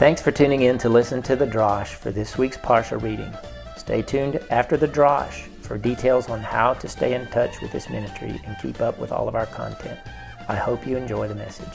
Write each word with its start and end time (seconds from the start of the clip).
Thanks 0.00 0.22
for 0.22 0.32
tuning 0.32 0.62
in 0.62 0.78
to 0.78 0.88
listen 0.88 1.20
to 1.24 1.36
the 1.36 1.46
Drosh 1.46 1.88
for 1.88 2.10
this 2.10 2.38
week's 2.38 2.56
Parsha 2.56 2.98
reading. 3.02 3.30
Stay 3.76 4.00
tuned 4.00 4.40
after 4.50 4.78
the 4.78 4.88
Drosh 4.88 5.46
for 5.60 5.76
details 5.76 6.30
on 6.30 6.40
how 6.40 6.72
to 6.72 6.88
stay 6.88 7.12
in 7.12 7.26
touch 7.26 7.60
with 7.60 7.70
this 7.70 7.90
ministry 7.90 8.40
and 8.46 8.56
keep 8.62 8.80
up 8.80 8.98
with 8.98 9.12
all 9.12 9.28
of 9.28 9.34
our 9.34 9.44
content. 9.44 10.00
I 10.48 10.56
hope 10.56 10.86
you 10.86 10.96
enjoy 10.96 11.28
the 11.28 11.34
message. 11.34 11.68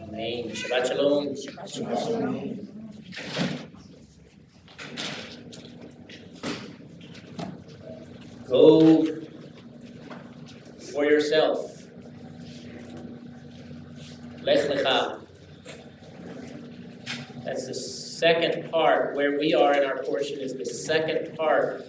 Amen. 0.00 0.48
Shabbat 0.48 0.86
shalom. 0.86 1.28
Shabbat 1.34 1.74
shalom. 1.74 2.66
Go 8.48 9.20
for 10.92 11.04
yourself. 11.04 11.86
Lech 14.42 14.68
lecha. 14.68 15.20
That's 17.44 17.66
the 17.66 17.74
second 17.74 18.70
part. 18.70 19.14
Where 19.14 19.38
we 19.38 19.54
are 19.54 19.74
in 19.74 19.84
our 19.84 20.02
portion 20.02 20.40
is 20.40 20.54
the 20.54 20.64
second 20.80 21.36
part 21.36 21.84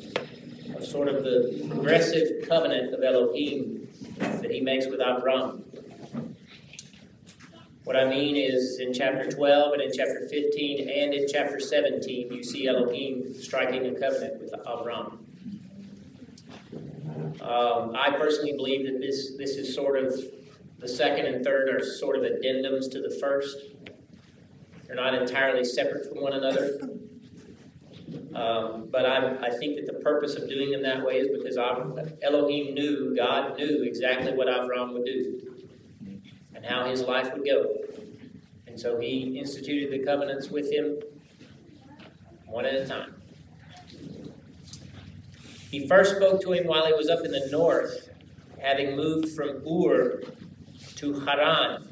of 0.76 0.86
sort 0.86 1.08
of 1.08 1.23
the 1.23 1.66
progressive 1.70 2.48
covenant 2.48 2.94
of 2.94 3.04
Elohim 3.04 3.88
that 4.18 4.52
he 4.52 4.62
makes 4.62 4.88
with 4.88 5.02
Abraham. 5.02 5.63
What 7.84 7.96
I 7.96 8.05
mean 8.05 8.35
is 8.35 8.80
in 8.80 8.94
chapter 8.94 9.30
12 9.30 9.73
and 9.73 9.82
in 9.82 9.91
chapter 9.94 10.27
15 10.30 10.90
and 10.90 11.13
in 11.13 11.27
chapter 11.27 11.59
17, 11.59 12.32
you 12.32 12.44
see 12.44 12.68
Elohim 12.68 13.34
striking 13.34 13.85
a 13.88 13.99
covenant 13.99 14.41
with 14.41 14.54
Abraham. 14.62 15.26
Um, 17.41 17.96
I 17.96 18.16
personally 18.18 18.54
believe 18.54 18.85
that 18.85 18.99
this, 18.99 19.35
this 19.38 19.52
is 19.52 19.73
sort 19.73 19.98
of 19.98 20.13
the 20.77 20.88
second 20.88 21.26
and 21.26 21.44
third 21.44 21.70
are 21.70 21.84
sort 21.84 22.16
of 22.18 22.23
addendums 22.23 22.90
to 22.91 23.01
the 23.01 23.18
first. 23.20 23.57
They're 24.85 24.96
not 24.96 25.16
entirely 25.16 25.63
separate 25.63 26.07
from 26.07 26.21
one 26.21 26.34
another. 26.34 26.79
Um, 28.35 28.87
but 28.90 29.05
I, 29.05 29.48
I 29.48 29.49
think 29.49 29.76
that 29.76 29.87
the 29.87 29.99
purpose 29.99 30.35
of 30.35 30.48
doing 30.48 30.71
them 30.71 30.82
that 30.84 31.05
way 31.05 31.15
is 31.15 31.27
because 31.27 31.57
Elohim 31.57 32.73
knew, 32.73 33.15
God 33.15 33.57
knew 33.57 33.84
exactly 33.84 34.34
what 34.34 34.48
Avram 34.48 34.93
would 34.93 35.05
do 35.05 35.41
and 36.55 36.65
how 36.65 36.90
his 36.90 37.01
life 37.01 37.34
would 37.34 37.46
go. 37.46 37.76
And 38.68 38.79
so 38.79 38.99
he 38.99 39.38
instituted 39.38 39.91
the 39.91 40.05
covenants 40.05 40.49
with 40.49 40.71
him 40.71 40.99
one 42.46 42.65
at 42.65 42.73
a 42.76 42.88
time. 42.88 43.15
He 45.70 45.88
first 45.88 46.16
spoke 46.16 46.41
to 46.41 46.54
him 46.54 46.68
while 46.68 46.85
he 46.85 46.93
was 46.93 47.10
up 47.10 47.26
in 47.26 47.32
the 47.32 47.48
north, 47.51 48.10
having 48.60 48.95
moved 48.95 49.29
from 49.29 49.62
Ur 49.68 50.21
to 50.95 51.20
Haran 51.21 51.91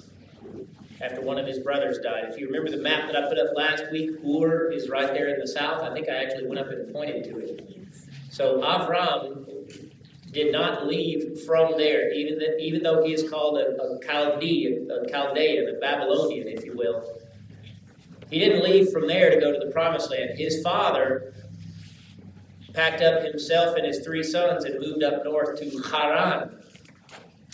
after 1.02 1.22
one 1.22 1.38
of 1.38 1.48
his 1.48 1.60
brothers 1.60 2.00
died. 2.00 2.26
If 2.30 2.38
you 2.40 2.48
remember 2.48 2.72
the 2.72 2.84
map 2.84 3.12
that 3.12 3.16
I 3.16 3.28
put 3.30 3.40
up 3.40 3.56
last 3.56 3.86
week, 3.92 4.12
Ur 4.26 4.72
is 4.72 4.90
right 4.90 5.14
there 5.14 5.30
in 5.30 5.40
the 5.40 5.48
south. 5.48 5.82
I 5.82 5.94
think 5.94 6.10
I 6.10 6.24
actually 6.24 6.48
went 6.48 6.60
up 6.60 6.68
and 6.68 6.92
pointed 6.92 7.24
to 7.26 7.40
it. 7.40 7.68
So 8.30 8.62
Avram 8.62 9.46
did 10.32 10.52
not 10.52 10.88
leave 10.88 11.42
from 11.42 11.78
there, 11.78 12.12
even, 12.14 12.38
that, 12.40 12.60
even 12.60 12.84
though 12.84 13.04
he 13.04 13.14
is 13.14 13.30
called 13.30 13.58
a, 13.58 13.82
a 13.82 14.00
Chaldean, 14.06 14.90
a 14.92 15.10
Chaldean, 15.10 15.76
a 15.76 15.80
Babylonian, 15.80 16.48
if 16.48 16.64
you 16.64 16.76
will. 16.78 17.20
He 18.30 18.38
didn't 18.38 18.64
leave 18.64 18.92
from 18.92 19.08
there 19.08 19.32
to 19.32 19.40
go 19.40 19.52
to 19.52 19.58
the 19.58 19.72
promised 19.72 20.12
land. 20.12 20.38
His 20.38 20.62
father 20.62 21.34
packed 22.74 23.02
up 23.02 23.24
himself 23.24 23.76
and 23.76 23.86
his 23.86 24.00
three 24.00 24.22
sons 24.22 24.66
and 24.66 24.80
moved 24.80 25.04
up 25.04 25.24
north 25.26 25.60
to 25.60 25.82
Haran. 25.90 26.62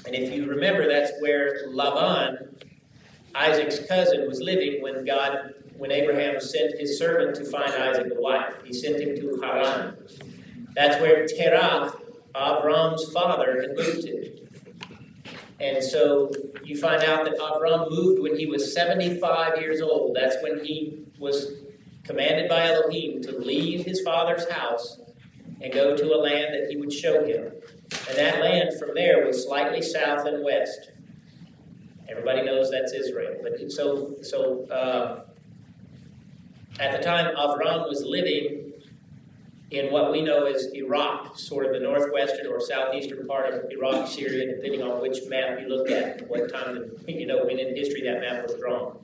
And 0.06 0.14
if 0.14 0.34
you 0.34 0.46
remember, 0.46 0.88
that's 0.88 1.14
where 1.22 1.68
Laban, 1.68 2.58
Isaac's 3.36 3.86
cousin, 3.88 4.28
was 4.28 4.39
living 4.39 4.82
when 4.82 5.05
God, 5.05 5.54
when 5.77 5.92
Abraham 5.92 6.39
sent 6.39 6.80
his 6.80 6.98
servant 6.98 7.36
to 7.36 7.45
find 7.45 7.70
Isaac 7.71 8.14
a 8.15 8.21
wife. 8.21 8.54
He 8.64 8.73
sent 8.73 8.99
him 8.99 9.15
to 9.17 9.42
Haran. 9.42 9.98
That's 10.73 11.02
where 11.02 11.27
Terah, 11.27 11.93
Avram's 12.33 13.11
father 13.11 13.61
had 13.61 13.76
moved 13.76 14.02
to. 14.04 14.45
And 15.60 15.83
so 15.83 16.32
you 16.64 16.77
find 16.77 17.04
out 17.04 17.26
that 17.26 17.37
Avram 17.37 17.89
moved 17.89 18.21
when 18.21 18.37
he 18.37 18.45
was 18.45 18.73
75 18.73 19.60
years 19.60 19.81
old. 19.81 20.15
That's 20.15 20.36
when 20.42 20.64
he 20.64 21.05
was 21.20 21.54
commanded 22.04 22.49
by 22.49 22.71
Elohim 22.71 23.21
to 23.23 23.37
leave 23.37 23.86
his 23.86 24.02
father's 24.02 24.49
house 24.49 24.99
and 25.61 25.73
go 25.73 25.95
to 25.95 26.14
a 26.14 26.17
land 26.17 26.54
that 26.54 26.70
he 26.70 26.77
would 26.77 26.92
show 26.92 27.26
him. 27.26 27.52
And 28.10 28.17
that 28.17 28.39
land 28.42 28.77
from 28.80 28.93
there 28.93 29.26
was 29.26 29.43
slightly 29.45 29.81
south 29.81 30.26
and 30.26 30.43
west. 30.43 30.92
Everybody 32.10 32.43
knows 32.43 32.71
that's 32.71 32.93
Israel. 32.93 33.38
But 33.42 33.71
so, 33.71 34.16
so 34.21 34.66
uh, 34.70 35.26
at 36.80 36.92
the 36.98 37.04
time, 37.04 37.36
Avram 37.36 37.88
was 37.88 38.04
living 38.04 38.73
in 39.71 39.92
what 39.92 40.11
we 40.11 40.21
know 40.21 40.45
as 40.45 40.67
Iraq, 40.73 41.38
sort 41.38 41.66
of 41.66 41.73
the 41.73 41.80
northwestern 41.80 42.48
or 42.48 42.61
southeastern 42.61 43.27
part 43.27 43.54
of 43.54 43.70
Iraq, 43.71 44.08
Syria, 44.08 44.55
depending 44.55 44.82
on 44.83 45.02
which 45.02 45.17
map 45.27 45.60
you 45.60 45.67
look 45.67 45.89
at, 45.89 46.27
what 46.30 46.52
time, 46.52 46.92
you 47.08 47.26
know, 47.26 47.45
when 47.45 47.60
in 47.60 47.76
history 47.76 48.02
that 48.04 48.22
map 48.22 48.43
was 48.43 48.55
drawn. 48.55 48.98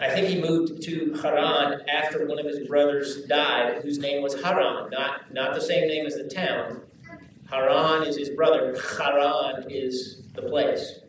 I 0.00 0.08
think 0.08 0.28
he 0.28 0.40
moved 0.40 0.82
to 0.84 1.12
Haran 1.20 1.82
after 1.86 2.26
one 2.26 2.38
of 2.38 2.46
his 2.46 2.66
brothers 2.66 3.22
died, 3.26 3.82
whose 3.82 3.98
name 3.98 4.22
was 4.22 4.40
Haran, 4.42 4.88
not, 4.88 5.30
not 5.30 5.54
the 5.54 5.60
same 5.60 5.86
name 5.88 6.06
as 6.06 6.14
the 6.14 6.24
town. 6.24 6.80
Haran 7.50 8.04
is 8.04 8.16
his 8.16 8.30
brother, 8.30 8.74
Haran 8.96 9.70
is 9.70 10.22
the 10.34 10.42
place. 10.42 11.00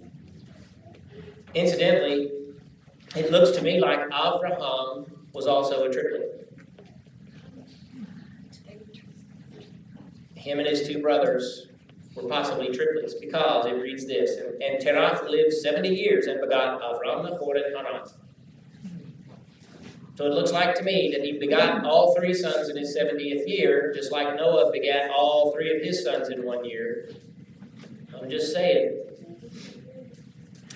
Incidentally, 1.54 2.32
it 3.16 3.32
looks 3.32 3.52
to 3.58 3.64
me 3.64 3.80
like 3.80 4.00
Abraham 4.08 5.06
was 5.32 5.48
also 5.48 5.86
a 5.86 5.94
triplet. 5.94 6.52
Him 10.36 10.60
and 10.60 10.68
his 10.68 10.86
two 10.86 11.02
brothers 11.02 11.68
were 12.16 12.28
possibly 12.28 12.74
triplets 12.74 13.14
because 13.14 13.68
it 13.68 13.74
reads 13.74 14.06
this 14.06 14.38
And 14.38 14.84
Terach 14.84 15.30
lived 15.30 15.54
70 15.54 15.88
years 15.88 16.26
and 16.28 16.42
begot 16.42 16.82
Avram, 16.82 17.24
Nahor, 17.24 17.56
and 17.56 17.76
Haran. 17.76 18.02
So 20.22 20.28
it 20.28 20.34
looks 20.36 20.52
like 20.52 20.76
to 20.76 20.84
me 20.84 21.10
that 21.14 21.26
he 21.26 21.40
begot 21.40 21.84
all 21.84 22.14
three 22.14 22.36
sons 22.36 22.70
in 22.70 22.78
his 22.78 22.96
70th 22.96 23.48
year, 23.48 23.92
just 23.92 24.12
like 24.12 24.36
Noah 24.36 24.72
begat 24.72 25.10
all 25.10 25.52
three 25.52 25.76
of 25.76 25.82
his 25.82 26.04
sons 26.04 26.30
in 26.30 26.46
one 26.46 26.64
year. 26.64 27.10
I'm 28.16 28.30
just 28.30 28.54
saying. 28.54 29.00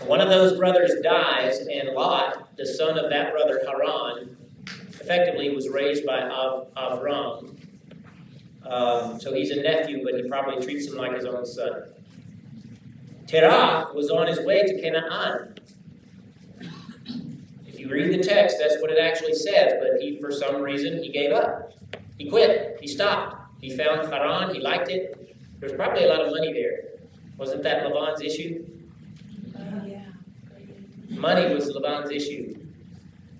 One 0.01 0.19
of 0.19 0.29
those 0.29 0.57
brothers 0.57 0.93
dies, 1.03 1.59
and 1.59 1.89
Lot, 1.89 2.57
the 2.57 2.65
son 2.65 2.97
of 2.97 3.11
that 3.11 3.33
brother 3.33 3.61
Haran, 3.67 4.35
effectively 4.99 5.53
was 5.53 5.69
raised 5.69 6.07
by 6.07 6.23
Av- 6.23 6.73
Avram. 6.75 7.55
Um, 8.65 9.19
so 9.19 9.31
he's 9.31 9.51
a 9.51 9.61
nephew, 9.61 10.03
but 10.03 10.15
he 10.15 10.27
probably 10.27 10.65
treats 10.65 10.87
him 10.87 10.95
like 10.95 11.13
his 11.13 11.25
own 11.25 11.45
son. 11.45 11.83
Terah 13.27 13.89
was 13.93 14.09
on 14.09 14.25
his 14.25 14.39
way 14.39 14.63
to 14.63 14.81
Canaan. 14.81 15.54
You 17.85 17.93
read 17.93 18.19
the 18.19 18.23
text, 18.23 18.57
that's 18.59 18.81
what 18.81 18.89
it 18.89 18.97
actually 18.97 19.35
says, 19.35 19.73
but 19.79 20.01
he, 20.01 20.19
for 20.19 20.31
some 20.31 20.59
reason, 20.59 21.03
he 21.03 21.09
gave 21.09 21.31
up. 21.31 21.71
He 22.17 22.27
quit. 22.27 22.79
He 22.81 22.87
stopped. 22.87 23.61
He 23.61 23.77
found 23.77 24.11
Haran. 24.11 24.55
He 24.55 24.59
liked 24.59 24.89
it. 24.89 25.35
There's 25.59 25.73
probably 25.73 26.05
a 26.05 26.07
lot 26.07 26.21
of 26.21 26.31
money 26.31 26.51
there. 26.51 26.99
Wasn't 27.37 27.61
that 27.61 27.85
Laban's 27.85 28.21
issue? 28.21 28.65
Yeah. 29.85 30.05
Money 31.09 31.53
was 31.53 31.69
Laban's 31.69 32.09
issue. 32.09 32.55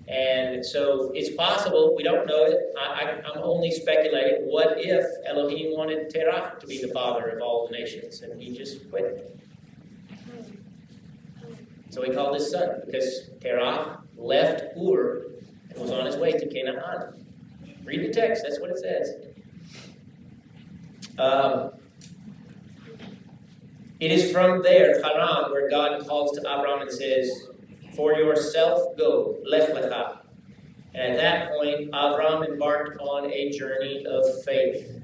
And 0.06 0.64
so 0.64 1.10
it's 1.12 1.34
possible, 1.34 1.96
we 1.96 2.04
don't 2.04 2.28
know 2.28 2.44
it. 2.44 2.72
I, 2.78 3.20
am 3.24 3.42
only 3.42 3.72
speculating. 3.72 4.44
What 4.44 4.76
if 4.78 5.04
Elohim 5.26 5.76
wanted 5.76 6.08
Terah 6.10 6.54
to 6.60 6.66
be 6.68 6.80
the 6.80 6.92
father 6.92 7.30
of 7.30 7.42
all 7.42 7.66
the 7.66 7.76
nations 7.76 8.20
and 8.20 8.40
he 8.40 8.56
just 8.56 8.88
quit? 8.90 9.36
So 11.96 12.02
he 12.02 12.12
called 12.12 12.34
his 12.34 12.50
son 12.50 12.82
because 12.84 13.30
Terah 13.40 14.02
left 14.18 14.76
Ur 14.76 15.28
and 15.70 15.78
was 15.78 15.90
on 15.90 16.04
his 16.04 16.18
way 16.18 16.32
to 16.32 16.46
Canaan. 16.46 17.24
Read 17.84 18.06
the 18.06 18.12
text, 18.12 18.42
that's 18.42 18.60
what 18.60 18.68
it 18.68 18.78
says. 18.78 19.14
Um, 21.18 21.70
it 23.98 24.12
is 24.12 24.30
from 24.30 24.62
there, 24.62 25.02
Haran, 25.02 25.50
where 25.50 25.70
God 25.70 26.06
calls 26.06 26.32
to 26.32 26.40
Abraham 26.40 26.82
and 26.82 26.92
says, 26.92 27.48
for 27.94 28.12
yourself 28.12 28.94
go, 28.98 29.38
lech 29.46 29.70
lecha. 29.70 30.18
And 30.92 31.14
at 31.14 31.16
that 31.16 31.52
point, 31.52 31.92
Avram 31.92 32.46
embarked 32.46 33.00
on 33.00 33.32
a 33.32 33.50
journey 33.52 34.04
of 34.04 34.44
faith. 34.44 35.00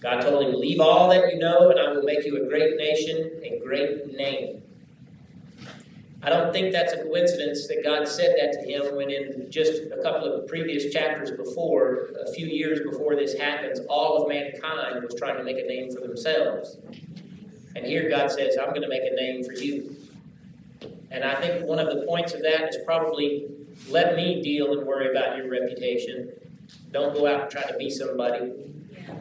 God 0.00 0.20
told 0.20 0.46
him, 0.46 0.58
Leave 0.58 0.80
all 0.80 1.08
that 1.10 1.32
you 1.32 1.38
know, 1.38 1.70
and 1.70 1.78
I 1.78 1.92
will 1.92 2.02
make 2.02 2.24
you 2.24 2.42
a 2.42 2.48
great 2.48 2.76
nation, 2.76 3.42
and 3.44 3.62
great 3.62 4.14
name. 4.14 4.62
I 6.22 6.28
don't 6.28 6.52
think 6.52 6.72
that's 6.72 6.92
a 6.92 7.02
coincidence 7.02 7.66
that 7.68 7.82
God 7.82 8.06
said 8.06 8.36
that 8.38 8.52
to 8.52 8.68
him 8.68 8.94
when, 8.94 9.10
in 9.10 9.50
just 9.50 9.82
a 9.90 10.02
couple 10.02 10.30
of 10.30 10.46
previous 10.46 10.92
chapters 10.92 11.30
before, 11.30 12.10
a 12.26 12.32
few 12.32 12.46
years 12.46 12.80
before 12.80 13.16
this 13.16 13.34
happens, 13.38 13.80
all 13.88 14.22
of 14.22 14.28
mankind 14.28 15.02
was 15.02 15.14
trying 15.14 15.38
to 15.38 15.44
make 15.44 15.56
a 15.56 15.66
name 15.66 15.90
for 15.90 16.00
themselves. 16.00 16.76
And 17.74 17.86
here 17.86 18.10
God 18.10 18.30
says, 18.30 18.58
I'm 18.60 18.70
going 18.70 18.82
to 18.82 18.88
make 18.88 19.02
a 19.10 19.14
name 19.14 19.44
for 19.44 19.52
you. 19.52 19.96
And 21.10 21.24
I 21.24 21.40
think 21.40 21.66
one 21.66 21.78
of 21.78 21.86
the 21.86 22.04
points 22.06 22.34
of 22.34 22.42
that 22.42 22.68
is 22.68 22.76
probably 22.84 23.48
let 23.88 24.14
me 24.14 24.42
deal 24.42 24.78
and 24.78 24.86
worry 24.86 25.10
about 25.10 25.38
your 25.38 25.48
reputation. 25.50 26.32
Don't 26.92 27.14
go 27.14 27.26
out 27.26 27.42
and 27.42 27.50
try 27.50 27.62
to 27.62 27.76
be 27.78 27.88
somebody. 27.88 28.52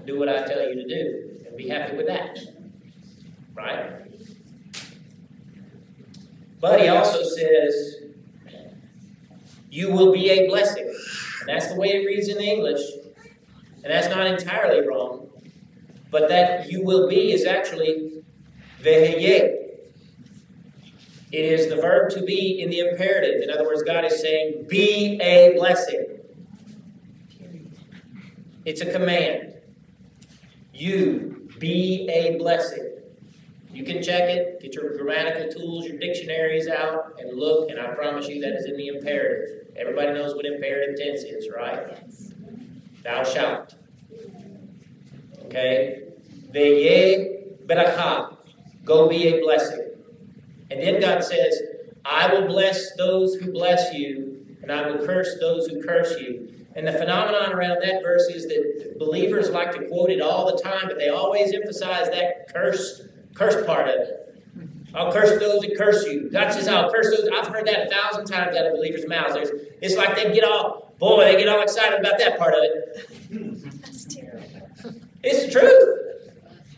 Do 0.06 0.20
what 0.20 0.30
I 0.30 0.44
tell 0.44 0.68
you 0.68 0.76
to 0.76 0.88
do 0.88 1.46
and 1.48 1.58
be 1.58 1.68
happy 1.70 1.98
with 1.98 2.08
that. 2.08 2.40
Right? 3.54 4.00
But 6.60 6.82
he 6.82 6.88
also 6.88 7.24
says, 7.24 7.96
You 9.70 9.92
will 9.92 10.12
be 10.12 10.30
a 10.30 10.48
blessing. 10.48 10.86
And 10.86 11.50
that's 11.50 11.68
the 11.68 11.76
way 11.76 11.90
it 11.90 12.06
reads 12.06 12.28
in 12.28 12.40
English. 12.40 12.82
And 13.84 13.94
that's 13.94 14.10
not 14.10 14.28
entirely 14.28 14.86
wrong. 14.88 15.30
But 16.12 16.30
that 16.30 16.70
you 16.70 16.84
will 16.84 17.08
be 17.08 17.32
is 17.32 17.46
actually 17.46 18.24
veheye. 18.82 19.60
It 21.32 21.46
is 21.46 21.70
the 21.70 21.76
verb 21.76 22.10
to 22.12 22.24
be 22.24 22.62
in 22.62 22.72
the 22.72 22.80
imperative. 22.80 23.44
In 23.44 23.52
other 23.52 23.64
words, 23.64 23.84
God 23.84 24.04
is 24.04 24.20
saying, 24.20 24.66
Be 24.68 25.20
a 25.22 25.54
blessing. 25.56 26.20
It's 28.66 28.82
a 28.82 28.92
command. 28.92 29.54
You 30.80 31.50
be 31.60 32.10
a 32.10 32.38
blessing. 32.38 33.00
You 33.74 33.84
can 33.84 34.02
check 34.02 34.30
it, 34.30 34.62
get 34.62 34.74
your 34.74 34.98
grammatical 34.98 35.52
tools, 35.52 35.86
your 35.86 35.98
dictionaries 36.00 36.70
out, 36.70 37.20
and 37.20 37.38
look, 37.38 37.70
and 37.70 37.78
I 37.78 37.88
promise 37.96 38.30
you 38.30 38.40
that 38.40 38.54
is 38.54 38.66
in 38.66 38.78
the 38.78 38.88
imperative. 38.88 39.68
Everybody 39.76 40.14
knows 40.14 40.36
what 40.36 40.46
imperative 40.46 40.96
tense 40.98 41.24
is, 41.24 41.50
right? 41.54 41.86
Yes. 41.92 42.32
Thou 43.04 43.26
shalt. 43.26 43.76
Okay? 45.48 46.04
Veye 46.54 47.44
beracha. 47.66 48.38
Go 48.86 49.10
be 49.10 49.28
a 49.28 49.42
blessing. 49.42 49.86
And 50.72 50.82
then 50.82 51.02
God 51.02 51.26
says, 51.26 51.62
I 52.06 52.34
will 52.34 52.48
bless 52.48 52.96
those 52.96 53.36
who 53.36 53.52
bless 53.52 53.94
you, 53.94 54.46
and 54.62 54.72
I 54.72 54.90
will 54.90 55.06
curse 55.06 55.36
those 55.42 55.68
who 55.68 55.84
curse 55.84 56.18
you. 56.22 56.59
And 56.76 56.88
the 56.88 56.94
phenomenon 56.94 57.52
around 57.54 57.82
that 57.82 58.04
verse 58.04 58.28
is 58.28 58.48
that 58.48 58.96
believers 59.00 59.50
like 59.50 59.72
to 59.74 59.88
quote 59.88 60.10
it 60.12 60.22
all 60.22 60.56
the 60.56 60.62
time, 60.62 60.88
but 60.88 60.98
they 60.98 61.10
always 61.10 61.54
emphasize 61.54 62.10
that 62.10 62.54
curse 62.54 63.02
curse 63.34 63.66
part 63.66 63.88
of 63.88 63.96
it. 63.96 64.20
I'll 64.94 65.12
curse 65.12 65.40
those 65.40 65.62
that 65.62 65.78
curse 65.78 66.06
you. 66.08 66.30
God 66.32 66.52
says, 66.52 66.68
I'll 66.68 66.92
curse 66.92 67.16
those. 67.16 67.30
I've 67.34 67.48
heard 67.48 67.68
that 67.68 67.88
a 67.88 67.90
thousand 67.90 68.26
times 68.26 68.58
out 68.58 68.66
of 68.66 68.74
believers' 68.74 69.08
mouths. 69.08 69.34
There's, 69.34 69.50
it's 69.82 69.96
like 69.96 70.16
they 70.16 70.34
get 70.34 70.44
all, 70.44 70.94
boy, 71.00 71.26
they 71.26 71.38
get 71.38 71.48
all 71.48 71.62
excited 71.62 72.00
about 72.00 72.18
that 72.18 72.40
part 72.40 72.54
of 72.54 72.62
it. 72.64 73.82
That's 73.82 74.06
terrible. 74.06 74.46
It's 75.24 75.46
the 75.46 75.52
truth. 75.60 76.10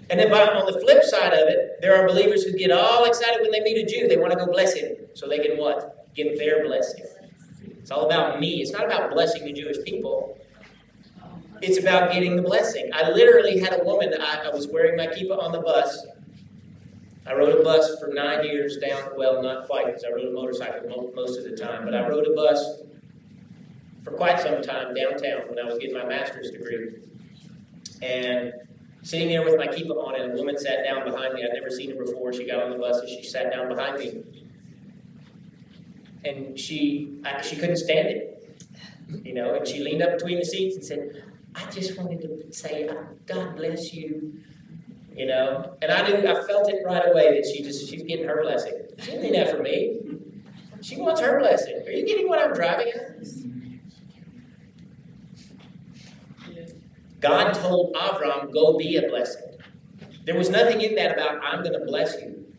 And 0.10 0.20
then 0.20 0.30
by, 0.30 0.46
on 0.46 0.72
the 0.72 0.78
flip 0.82 1.04
side 1.04 1.32
of 1.34 1.48
it, 1.48 1.80
there 1.80 1.96
are 1.96 2.06
believers 2.06 2.44
who 2.44 2.52
get 2.58 2.70
all 2.70 3.06
excited 3.06 3.42
when 3.42 3.52
they 3.52 3.62
meet 3.62 3.78
a 3.78 3.86
Jew. 3.86 4.10
They 4.10 4.18
want 4.18 4.34
to 4.34 4.38
go 4.38 4.46
bless 4.46 4.74
him 4.74 4.98
so 5.14 5.30
they 5.30 5.40
can 5.40 5.58
what? 5.58 6.14
Get 6.14 6.38
their 6.38 6.66
blessing. 6.66 7.06
It's 7.82 7.92
all 7.92 8.06
about 8.06 8.40
me. 8.40 8.62
It's 8.62 8.72
not 8.72 8.86
about 8.86 9.12
blessing 9.12 9.44
the 9.44 9.54
Jewish 9.54 9.78
people. 9.84 10.38
It's 11.62 11.78
about 11.78 12.12
getting 12.12 12.36
the 12.36 12.42
blessing. 12.42 12.90
I 12.94 13.12
literally 13.12 13.60
had 13.60 13.80
a 13.80 13.84
woman, 13.84 14.14
I, 14.20 14.46
I 14.46 14.50
was 14.50 14.68
wearing 14.68 14.96
my 14.96 15.08
kippah 15.08 15.42
on 15.42 15.52
the 15.52 15.62
bus, 15.62 16.06
I 17.28 17.34
rode 17.34 17.60
a 17.60 17.64
bus 17.64 18.00
for 18.00 18.08
nine 18.08 18.44
years 18.46 18.78
down, 18.78 19.12
well, 19.16 19.44
not 19.44 19.68
quite 19.68 19.86
because 19.86 20.04
I 20.04 20.10
rode 20.10 20.28
a 20.28 20.32
motorcycle 20.32 21.12
most 21.16 21.38
of 21.38 21.44
the 21.44 21.56
time, 21.56 21.86
but 21.86 21.94
I 21.94 22.08
rode 22.08 22.26
a 22.26 22.34
bus 22.34 22.82
for 24.04 24.12
quite 24.12 24.40
some 24.40 24.62
time 24.64 24.96
downtown 24.96 25.48
when 25.48 25.60
I 25.60 25.66
was 25.66 25.78
getting 25.78 25.96
my 25.96 26.06
master's 26.06 26.50
degree. 26.50 26.96
And 28.02 28.54
sitting 29.04 29.28
there 29.28 29.44
with 29.44 29.58
my 29.58 29.68
kippah 29.68 29.96
on, 29.96 30.20
and 30.20 30.32
a 30.32 30.36
woman 30.36 30.58
sat 30.58 30.84
down 30.84 31.06
behind 31.06 31.36
me. 31.36 31.44
I'd 31.44 31.54
never 31.54 31.70
seen 31.70 31.96
her 31.96 32.04
before. 32.04 32.34
She 32.34 32.48
got 32.48 32.64
on 32.64 32.72
the 32.72 32.78
bus 32.78 33.00
and 33.00 33.10
she 33.10 33.24
sat 33.24 33.52
down 33.52 33.68
behind 33.68 34.00
me. 34.00 34.24
And 36.24 36.60
she, 36.60 37.20
I, 37.26 37.42
she 37.42 37.56
couldn't 37.56 37.78
stand 37.78 38.08
it, 38.10 38.60
you 39.24 39.34
know, 39.34 39.56
and 39.56 39.68
she 39.68 39.80
leaned 39.80 40.04
up 40.04 40.18
between 40.18 40.38
the 40.40 40.46
seats 40.46 40.76
and 40.76 40.86
said, 40.86 41.24
I 41.56 41.70
just 41.72 41.98
wanted 41.98 42.22
to 42.22 42.54
say, 42.54 42.88
uh, 42.88 42.96
God 43.26 43.56
bless 43.56 43.94
you 43.94 44.42
you 45.16 45.26
know. 45.26 45.76
And 45.82 45.92
I 45.92 46.08
knew, 46.08 46.28
I 46.28 46.44
felt 46.46 46.70
it 46.70 46.82
right 46.86 47.04
away 47.08 47.36
that 47.36 47.46
she 47.46 47.64
just, 47.64 47.90
she's 47.90 48.04
getting 48.04 48.28
her 48.28 48.42
blessing. 48.42 48.74
She 49.00 49.12
didn't 49.12 49.34
that 49.34 49.56
for 49.56 49.62
me. 49.62 50.00
She 50.82 50.98
wants 50.98 51.22
her 51.22 51.40
blessing. 51.40 51.84
Are 51.86 51.92
you 51.92 52.06
getting 52.06 52.28
what 52.28 52.40
I'm 52.40 52.54
driving 52.54 52.92
at? 52.94 53.18
God 57.20 57.54
told 57.54 57.94
Avram, 57.94 58.52
go 58.52 58.78
be 58.78 58.98
a 58.98 59.08
blessing. 59.08 59.44
There 60.26 60.36
was 60.36 60.50
nothing 60.50 60.82
in 60.82 60.96
that 60.96 61.14
about, 61.14 61.40
I'm 61.44 61.62
going 61.62 61.80
to 61.80 61.86
bless 61.86 62.20
you. 62.20 62.52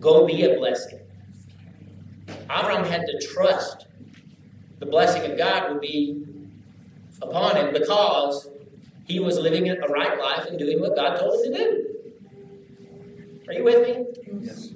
Go 0.00 0.26
be 0.26 0.42
a 0.42 0.56
blessing. 0.58 0.98
Avram 2.52 2.86
had 2.86 3.06
to 3.06 3.26
trust 3.26 3.86
the 4.78 4.86
blessing 4.86 5.30
of 5.30 5.38
God 5.38 5.70
would 5.70 5.80
be 5.80 6.22
upon 7.22 7.56
him 7.56 7.72
because 7.72 8.48
he 9.06 9.20
was 9.20 9.38
living 9.38 9.70
a 9.70 9.76
right 9.88 10.18
life 10.18 10.46
and 10.46 10.58
doing 10.58 10.80
what 10.80 10.94
God 10.94 11.16
told 11.18 11.46
him 11.46 11.52
to 11.52 11.58
do. 11.58 11.86
Are 13.48 13.54
you 13.54 13.64
with 13.64 13.88
me? 13.88 14.04
Yes. 14.40 14.74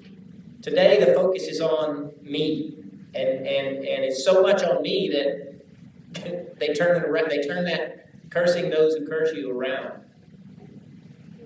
Today 0.63 1.05
the 1.05 1.13
focus 1.13 1.49
is 1.49 1.61
on 1.61 2.13
me. 2.23 2.77
And, 3.15 3.47
and, 3.47 3.77
and 3.79 4.05
it's 4.05 4.25
so 4.25 4.43
much 4.43 4.63
on 4.63 4.81
me 4.81 5.11
that 5.11 6.59
they 6.59 6.73
turn 6.73 7.03
it 7.03 7.09
around, 7.09 7.31
they 7.31 7.43
turn 7.43 7.65
that 7.67 8.09
cursing 8.31 8.71
those 8.71 8.95
who 8.95 9.07
curse 9.07 9.35
you 9.35 9.51
around. 9.51 10.03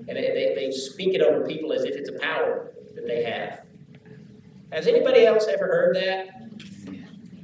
And 0.06 0.16
they, 0.16 0.52
they 0.54 0.70
speak 0.70 1.14
it 1.14 1.22
over 1.22 1.46
people 1.46 1.72
as 1.72 1.84
if 1.84 1.96
it's 1.96 2.08
a 2.08 2.18
power 2.18 2.72
that 2.94 3.06
they 3.06 3.22
have. 3.24 3.62
Has 4.72 4.86
anybody 4.86 5.26
else 5.26 5.46
ever 5.48 5.66
heard 5.66 5.96
that? 5.96 6.28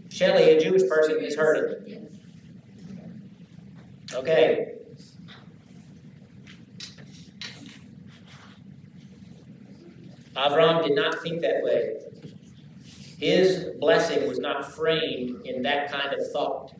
Shelley, 0.09 0.57
a 0.57 0.61
Jewish 0.61 0.89
person, 0.89 1.23
has 1.23 1.35
heard 1.35 1.87
it. 1.89 2.13
Okay. 4.15 4.73
Avram 10.37 10.85
did 10.85 10.95
not 10.95 11.21
think 11.23 11.41
that 11.41 11.63
way. 11.63 11.97
His 13.19 13.71
blessing 13.81 14.29
was 14.29 14.39
not 14.39 14.73
framed 14.73 15.45
in 15.47 15.63
that 15.63 15.91
kind 15.91 16.15
of 16.15 16.31
thought. 16.33 16.75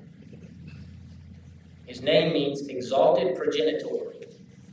His 1.87 2.03
name 2.03 2.33
means 2.33 2.69
exalted 2.69 3.37
progenitor, 3.37 4.15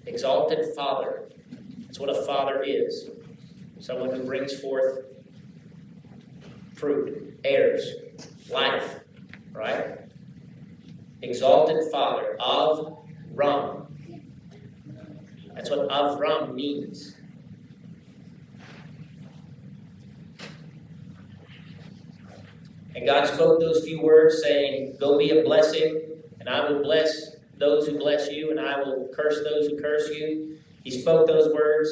exalted 0.06 0.76
father. 0.76 1.24
That's 1.86 2.00
what 2.00 2.10
a 2.10 2.26
father 2.26 2.64
is 2.64 3.10
someone 3.80 4.10
who 4.12 4.24
brings 4.24 4.58
forth 4.62 5.13
fruit, 6.84 7.40
heirs, 7.46 7.96
life, 8.52 9.00
right? 9.54 10.00
Exalted 11.22 11.90
father 11.90 12.36
of 12.42 12.98
Ram. 13.34 13.88
That's 15.54 15.70
what 15.70 15.88
Avram 15.88 16.54
means. 16.54 17.16
And 22.96 23.06
God 23.06 23.28
spoke 23.28 23.62
those 23.62 23.86
few 23.86 24.02
words, 24.02 24.42
saying, 24.44 24.98
Go 25.00 25.18
be 25.18 25.30
a 25.30 25.42
blessing, 25.42 26.02
and 26.42 26.50
I 26.50 26.70
will 26.70 26.84
bless 26.84 27.38
those 27.60 27.88
who 27.88 27.98
bless 27.98 28.30
you, 28.30 28.52
and 28.52 28.60
I 28.60 28.80
will 28.80 29.10
curse 29.16 29.42
those 29.46 29.68
who 29.68 29.80
curse 29.80 30.10
you. 30.10 30.58
He 30.84 30.92
spoke 30.92 31.28
those 31.28 31.54
words, 31.54 31.90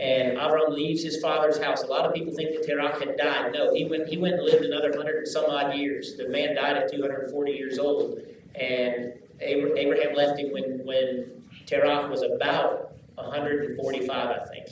and 0.00 0.36
Avram 0.38 0.70
leaves 0.70 1.02
his 1.02 1.20
father's 1.20 1.62
house. 1.62 1.82
A 1.82 1.86
lot 1.86 2.04
of 2.04 2.14
people 2.14 2.34
think 2.34 2.50
that 2.50 2.68
Terach 2.68 2.98
had 2.98 3.16
died. 3.16 3.52
No, 3.52 3.72
he 3.72 3.84
went, 3.84 4.08
he 4.08 4.16
went 4.16 4.34
and 4.34 4.44
lived 4.44 4.64
another 4.64 4.92
hundred 4.96 5.18
and 5.18 5.28
some 5.28 5.44
odd 5.46 5.76
years. 5.76 6.16
The 6.16 6.28
man 6.28 6.56
died 6.56 6.76
at 6.76 6.90
240 6.90 7.52
years 7.52 7.78
old, 7.78 8.20
and 8.54 9.12
Abraham 9.40 10.14
left 10.14 10.38
him 10.38 10.52
when, 10.52 10.84
when 10.84 11.44
Terach 11.66 12.10
was 12.10 12.22
about 12.22 12.92
145, 13.14 14.10
I 14.10 14.44
think. 14.46 14.66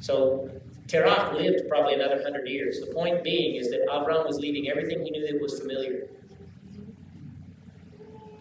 So 0.00 0.50
Terach 0.86 1.34
lived 1.34 1.68
probably 1.68 1.94
another 1.94 2.16
100 2.16 2.48
years. 2.48 2.80
The 2.80 2.86
point 2.86 3.22
being 3.22 3.56
is 3.56 3.70
that 3.70 3.86
Avram 3.88 4.26
was 4.26 4.38
leaving 4.38 4.70
everything 4.70 5.04
he 5.04 5.10
knew 5.10 5.26
that 5.30 5.40
was 5.40 5.60
familiar. 5.60 6.08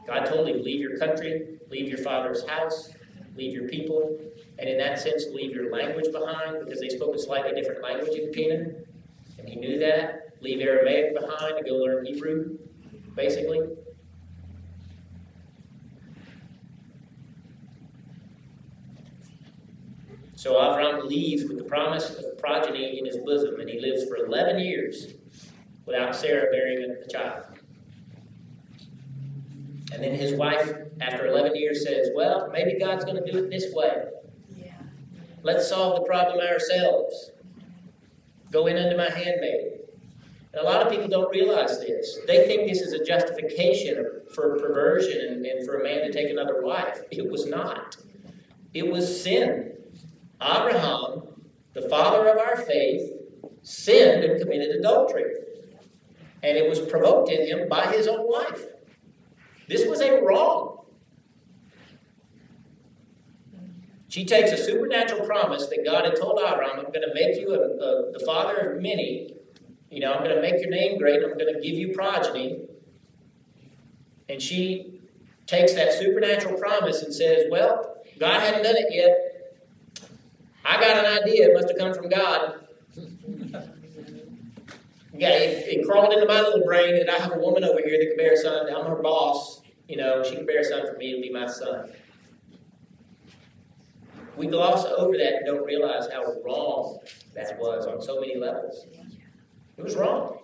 God 0.06 0.26
told 0.26 0.48
him, 0.48 0.64
leave 0.64 0.80
your 0.80 0.98
country, 0.98 1.60
leave 1.70 1.90
your 1.90 1.98
father's 1.98 2.48
house, 2.48 2.94
leave 3.36 3.54
your 3.54 3.68
people, 3.68 4.18
and 4.60 4.70
in 4.70 4.78
that 4.78 5.00
sense, 5.00 5.26
leave 5.32 5.52
your 5.52 5.72
language 5.72 6.12
behind 6.12 6.64
because 6.64 6.80
they 6.80 6.90
spoke 6.90 7.16
a 7.16 7.20
slightly 7.20 7.60
different 7.60 7.84
language 7.84 8.18
in 8.18 8.34
Canaan, 8.34 8.86
and 9.38 9.48
he 9.48 9.56
knew 9.56 9.78
that. 9.80 10.24
Leave 10.42 10.62
Aramaic 10.62 11.20
behind 11.20 11.58
and 11.58 11.66
go 11.66 11.76
learn 11.76 12.06
Hebrew, 12.06 12.58
basically. 13.16 13.62
So 20.36 20.54
Avram 20.54 21.06
leaves 21.06 21.46
with 21.46 21.58
the 21.58 21.64
promise 21.64 22.12
of 22.12 22.38
progeny 22.38 23.00
in 23.00 23.06
his 23.06 23.18
bosom, 23.18 23.60
and 23.60 23.68
he 23.68 23.80
lives 23.80 24.08
for 24.08 24.18
11 24.18 24.60
years 24.60 25.14
without 25.86 26.16
Sarah 26.16 26.52
bearing 26.52 26.96
a 27.04 27.08
child. 27.12 27.44
And 29.92 30.04
then 30.04 30.14
his 30.14 30.34
wife, 30.34 30.72
after 31.02 31.26
11 31.26 31.56
years, 31.56 31.84
says, 31.84 32.10
Well, 32.14 32.50
maybe 32.52 32.78
God's 32.78 33.04
going 33.04 33.24
to 33.24 33.32
do 33.32 33.40
it 33.40 33.50
this 33.50 33.74
way. 33.74 34.04
Let's 35.48 35.70
solve 35.70 35.96
the 35.96 36.02
problem 36.02 36.46
ourselves. 36.46 37.32
Go 38.52 38.68
in 38.68 38.76
unto 38.76 38.98
my 38.98 39.10
handmaid. 39.10 39.80
And 40.52 40.62
a 40.62 40.66
lot 40.66 40.86
of 40.86 40.92
people 40.92 41.08
don't 41.08 41.32
realize 41.32 41.80
this. 41.80 42.20
They 42.28 42.46
think 42.46 42.68
this 42.68 42.82
is 42.82 42.92
a 42.92 43.02
justification 43.02 44.24
for 44.36 44.60
perversion 44.60 45.26
and, 45.26 45.46
and 45.46 45.66
for 45.66 45.80
a 45.80 45.84
man 45.86 46.02
to 46.02 46.12
take 46.12 46.30
another 46.30 46.62
wife. 46.62 47.00
It 47.12 47.32
was 47.32 47.46
not. 47.46 47.96
It 48.74 48.92
was 48.92 49.24
sin. 49.24 49.72
Abraham, 50.42 51.24
the 51.72 51.88
father 51.88 52.28
of 52.28 52.40
our 52.40 52.58
faith, 52.58 53.14
sinned 53.62 54.26
and 54.26 54.42
committed 54.42 54.76
adultery. 54.76 55.34
And 56.44 56.58
it 56.58 56.68
was 56.68 56.82
provoked 56.82 57.32
in 57.32 57.48
him 57.48 57.70
by 57.70 57.86
his 57.94 58.10
own 58.10 58.30
wife. 58.30 58.66
This 59.70 59.88
was 59.88 60.02
a 60.02 60.22
wrong. 60.22 60.84
She 64.10 64.24
takes 64.26 64.52
a 64.52 64.58
supernatural 64.58 65.26
promise 65.26 65.68
that 65.68 65.84
God 65.86 66.06
had 66.06 66.16
told 66.16 66.40
Abraham, 66.40 66.80
I'm 66.80 66.92
going 66.92 67.02
to 67.08 67.14
make 67.14 67.38
you 67.38 67.54
a, 67.54 67.60
a, 67.60 68.12
the 68.14 68.24
father 68.26 68.56
of 68.56 68.82
many. 68.82 69.34
You 69.90 70.00
know, 70.00 70.14
I'm 70.14 70.24
going 70.24 70.36
to 70.36 70.42
make 70.42 70.62
your 70.62 70.70
name 70.70 70.98
great. 70.98 71.22
I'm 71.24 71.38
going 71.38 71.54
to 71.54 71.60
give 71.60 71.76
you 71.76 71.94
progeny. 71.94 72.62
And 74.30 74.42
she 74.42 75.02
takes 75.46 75.74
that 75.74 75.94
supernatural 75.94 76.58
promise 76.60 77.02
and 77.04 77.14
says, 77.14 77.48
Well, 77.50 77.98
God 78.20 78.42
hadn't 78.42 78.64
done 78.64 78.76
it 78.78 78.88
yet. 78.92 79.28
I 80.66 80.80
got 80.80 81.06
an 81.06 81.24
idea. 81.24 81.50
It 81.50 81.54
must 81.54 81.70
have 81.70 81.78
come 81.78 81.94
from 81.94 82.10
God. 82.10 82.68
Yeah, 85.20 85.30
it, 85.30 85.80
it, 85.80 85.88
crawled 85.88 86.14
into 86.14 86.28
my 86.28 86.42
little 86.42 86.64
brain 86.64 86.96
that 86.96 87.10
I 87.10 87.18
have 87.18 87.32
a 87.34 87.40
woman 87.40 87.64
over 87.64 87.80
here 87.84 87.98
that 87.98 88.08
can 88.10 88.18
bear 88.18 88.34
a 88.34 88.38
son. 88.38 88.68
I'm 88.72 88.86
her 88.86 89.02
boss. 89.02 89.62
You 89.88 89.98
know, 89.98 90.24
she 90.24 90.36
can 90.36 90.46
bear 90.46 90.60
a 90.60 90.64
son 90.64 90.86
for 90.86 90.96
me 90.96 91.14
and 91.14 91.24
be 91.24 91.32
my 91.32 91.48
son. 91.48 91.90
We 94.38 94.48
gloss 94.48 94.86
over 94.86 95.18
that 95.18 95.34
and 95.34 95.46
don't 95.46 95.66
realize 95.66 96.08
how 96.12 96.24
wrong 96.46 97.00
that 97.34 97.58
was 97.60 97.88
on 97.88 98.02
so 98.02 98.22
many 98.22 98.38
levels. 98.38 98.86
It 99.78 99.84
was 99.84 99.96
wrong. 99.96 100.40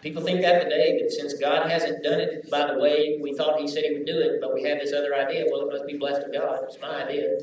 People 0.00 0.22
think 0.22 0.40
that 0.42 0.62
today, 0.62 1.00
that 1.02 1.10
since 1.10 1.34
God 1.34 1.68
hasn't 1.68 2.04
done 2.04 2.20
it 2.20 2.48
by 2.48 2.72
the 2.72 2.78
way 2.78 3.18
we 3.20 3.34
thought 3.34 3.60
He 3.60 3.66
said 3.66 3.82
He 3.84 3.94
would 3.94 4.06
do 4.06 4.18
it, 4.18 4.40
but 4.40 4.54
we 4.54 4.62
have 4.62 4.78
this 4.78 4.92
other 4.92 5.14
idea, 5.14 5.46
well, 5.50 5.68
it 5.68 5.72
must 5.72 5.86
be 5.86 5.98
blessed 5.98 6.22
of 6.22 6.32
God. 6.32 6.60
It's 6.62 6.80
my 6.80 7.04
idea. 7.04 7.38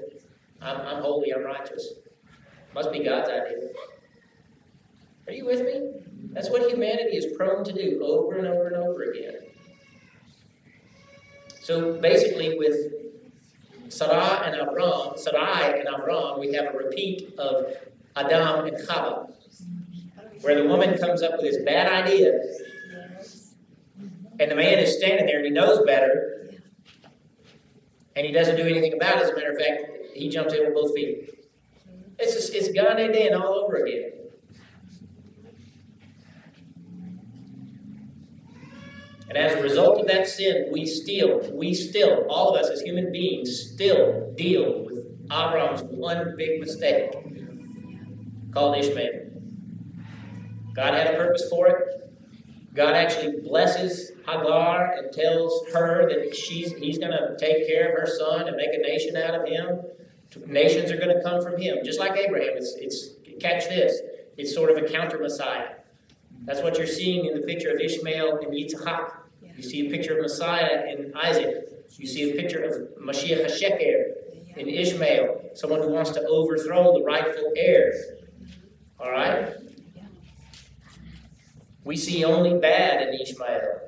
I'm, 0.61 0.79
I'm 0.81 1.01
holy, 1.01 1.33
I'm 1.33 1.43
righteous. 1.43 1.93
Must 2.73 2.91
be 2.91 3.03
God's 3.03 3.29
idea. 3.29 3.69
Are 5.27 5.33
you 5.33 5.45
with 5.45 5.61
me? 5.61 5.91
That's 6.31 6.49
what 6.49 6.69
humanity 6.71 7.17
is 7.17 7.35
prone 7.35 7.63
to 7.65 7.73
do 7.73 8.01
over 8.03 8.35
and 8.35 8.47
over 8.47 8.67
and 8.67 8.75
over 8.77 9.03
again. 9.03 9.54
So 11.65 11.93
basically, 11.99 12.59
with 12.59 12.93
Sarah 13.89 14.43
and 14.45 14.55
Avram, 14.55 15.17
Sarai 15.17 15.79
and 15.79 15.87
Avram, 15.87 16.39
we 16.39 16.53
have 16.53 16.75
a 16.75 16.77
repeat 16.77 17.33
of 17.39 17.73
Adam 18.15 18.67
and 18.67 18.77
Chava, 18.77 19.31
where 20.41 20.61
the 20.61 20.67
woman 20.67 20.95
comes 20.99 21.23
up 21.23 21.31
with 21.31 21.41
this 21.41 21.57
bad 21.65 21.91
idea, 22.05 22.39
and 24.39 24.51
the 24.51 24.55
man 24.55 24.77
is 24.77 24.95
standing 24.95 25.25
there 25.25 25.37
and 25.37 25.45
he 25.45 25.51
knows 25.51 25.83
better, 25.87 26.51
and 28.15 28.27
he 28.27 28.31
doesn't 28.31 28.57
do 28.57 28.67
anything 28.67 28.93
about 28.93 29.17
it. 29.17 29.23
As 29.23 29.29
a 29.31 29.33
matter 29.33 29.53
of 29.53 29.57
fact, 29.57 30.13
he 30.13 30.29
jumps 30.29 30.53
in 30.53 30.65
with 30.65 30.75
both 30.75 30.93
feet. 30.93 31.47
It's 32.19 32.35
just, 32.35 32.53
it's 32.53 32.69
Gan 32.73 32.99
Eden 32.99 33.33
all 33.33 33.55
over 33.55 33.77
again. 33.77 34.11
And 39.35 39.43
as 39.43 39.57
a 39.57 39.61
result 39.61 39.99
of 39.99 40.07
that 40.07 40.27
sin, 40.27 40.69
we 40.71 40.85
still, 40.85 41.41
we 41.51 41.73
still, 41.73 42.25
all 42.29 42.55
of 42.55 42.61
us 42.61 42.69
as 42.69 42.79
human 42.79 43.11
beings, 43.11 43.71
still 43.73 44.33
deal 44.37 44.85
with 44.85 45.27
Avram's 45.27 45.83
one 45.83 46.35
big 46.37 46.61
mistake 46.61 47.11
called 48.53 48.77
Ishmael. 48.77 49.29
God 50.73 50.93
had 50.93 51.13
a 51.13 51.17
purpose 51.17 51.49
for 51.49 51.67
it. 51.67 52.11
God 52.73 52.95
actually 52.95 53.41
blesses 53.41 54.13
Hagar 54.25 54.93
and 54.93 55.11
tells 55.11 55.67
her 55.73 56.07
that 56.07 56.33
she's, 56.33 56.71
he's 56.71 56.97
going 56.97 57.11
to 57.11 57.35
take 57.37 57.67
care 57.67 57.89
of 57.89 57.99
her 57.99 58.07
son 58.07 58.47
and 58.47 58.55
make 58.55 58.73
a 58.73 58.77
nation 58.77 59.17
out 59.17 59.35
of 59.35 59.45
him. 59.49 59.81
Nations 60.45 60.91
are 60.91 60.97
going 60.97 61.13
to 61.13 61.21
come 61.21 61.41
from 61.41 61.61
him, 61.61 61.79
just 61.83 61.99
like 61.99 62.15
Abraham. 62.15 62.53
It's, 62.55 62.73
it's 62.79 63.09
catch 63.41 63.67
this. 63.67 63.99
It's 64.37 64.53
sort 64.53 64.71
of 64.71 64.77
a 64.77 64.87
counter 64.87 65.19
Messiah. 65.19 65.75
That's 66.45 66.61
what 66.61 66.77
you're 66.77 66.87
seeing 66.87 67.25
in 67.25 67.33
the 67.33 67.45
picture 67.45 67.69
of 67.69 67.81
Ishmael 67.81 68.37
and 68.37 68.53
Yitzhak. 68.53 69.23
You 69.55 69.63
see 69.63 69.87
a 69.87 69.89
picture 69.89 70.17
of 70.17 70.21
Messiah 70.23 70.85
in 70.87 71.13
Isaac. 71.15 71.69
You 71.97 72.07
see 72.07 72.31
a 72.31 72.35
picture 72.35 72.63
of 72.63 72.73
Mashiach 73.01 73.45
HaSheker 73.45 74.57
in 74.57 74.67
Ishmael, 74.67 75.51
someone 75.53 75.81
who 75.81 75.89
wants 75.89 76.11
to 76.11 76.21
overthrow 76.25 76.97
the 76.97 77.03
rightful 77.03 77.53
heir. 77.55 77.93
All 78.99 79.11
right? 79.11 79.53
We 81.83 81.95
see 81.95 82.25
only 82.25 82.59
bad 82.59 83.07
in 83.07 83.13
Ishmael. 83.13 83.81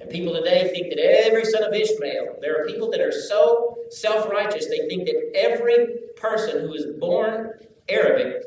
And 0.00 0.10
people 0.10 0.34
today 0.34 0.70
think 0.72 0.90
that 0.90 1.00
every 1.00 1.44
son 1.44 1.62
of 1.62 1.72
Ishmael, 1.72 2.36
there 2.40 2.60
are 2.60 2.66
people 2.66 2.90
that 2.90 3.00
are 3.00 3.12
so 3.12 3.78
self 3.90 4.28
righteous, 4.30 4.66
they 4.66 4.86
think 4.88 5.06
that 5.06 5.32
every 5.34 5.98
person 6.16 6.60
who 6.60 6.74
is 6.74 6.86
born 6.98 7.52
Arabic 7.88 8.42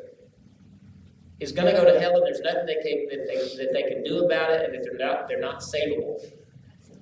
is 1.41 1.51
going 1.51 1.65
to 1.65 1.73
go 1.73 1.83
to 1.83 1.99
hell 1.99 2.15
and 2.15 2.23
there's 2.23 2.39
nothing 2.41 2.67
they 2.67 2.75
can, 2.75 3.07
that, 3.09 3.27
they, 3.27 3.63
that 3.63 3.73
they 3.73 3.83
can 3.83 4.03
do 4.03 4.23
about 4.23 4.51
it 4.51 4.63
and 4.63 4.75
that 4.75 4.83
they're 4.83 5.05
not, 5.05 5.27
they're 5.27 5.39
not 5.39 5.59
savable. 5.59 6.23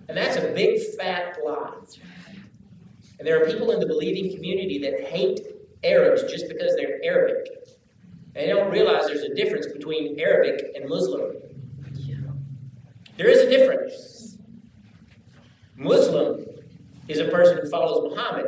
And 0.07 0.17
that's 0.17 0.37
a 0.37 0.53
big 0.53 0.81
fat 0.97 1.37
lie. 1.45 1.73
And 3.19 3.27
there 3.27 3.43
are 3.43 3.45
people 3.45 3.71
in 3.71 3.81
the 3.81 3.85
believing 3.85 4.33
community 4.33 4.79
that 4.79 5.09
hate 5.09 5.41
Arabs 5.83 6.23
just 6.31 6.47
because 6.47 6.73
they're 6.77 7.03
Arabic. 7.03 7.47
And 8.33 8.35
they 8.35 8.47
don't 8.47 8.71
realize 8.71 9.07
there's 9.07 9.23
a 9.23 9.35
difference 9.35 9.67
between 9.67 10.17
Arabic 10.17 10.71
and 10.73 10.87
Muslim. 10.87 11.35
There 13.17 13.27
is 13.27 13.39
a 13.39 13.49
difference. 13.49 14.37
Muslim 15.75 16.45
is 17.09 17.19
a 17.19 17.25
person 17.25 17.57
who 17.61 17.69
follows 17.69 18.09
Muhammad. 18.09 18.45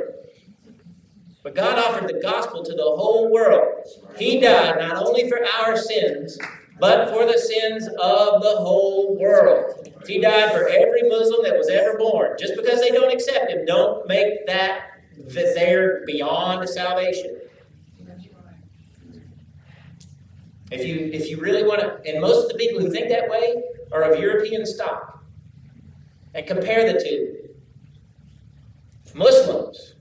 But 1.43 1.55
God 1.55 1.79
offered 1.79 2.07
the 2.07 2.19
gospel 2.21 2.63
to 2.63 2.74
the 2.74 2.83
whole 2.83 3.31
world. 3.31 3.86
He 4.17 4.39
died 4.39 4.77
not 4.79 4.95
only 4.95 5.27
for 5.27 5.39
our 5.60 5.75
sins, 5.75 6.38
but 6.79 7.10
for 7.10 7.25
the 7.25 7.38
sins 7.38 7.88
of 7.88 8.41
the 8.41 8.55
whole 8.57 9.17
world. 9.19 9.89
He 10.05 10.19
died 10.19 10.51
for 10.51 10.67
every 10.67 11.03
Muslim 11.10 11.43
that 11.43 11.57
was 11.57 11.69
ever 11.69 11.98
born. 11.98 12.36
Just 12.39 12.55
because 12.55 12.79
they 12.79 12.89
don't 12.89 13.12
accept 13.12 13.51
him, 13.51 13.65
don't 13.65 14.07
make 14.07 14.45
that 14.48 14.88
that 15.17 15.53
they're 15.55 16.03
beyond 16.05 16.67
salvation. 16.67 17.39
If 20.71 20.86
you 20.86 21.10
if 21.13 21.29
you 21.29 21.39
really 21.39 21.63
want 21.63 21.81
to, 21.81 22.01
and 22.10 22.21
most 22.21 22.45
of 22.45 22.50
the 22.50 22.57
people 22.57 22.79
who 22.79 22.89
think 22.89 23.10
that 23.10 23.29
way 23.29 23.63
are 23.91 24.03
of 24.03 24.19
European 24.19 24.65
stock. 24.65 25.24
And 26.33 26.48
compare 26.48 26.91
the 26.91 27.00
two. 27.00 27.50
Muslims 29.13 29.95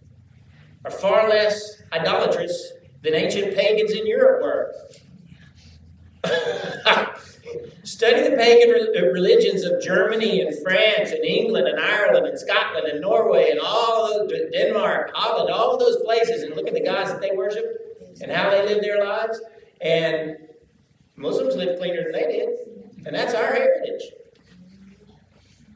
are 0.85 0.91
far 0.91 1.29
less 1.29 1.83
idolatrous 1.93 2.73
than 3.03 3.15
ancient 3.15 3.55
pagans 3.55 3.93
in 3.93 4.07
Europe 4.07 4.43
were. 4.43 4.75
Study 7.83 8.29
the 8.29 8.37
pagan 8.37 8.71
uh, 8.97 9.07
religions 9.11 9.65
of 9.65 9.83
Germany 9.83 10.43
and 10.43 10.57
France 10.63 11.11
and 11.11 11.25
England 11.25 11.67
and 11.67 11.81
Ireland 11.81 12.27
and 12.27 12.39
Scotland 12.39 12.87
and 12.87 13.01
Norway 13.01 13.51
and 13.51 13.59
all 13.59 14.07
those, 14.07 14.31
Denmark, 14.53 15.13
Holland, 15.15 15.51
all 15.51 15.79
those 15.79 15.97
places, 16.05 16.43
and 16.43 16.55
look 16.55 16.69
at 16.69 16.75
the 16.75 16.85
gods 16.85 17.11
that 17.11 17.21
they 17.21 17.33
worship 17.35 17.65
and 18.21 18.31
how 18.31 18.51
they 18.51 18.67
live 18.67 18.83
their 18.83 19.05
lives. 19.05 19.41
And 19.81 20.37
Muslims 21.17 21.57
live 21.57 21.79
cleaner 21.79 22.03
than 22.05 22.13
they 22.13 22.27
did, 22.27 22.49
and 23.07 23.15
that's 23.15 23.35
our 23.35 23.47
heritage. 23.47 24.03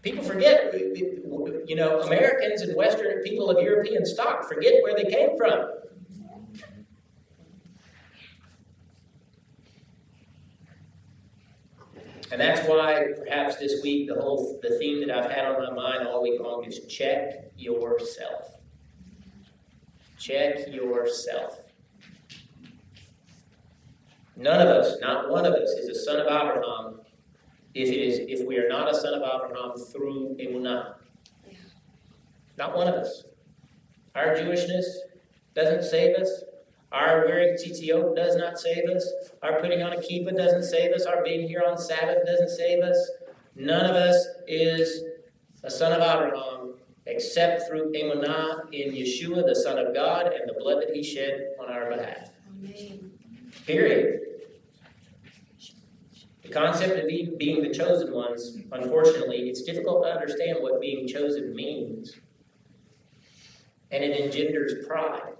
People 0.05 0.23
forget, 0.23 0.75
you 0.75 1.75
know, 1.75 2.01
Americans 2.01 2.61
and 2.61 2.77
Western 2.77 3.23
people 3.23 3.49
of 3.49 3.63
European 3.63 4.05
stock 4.05 4.47
forget 4.47 4.83
where 4.83 4.95
they 4.95 5.11
came 5.11 5.35
from. 5.39 5.71
And 12.31 12.39
that's 12.39 12.69
why 12.69 13.07
perhaps 13.17 13.57
this 13.57 13.83
week 13.83 14.09
the 14.09 14.21
whole 14.21 14.59
the 14.63 14.79
theme 14.79 15.01
that 15.07 15.11
I've 15.11 15.31
had 15.31 15.47
on 15.47 15.63
my 15.63 15.71
mind 15.71 16.07
all 16.07 16.23
week 16.23 16.39
long 16.39 16.65
is 16.65 16.81
check 16.87 17.51
yourself. 17.57 18.59
Check 20.19 20.69
yourself. 20.69 21.61
None 24.37 24.61
of 24.61 24.69
us, 24.69 25.01
not 25.01 25.31
one 25.31 25.47
of 25.47 25.55
us, 25.55 25.71
is 25.71 25.89
a 25.89 25.95
son 25.95 26.19
of 26.19 26.27
Abraham 26.27 27.04
if 27.75 27.89
it 27.89 27.97
is 27.97 28.41
if 28.41 28.47
we 28.47 28.57
are 28.59 28.69
not 28.69 28.91
a 28.91 28.95
son 28.95 29.15
of 29.15 29.23
Abraham 29.23 29.77
through 29.77 30.37
emunah. 30.41 30.95
Not 32.57 32.77
one 32.77 32.87
of 32.87 32.95
us. 32.95 33.25
Our 34.15 34.35
Jewishness 34.37 34.85
doesn't 35.55 35.83
save 35.83 36.17
us. 36.17 36.45
Our 36.93 37.25
wearing 37.27 37.55
tzitzit 37.55 38.15
does 38.15 38.37
not 38.37 38.59
save 38.59 38.89
us. 38.89 39.13
Our 39.43 39.61
putting 39.61 39.83
on 39.83 39.93
a 39.93 39.97
kippah 39.97 40.37
doesn't 40.37 40.63
save 40.63 40.93
us. 40.93 41.05
Our 41.05 41.25
being 41.25 41.49
here 41.49 41.65
on 41.67 41.77
Sabbath 41.77 42.25
doesn't 42.25 42.51
save 42.51 42.85
us. 42.85 43.11
None 43.57 43.85
of 43.85 43.97
us 43.97 44.25
is 44.47 45.03
a 45.65 45.71
son 45.71 45.93
of 45.93 45.99
Abraham 45.99 46.75
except 47.07 47.69
through 47.69 47.93
emunah 47.93 48.73
in 48.73 48.93
Yeshua, 48.93 49.47
the 49.47 49.55
Son 49.55 49.79
of 49.79 49.95
God, 49.95 50.27
and 50.27 50.49
the 50.49 50.55
blood 50.59 50.83
that 50.83 50.95
He 50.95 51.03
shed 51.03 51.55
on 51.61 51.71
our 51.71 51.91
behalf. 51.91 52.31
Amen. 52.49 53.11
Period. 53.67 54.21
Concept 56.55 57.01
of 57.01 57.09
being 57.09 57.63
the 57.63 57.75
chosen 57.75 58.15
ones, 58.15 58.59
unfortunately, 58.71 59.49
it's 59.49 59.63
difficult 59.63 60.05
to 60.05 60.09
understand 60.09 60.59
what 60.61 60.81
being 60.81 61.09
chosen 61.09 61.53
means. 61.53 62.15
And 63.91 64.05
it 64.05 64.21
engenders 64.21 64.87
pride. 64.87 65.33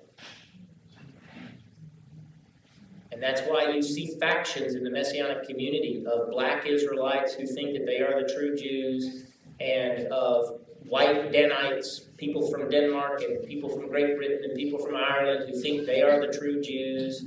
And 3.13 3.23
that's 3.23 3.43
why 3.43 3.71
you 3.71 3.81
see 3.81 4.19
factions 4.19 4.75
in 4.75 4.83
the 4.83 4.91
Messianic 4.91 5.47
community 5.47 6.05
of 6.05 6.33
black 6.33 6.67
Israelites 6.67 7.33
who 7.35 7.47
think 7.47 7.79
that 7.79 7.87
they 7.87 8.01
are 8.01 8.21
the 8.21 8.35
true 8.35 8.57
Jews, 8.57 9.27
and 9.61 10.09
of 10.09 10.63
white 10.89 11.31
Danites, 11.31 12.07
people 12.17 12.51
from 12.51 12.69
Denmark, 12.69 13.23
and 13.23 13.47
people 13.47 13.69
from 13.69 13.87
Great 13.87 14.17
Britain, 14.17 14.41
and 14.43 14.57
people 14.57 14.81
from 14.81 14.97
Ireland 14.97 15.49
who 15.49 15.63
think 15.63 15.87
they 15.87 16.03
are 16.03 16.21
the 16.21 16.37
true 16.37 16.61
Jews. 16.61 17.25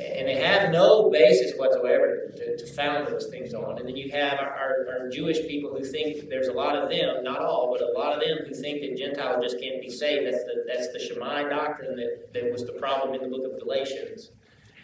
And 0.00 0.26
they 0.26 0.34
have 0.36 0.72
no 0.72 1.08
basis 1.08 1.56
whatsoever 1.56 2.32
to, 2.36 2.56
to 2.56 2.66
found 2.66 3.06
those 3.06 3.28
things 3.28 3.54
on. 3.54 3.78
And 3.78 3.86
then 3.86 3.96
you 3.96 4.10
have 4.10 4.40
our, 4.40 4.50
our, 4.50 5.02
our, 5.02 5.08
Jewish 5.08 5.38
people 5.46 5.70
who 5.70 5.84
think 5.84 6.28
there's 6.28 6.48
a 6.48 6.52
lot 6.52 6.74
of 6.74 6.90
them, 6.90 7.22
not 7.22 7.40
all, 7.40 7.70
but 7.70 7.80
a 7.80 7.92
lot 7.96 8.12
of 8.12 8.20
them 8.20 8.38
who 8.44 8.54
think 8.54 8.80
that 8.80 8.96
Gentiles 8.96 9.44
just 9.44 9.60
can't 9.60 9.80
be 9.80 9.88
saved. 9.88 10.26
That's 10.26 10.42
the, 10.44 10.64
that's 10.66 10.92
the 10.92 10.98
Shammai 10.98 11.48
doctrine 11.48 11.96
that, 11.96 12.32
that 12.32 12.50
was 12.50 12.64
the 12.64 12.72
problem 12.72 13.14
in 13.14 13.22
the 13.22 13.36
book 13.36 13.52
of 13.52 13.60
Galatians. 13.60 14.30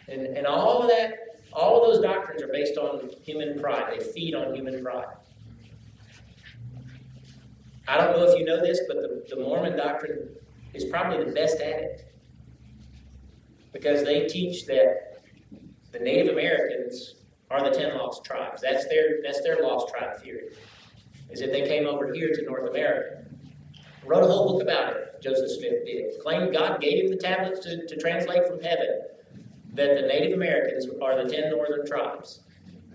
And, 0.07 0.27
and 0.27 0.47
all 0.47 0.81
of 0.81 0.87
that, 0.87 1.41
all 1.51 1.83
of 1.83 1.91
those 1.91 2.01
doctrines 2.01 2.41
are 2.41 2.47
based 2.47 2.77
on 2.77 3.09
human 3.21 3.59
pride. 3.59 3.91
They 3.91 4.03
feed 4.03 4.33
on 4.33 4.55
human 4.55 4.81
pride. 4.81 5.07
I 7.85 7.97
don't 7.97 8.15
know 8.15 8.23
if 8.23 8.39
you 8.39 8.45
know 8.45 8.61
this, 8.61 8.79
but 8.87 8.95
the, 9.01 9.25
the 9.35 9.41
Mormon 9.41 9.75
doctrine 9.75 10.29
is 10.73 10.85
probably 10.85 11.25
the 11.25 11.31
best 11.31 11.59
at 11.59 11.79
it 11.81 12.10
because 13.71 14.03
they 14.03 14.27
teach 14.27 14.65
that 14.65 15.21
the 15.91 15.99
Native 15.99 16.33
Americans 16.33 17.15
are 17.49 17.63
the 17.63 17.75
ten 17.75 17.97
lost 17.97 18.23
tribes. 18.23 18.61
That's 18.61 18.87
their 18.87 19.21
that's 19.23 19.41
their 19.41 19.61
lost 19.61 19.93
tribe 19.93 20.21
theory. 20.21 20.49
Is 21.29 21.39
that 21.39 21.51
they 21.51 21.67
came 21.67 21.85
over 21.85 22.13
here 22.13 22.33
to 22.33 22.41
North 22.43 22.69
America. 22.69 23.25
Wrote 24.05 24.23
a 24.23 24.27
whole 24.27 24.53
book 24.53 24.61
about 24.63 24.93
it, 24.93 25.21
Joseph 25.21 25.51
Smith 25.51 25.85
did. 25.85 26.19
Claimed 26.21 26.51
God 26.51 26.81
gave 26.81 27.05
him 27.05 27.11
the 27.11 27.17
tablets 27.17 27.59
to, 27.61 27.85
to 27.87 27.97
translate 27.97 28.47
from 28.47 28.61
heaven 28.61 29.01
that 29.73 29.95
the 29.95 30.07
Native 30.07 30.33
Americans 30.33 30.87
are 31.01 31.23
the 31.23 31.29
ten 31.29 31.51
northern 31.51 31.85
tribes. 31.85 32.41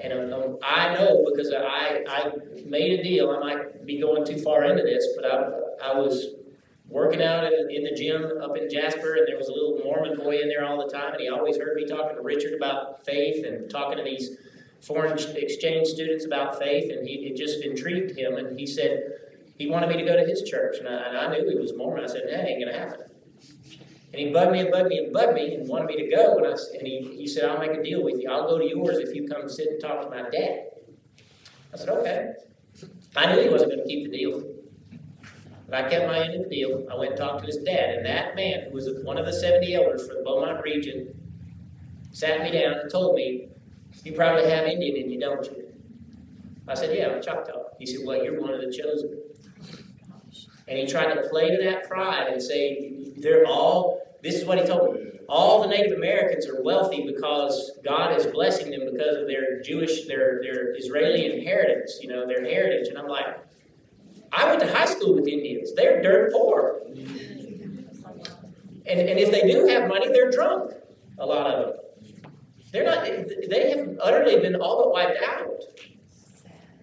And 0.00 0.32
um, 0.32 0.58
I 0.62 0.92
know 0.94 1.24
because 1.30 1.52
I, 1.52 2.04
I 2.08 2.32
made 2.66 3.00
a 3.00 3.02
deal. 3.02 3.30
I 3.30 3.38
might 3.38 3.86
be 3.86 3.98
going 3.98 4.26
too 4.26 4.38
far 4.38 4.64
into 4.64 4.82
this, 4.82 5.06
but 5.16 5.24
I, 5.24 5.92
I 5.92 5.98
was 5.98 6.35
working 6.88 7.22
out 7.22 7.44
in, 7.44 7.70
in 7.70 7.84
the 7.84 7.94
gym 7.96 8.24
up 8.42 8.56
in 8.56 8.70
Jasper, 8.70 9.14
and 9.14 9.26
there 9.26 9.36
was 9.36 9.48
a 9.48 9.52
little 9.52 9.80
Mormon 9.84 10.16
boy 10.18 10.38
in 10.40 10.48
there 10.48 10.64
all 10.64 10.78
the 10.84 10.92
time, 10.92 11.12
and 11.12 11.20
he 11.20 11.28
always 11.28 11.56
heard 11.56 11.76
me 11.76 11.86
talking 11.86 12.16
to 12.16 12.22
Richard 12.22 12.54
about 12.54 13.04
faith 13.04 13.44
and 13.44 13.68
talking 13.68 13.98
to 13.98 14.04
these 14.04 14.38
foreign 14.80 15.18
exchange 15.36 15.88
students 15.88 16.24
about 16.24 16.58
faith, 16.58 16.90
and 16.90 17.06
he, 17.06 17.14
it 17.26 17.36
just 17.36 17.64
intrigued 17.64 18.16
him. 18.16 18.36
And 18.36 18.58
he 18.58 18.66
said 18.66 19.02
he 19.58 19.68
wanted 19.68 19.88
me 19.88 19.96
to 19.96 20.04
go 20.04 20.16
to 20.16 20.24
his 20.24 20.42
church, 20.42 20.78
and 20.78 20.88
I, 20.88 21.08
and 21.08 21.16
I 21.16 21.36
knew 21.36 21.48
he 21.48 21.56
was 21.56 21.74
Mormon. 21.76 22.04
I 22.04 22.06
said, 22.06 22.22
that 22.28 22.46
ain't 22.46 22.60
going 22.62 22.72
to 22.72 22.78
happen. 22.78 23.00
And 24.12 24.26
he 24.26 24.32
bugged 24.32 24.52
me 24.52 24.60
and 24.60 24.70
bugged 24.70 24.88
me 24.88 24.98
and 24.98 25.12
bugged 25.12 25.34
me 25.34 25.54
and 25.54 25.68
wanted 25.68 25.86
me 25.86 25.96
to 25.96 26.16
go. 26.16 26.38
And, 26.38 26.46
I, 26.46 26.50
and 26.50 26.86
he, 26.86 27.16
he 27.16 27.26
said, 27.26 27.50
I'll 27.50 27.58
make 27.58 27.72
a 27.72 27.82
deal 27.82 28.02
with 28.02 28.20
you. 28.20 28.30
I'll 28.30 28.48
go 28.48 28.58
to 28.58 28.64
yours 28.66 28.98
if 28.98 29.14
you 29.14 29.26
come 29.26 29.48
sit 29.48 29.68
and 29.68 29.80
talk 29.80 30.02
to 30.02 30.08
my 30.08 30.22
dad. 30.30 30.68
I 31.74 31.76
said, 31.76 31.88
okay. 31.90 32.32
I 33.14 33.34
knew 33.34 33.42
he 33.42 33.48
wasn't 33.48 33.72
going 33.72 33.82
to 33.82 33.88
keep 33.88 34.10
the 34.10 34.16
deal. 34.16 34.55
But 35.68 35.84
I 35.84 35.90
kept 35.90 36.06
my 36.06 36.22
end 36.22 36.34
of 36.34 36.48
the 36.48 36.48
deal. 36.48 36.86
I 36.90 36.96
went 36.96 37.12
and 37.12 37.18
talked 37.18 37.40
to 37.40 37.46
his 37.46 37.56
dad, 37.58 37.96
and 37.96 38.06
that 38.06 38.36
man, 38.36 38.68
who 38.68 38.74
was 38.74 38.88
one 39.02 39.18
of 39.18 39.26
the 39.26 39.32
70 39.32 39.74
elders 39.74 40.06
for 40.06 40.14
the 40.14 40.22
Beaumont 40.22 40.62
region, 40.62 41.12
sat 42.12 42.42
me 42.42 42.52
down 42.52 42.74
and 42.74 42.90
told 42.90 43.16
me, 43.16 43.48
You 44.04 44.12
probably 44.12 44.48
have 44.48 44.66
Indian 44.66 44.96
in 44.96 45.10
you, 45.10 45.18
don't 45.18 45.44
you? 45.44 45.72
I 46.68 46.74
said, 46.74 46.96
Yeah, 46.96 47.08
I'm 47.08 47.22
Choctaw. 47.22 47.64
He 47.78 47.86
said, 47.86 48.00
Well, 48.04 48.22
you're 48.22 48.40
one 48.40 48.54
of 48.54 48.60
the 48.60 48.72
chosen. 48.72 49.18
And 50.68 50.78
he 50.78 50.86
tried 50.86 51.14
to 51.14 51.28
play 51.28 51.50
to 51.50 51.62
that 51.64 51.88
pride 51.88 52.28
and 52.28 52.40
say, 52.40 53.12
They're 53.16 53.46
all, 53.46 54.02
this 54.22 54.36
is 54.36 54.44
what 54.44 54.58
he 54.58 54.66
told 54.66 54.94
me. 54.94 55.02
All 55.28 55.60
the 55.60 55.68
Native 55.68 55.96
Americans 55.96 56.46
are 56.46 56.62
wealthy 56.62 57.04
because 57.04 57.72
God 57.84 58.16
is 58.16 58.26
blessing 58.26 58.70
them 58.70 58.88
because 58.92 59.16
of 59.16 59.26
their 59.26 59.60
Jewish, 59.60 60.06
their, 60.06 60.40
their 60.40 60.76
Israeli 60.76 61.26
inheritance, 61.26 61.98
you 62.00 62.08
know, 62.08 62.28
their 62.28 62.44
heritage. 62.44 62.86
And 62.88 62.96
I'm 62.96 63.08
like, 63.08 63.45
I 64.36 64.44
went 64.48 64.60
to 64.60 64.72
high 64.72 64.84
school 64.84 65.14
with 65.14 65.26
Indians. 65.26 65.74
They're 65.74 66.02
dirt 66.02 66.32
poor. 66.32 66.82
And, 68.88 69.00
and 69.00 69.18
if 69.18 69.30
they 69.30 69.50
do 69.50 69.66
have 69.66 69.88
money, 69.88 70.08
they're 70.08 70.30
drunk, 70.30 70.72
a 71.18 71.26
lot 71.26 71.46
of 71.46 71.66
them. 71.66 71.76
They're 72.70 72.84
not, 72.84 73.04
they 73.04 73.70
have 73.70 73.98
utterly 74.00 74.38
been 74.38 74.56
all 74.56 74.84
but 74.84 74.92
wiped 74.92 75.22
out. 75.22 75.62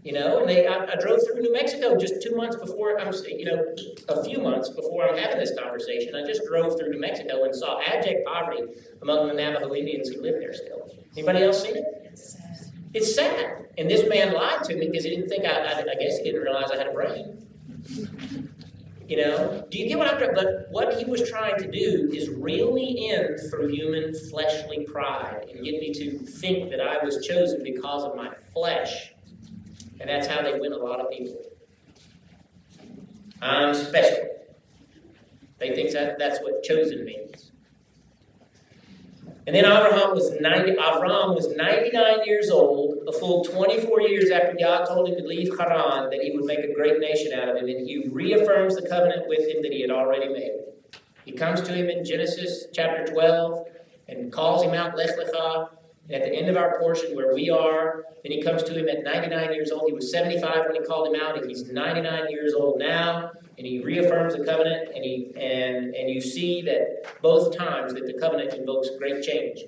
You 0.04 0.12
know, 0.12 0.40
and 0.40 0.50
they, 0.50 0.68
I, 0.68 0.84
I, 0.84 0.96
drove 0.96 1.20
through 1.26 1.42
New 1.42 1.54
Mexico 1.54 1.96
just 1.96 2.22
two 2.22 2.36
months 2.36 2.58
before 2.58 3.00
I'm, 3.00 3.14
you 3.26 3.46
know, 3.46 3.74
a 4.10 4.22
few 4.26 4.40
months 4.40 4.68
before 4.68 5.08
I'm 5.08 5.18
having 5.18 5.38
this 5.38 5.58
conversation. 5.58 6.14
I 6.14 6.26
just 6.26 6.42
drove 6.46 6.78
through 6.78 6.90
New 6.90 7.00
Mexico 7.00 7.46
and 7.46 7.56
saw 7.56 7.80
abject 7.80 8.28
poverty 8.28 8.64
among 9.02 9.30
the 9.30 9.34
Navajo 9.34 9.74
Indians 9.74 10.10
who 10.10 10.22
live 10.22 10.42
there 10.42 10.54
still. 10.54 10.94
Anybody 11.16 11.44
else 11.44 11.64
seen 11.64 11.78
it? 11.78 12.04
It's 12.94 13.16
sad. 13.16 13.68
And 13.78 13.90
this 13.90 14.08
man 14.08 14.34
lied 14.34 14.64
to 14.66 14.76
me 14.76 14.88
because 14.88 15.04
he 15.04 15.10
didn't 15.10 15.30
think 15.30 15.46
I, 15.46 15.50
I, 15.50 15.80
I 15.80 15.96
guess 16.00 16.18
he 16.18 16.26
didn't 16.26 16.42
realize 16.42 16.72
I 16.72 16.78
had 16.78 16.88
a 16.88 16.92
brain. 16.92 17.48
You 19.08 19.18
know, 19.18 19.68
do 19.70 19.78
you 19.80 19.88
get 19.88 19.98
what 19.98 20.08
I'm 20.08 20.18
trying? 20.18 20.34
But 20.34 20.68
what 20.70 20.96
he 20.98 21.06
was 21.06 21.28
trying 21.30 21.58
to 21.60 21.70
do 21.70 22.10
is 22.14 22.30
reel 22.30 22.72
me 22.72 23.10
in 23.10 23.38
through 23.50 23.68
human 23.68 24.14
fleshly 24.30 24.86
pride 24.86 25.48
and 25.52 25.64
get 25.64 25.80
me 25.80 25.94
to 25.94 26.20
think 26.20 26.70
that 26.72 26.80
I 26.80 27.04
was 27.04 27.26
chosen 27.26 27.64
because 27.64 28.04
of 28.04 28.16
my 28.16 28.32
flesh. 28.54 29.14
And 30.00 30.10
that's 30.10 30.28
how 30.28 30.42
they 30.42 30.60
win 30.60 30.72
a 30.74 30.78
lot 30.78 31.00
of 31.00 31.10
people. 31.12 31.42
I'm 33.42 33.74
special. 33.74 34.30
They 35.58 35.76
think 35.76 35.92
that 35.92 36.18
that's 36.18 36.40
what 36.40 36.64
chosen 36.64 37.04
means. 37.04 37.53
And 39.46 39.56
then 39.56 39.66
Abraham 39.66 40.12
was 40.12 40.32
90, 40.40 40.74
Avram 40.76 41.36
was 41.36 41.54
99 41.54 42.26
years 42.26 42.50
old, 42.50 43.04
a 43.08 43.12
full 43.12 43.44
24 43.44 44.02
years 44.02 44.32
after 44.32 44.56
God 44.58 44.86
told 44.86 45.10
him 45.10 45.18
to 45.18 45.24
leave 45.24 45.50
Haran, 45.58 46.10
that 46.12 46.22
he 46.22 46.32
would 46.32 46.46
make 46.46 46.60
a 46.60 46.74
great 46.74 47.00
nation 47.00 47.34
out 47.34 47.50
of 47.50 47.58
him. 47.58 47.68
And 47.68 47.86
he 47.88 48.08
reaffirms 48.10 48.76
the 48.76 48.88
covenant 48.88 49.28
with 49.28 49.40
him 49.40 49.62
that 49.62 49.74
he 49.74 49.82
had 49.82 49.92
already 49.92 50.30
made. 50.30 50.52
He 51.26 51.34
comes 51.34 51.62
to 51.62 51.74
him 51.74 51.90
in 51.90 52.06
Genesis 52.06 52.68
chapter 52.74 53.06
12 53.12 53.68
and 54.08 54.32
calls 54.32 54.64
him 54.64 54.74
out, 54.74 54.96
Lech 54.96 55.18
Lecha. 55.18 55.70
At 56.12 56.24
the 56.24 56.34
end 56.34 56.50
of 56.50 56.58
our 56.58 56.78
portion 56.80 57.16
where 57.16 57.34
we 57.34 57.50
are, 57.50 58.04
then 58.24 58.32
he 58.32 58.42
comes 58.42 58.64
to 58.64 58.74
him 58.74 58.90
at 58.90 59.04
99 59.04 59.54
years 59.54 59.72
old. 59.72 59.84
He 59.88 59.94
was 59.94 60.12
75 60.12 60.66
when 60.66 60.76
he 60.76 60.82
called 60.82 61.14
him 61.14 61.22
out, 61.22 61.38
and 61.38 61.50
he's 61.50 61.70
99 61.70 62.30
years 62.30 62.54
old 62.54 62.80
now 62.80 63.32
and 63.58 63.68
he 63.68 63.80
reaffirms 63.84 64.36
the 64.36 64.44
covenant, 64.44 64.90
and 64.96 65.04
he 65.04 65.32
and 65.36 65.94
and 65.94 66.10
you 66.10 66.22
see 66.22 66.62
that 66.64 67.06
both 67.22 67.56
times 67.56 67.94
that 67.94 68.06
the 68.06 68.14
covenant 68.14 68.54
invokes 68.54 68.90
great 68.98 69.24
change. 69.24 69.66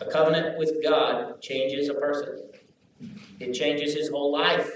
A 0.00 0.06
covenant 0.06 0.58
with 0.58 0.82
God 0.82 1.40
changes 1.40 1.88
a 1.88 1.94
person. 1.94 2.50
It 3.40 3.52
changes 3.52 3.94
his 3.94 4.08
whole 4.08 4.32
life. 4.32 4.70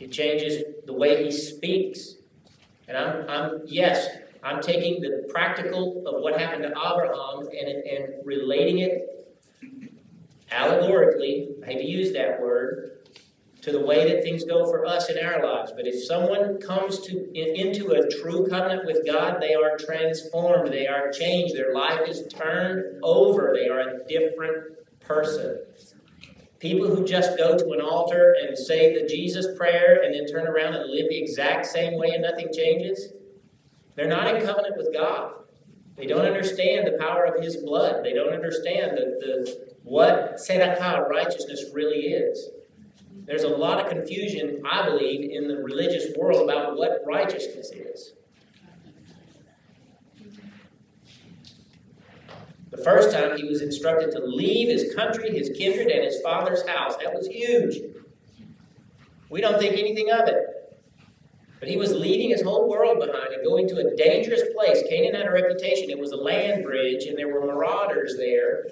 It 0.00 0.10
changes 0.10 0.62
the 0.86 0.92
way 0.92 1.24
he 1.24 1.30
speaks. 1.30 2.14
And 2.86 2.96
I'm, 2.96 3.28
I'm 3.28 3.62
yes, 3.64 4.08
I'm 4.44 4.60
taking 4.60 5.00
the 5.00 5.26
practical 5.30 6.06
of 6.06 6.22
what 6.22 6.38
happened 6.38 6.64
to 6.64 6.68
Abraham 6.70 7.48
and, 7.48 7.68
and 7.68 8.26
relating 8.26 8.80
it 8.80 9.14
allegorically. 10.52 11.48
I 11.62 11.66
hate 11.66 11.78
to 11.78 11.86
use 11.86 12.12
that 12.12 12.40
word, 12.40 12.98
to 13.62 13.72
the 13.72 13.80
way 13.80 14.06
that 14.12 14.22
things 14.22 14.44
go 14.44 14.66
for 14.66 14.84
us 14.84 15.08
in 15.08 15.24
our 15.24 15.42
lives. 15.42 15.72
But 15.74 15.86
if 15.86 16.04
someone 16.04 16.60
comes 16.60 17.00
to 17.06 17.32
in, 17.32 17.66
into 17.66 17.92
a 17.92 18.06
true 18.20 18.46
covenant 18.46 18.84
with 18.84 19.06
God, 19.06 19.40
they 19.40 19.54
are 19.54 19.78
transformed, 19.78 20.70
they 20.70 20.86
are 20.86 21.10
changed, 21.10 21.56
their 21.56 21.72
life 21.72 22.06
is 22.06 22.26
turned 22.28 23.02
over, 23.02 23.56
they 23.58 23.68
are 23.68 23.80
a 23.80 24.06
different 24.06 24.74
person. 25.00 25.58
People 26.58 26.86
who 26.86 27.06
just 27.06 27.38
go 27.38 27.56
to 27.56 27.70
an 27.72 27.80
altar 27.80 28.36
and 28.42 28.56
say 28.56 28.98
the 28.98 29.08
Jesus 29.08 29.46
prayer 29.56 30.02
and 30.02 30.14
then 30.14 30.26
turn 30.26 30.46
around 30.46 30.74
and 30.74 30.90
live 30.90 31.08
the 31.08 31.18
exact 31.18 31.64
same 31.64 31.98
way 31.98 32.10
and 32.10 32.22
nothing 32.22 32.48
changes, 32.54 33.13
they're 33.94 34.08
not 34.08 34.34
in 34.34 34.44
covenant 34.44 34.76
with 34.76 34.92
God. 34.92 35.32
They 35.96 36.06
don't 36.06 36.26
understand 36.26 36.86
the 36.86 36.98
power 36.98 37.24
of 37.24 37.42
His 37.42 37.56
blood. 37.56 38.04
They 38.04 38.12
don't 38.12 38.32
understand 38.32 38.96
the, 38.96 39.04
the 39.20 39.74
what 39.84 40.36
tzedakah, 40.36 41.08
righteousness, 41.08 41.66
really 41.72 42.08
is. 42.08 42.50
There's 43.26 43.44
a 43.44 43.48
lot 43.48 43.80
of 43.80 43.90
confusion, 43.90 44.62
I 44.70 44.84
believe, 44.86 45.30
in 45.30 45.48
the 45.48 45.56
religious 45.56 46.16
world 46.16 46.48
about 46.48 46.76
what 46.76 47.02
righteousness 47.06 47.70
is. 47.72 48.12
The 52.70 52.82
first 52.82 53.12
time 53.12 53.36
he 53.36 53.44
was 53.44 53.62
instructed 53.62 54.10
to 54.12 54.18
leave 54.18 54.68
his 54.68 54.94
country, 54.94 55.30
his 55.30 55.50
kindred, 55.56 55.88
and 55.88 56.04
his 56.04 56.20
father's 56.22 56.66
house. 56.66 56.96
That 56.96 57.14
was 57.14 57.28
huge. 57.28 57.78
We 59.30 59.40
don't 59.40 59.60
think 59.60 59.78
anything 59.78 60.10
of 60.10 60.28
it. 60.28 60.63
But 61.64 61.70
he 61.70 61.78
was 61.78 61.92
leaving 61.92 62.28
his 62.28 62.42
whole 62.42 62.68
world 62.68 62.98
behind 62.98 63.32
and 63.32 63.42
going 63.42 63.66
to 63.68 63.76
a 63.78 63.96
dangerous 63.96 64.42
place. 64.54 64.82
Canaan 64.86 65.14
had 65.14 65.26
a 65.26 65.30
reputation. 65.30 65.88
It 65.88 65.98
was 65.98 66.12
a 66.12 66.16
land 66.16 66.62
bridge, 66.62 67.04
and 67.04 67.16
there 67.16 67.28
were 67.28 67.40
marauders 67.46 68.18
there 68.18 68.66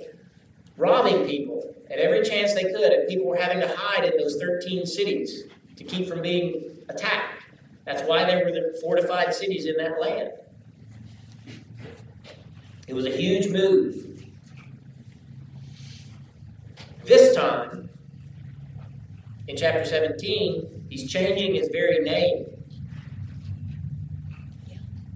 robbing 0.77 1.25
people 1.25 1.75
at 1.91 1.99
every 1.99 2.23
chance 2.23 2.53
they 2.53 2.65
could. 2.65 2.93
And 2.93 3.09
people 3.09 3.25
were 3.25 3.39
having 3.39 3.61
to 3.61 3.75
hide 3.75 4.05
in 4.05 4.19
those 4.19 4.37
13 4.39 4.85
cities 4.85 5.45
to 5.77 5.85
keep 5.85 6.07
from 6.07 6.21
being 6.21 6.85
attacked. 6.91 7.45
That's 7.87 8.03
why 8.03 8.27
there 8.27 8.45
were 8.45 8.53
the 8.53 8.79
fortified 8.83 9.33
cities 9.33 9.65
in 9.65 9.79
that 9.79 9.99
land. 9.99 10.33
It 12.89 12.93
was 12.93 13.07
a 13.07 13.17
huge 13.17 13.49
move. 13.49 14.23
This 17.07 17.35
time, 17.35 17.89
in 19.49 19.57
chapter 19.57 19.83
17, 19.83 20.89
he's 20.91 21.11
changing 21.11 21.55
his 21.55 21.71
very 21.73 22.01
name. 22.01 22.53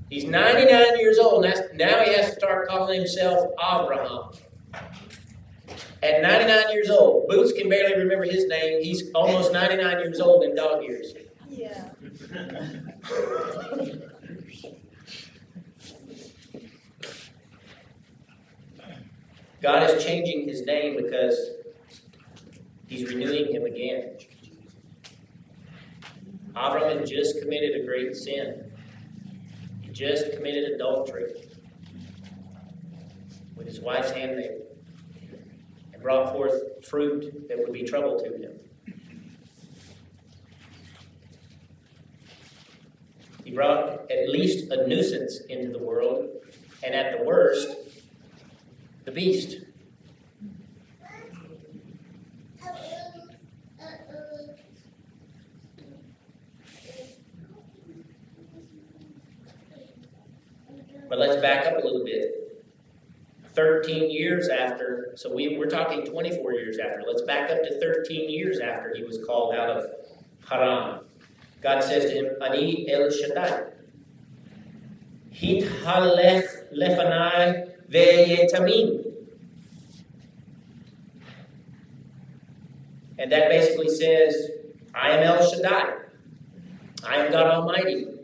He's 0.09 0.25
99 0.25 0.99
years 0.99 1.19
old. 1.19 1.45
Now 1.45 2.05
he 2.05 2.15
has 2.15 2.31
to 2.31 2.33
start 2.37 2.69
calling 2.69 2.99
himself 3.01 3.51
Abraham. 3.61 4.31
At 6.03 6.23
99 6.23 6.73
years 6.73 6.91
old, 6.91 7.27
Boots 7.29 7.53
can 7.53 7.69
barely 7.69 7.97
remember 7.97 8.25
his 8.25 8.47
name. 8.47 8.83
He's 8.83 9.11
almost 9.15 9.53
99 9.53 9.99
years 9.99 10.21
old 10.21 10.45
in 10.45 10.55
dog 10.55 10.85
years. 10.85 11.15
Yeah. 11.49 11.89
God 19.63 19.91
is 19.91 20.05
changing 20.05 20.47
his 20.47 20.65
name 20.65 20.97
because 20.97 21.51
he's 22.87 23.09
renewing 23.09 23.53
him 23.53 23.65
again. 23.65 24.17
Avram 26.55 26.99
had 26.99 27.07
just 27.07 27.41
committed 27.41 27.81
a 27.81 27.85
great 27.85 28.15
sin. 28.15 28.66
Just 29.97 30.33
committed 30.33 30.73
adultery 30.73 31.33
with 33.57 33.67
his 33.67 33.81
wife's 33.81 34.11
handmaid 34.11 34.61
and 35.95 36.03
brought 36.03 36.35
forth 36.35 36.85
fruit 36.87 37.49
that 37.49 37.57
would 37.57 37.73
be 37.73 37.83
trouble 37.83 38.21
to 38.21 38.37
him. 38.37 38.61
He 43.43 43.53
brought 43.53 44.11
at 44.11 44.29
least 44.29 44.71
a 44.71 44.87
nuisance 44.87 45.41
into 45.49 45.73
the 45.73 45.83
world, 45.83 46.29
and 46.83 46.95
at 46.95 47.19
the 47.19 47.25
worst, 47.25 47.67
the 49.07 49.13
beast. 49.13 49.63
But 61.09 61.16
let's 61.27 61.41
back 61.41 61.67
up 61.67 61.83
a 61.83 61.87
little 61.87 62.05
bit. 62.05 62.43
13 63.55 64.11
years 64.11 64.49
after, 64.49 65.13
so 65.15 65.35
we, 65.35 65.57
we're 65.57 65.71
talking 65.71 66.05
24 66.05 66.53
years 66.53 66.79
after. 66.79 67.03
Let's 67.07 67.23
back 67.23 67.51
up 67.51 67.63
to 67.63 67.81
13 67.81 68.29
years 68.29 68.61
after 68.61 68.95
he 68.95 69.03
was 69.03 69.19
called 69.25 69.55
out 69.55 69.71
of 69.71 69.87
Haran. 70.49 71.01
God 71.63 71.83
says 71.83 72.11
to 72.11 72.11
him, 72.11 72.43
Ani 72.43 72.87
El 72.91 73.11
Shaddai. 73.11 73.65
Hit 75.31 75.65
halech 75.65 76.73
lefanai 76.77 77.73
ve'yetamim. 77.91 79.05
And 83.19 83.33
that 83.33 83.49
basically 83.49 83.89
says, 83.89 84.51
I 84.95 85.13
am 85.13 85.23
El 85.23 85.51
Shaddai. 85.51 85.95
I 87.09 87.17
am 87.17 87.33
God 87.33 87.47
Almighty. 87.47 88.16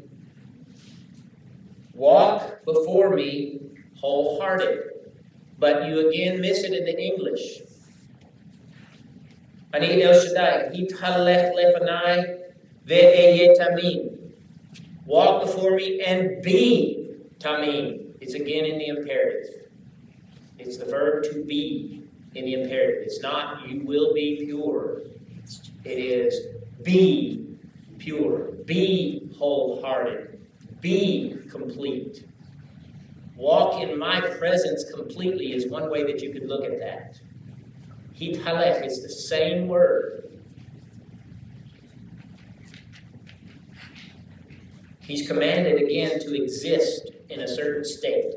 Walk 1.94 2.64
before 2.64 3.10
me 3.10 3.60
wholehearted. 3.96 4.90
But 5.58 5.86
you 5.86 6.08
again 6.08 6.40
miss 6.40 6.64
it 6.64 6.72
in 6.72 6.84
the 6.84 6.98
English. 6.98 7.60
Ani 9.72 10.02
El 10.02 10.20
Shaddai. 10.20 10.70
Hitalech 10.74 11.54
lefanai 11.54 12.38
ve'eyetamim. 12.86 14.18
Walk 15.06 15.42
before 15.42 15.76
me 15.76 16.00
and 16.00 16.42
be 16.42 17.16
tamim. 17.38 18.14
It's 18.20 18.34
again 18.34 18.64
in 18.64 18.78
the 18.78 18.86
imperative. 18.88 19.68
It's 20.58 20.76
the 20.76 20.84
verb 20.84 21.24
to 21.24 21.44
be 21.44 22.04
in 22.34 22.44
the 22.44 22.54
imperative. 22.54 23.02
It's 23.04 23.20
not 23.20 23.68
you 23.68 23.80
will 23.84 24.14
be 24.14 24.44
pure. 24.44 25.02
It 25.84 25.98
is 25.98 26.46
be 26.82 27.56
pure. 27.98 28.52
Be 28.64 29.28
wholehearted. 29.38 30.40
Be 30.82 31.38
complete. 31.48 32.26
Walk 33.36 33.80
in 33.80 33.98
my 33.98 34.20
presence 34.20 34.84
completely 34.92 35.52
is 35.54 35.68
one 35.68 35.88
way 35.90 36.02
that 36.02 36.20
you 36.20 36.32
could 36.32 36.46
look 36.46 36.64
at 36.64 36.78
that. 36.80 37.20
Hitalech 38.18 38.84
is 38.84 39.00
the 39.00 39.08
same 39.08 39.68
word. 39.68 40.28
He's 45.00 45.26
commanded 45.26 45.80
again 45.80 46.18
to 46.20 46.34
exist 46.34 47.10
in 47.28 47.40
a 47.40 47.48
certain 47.48 47.84
state. 47.84 48.34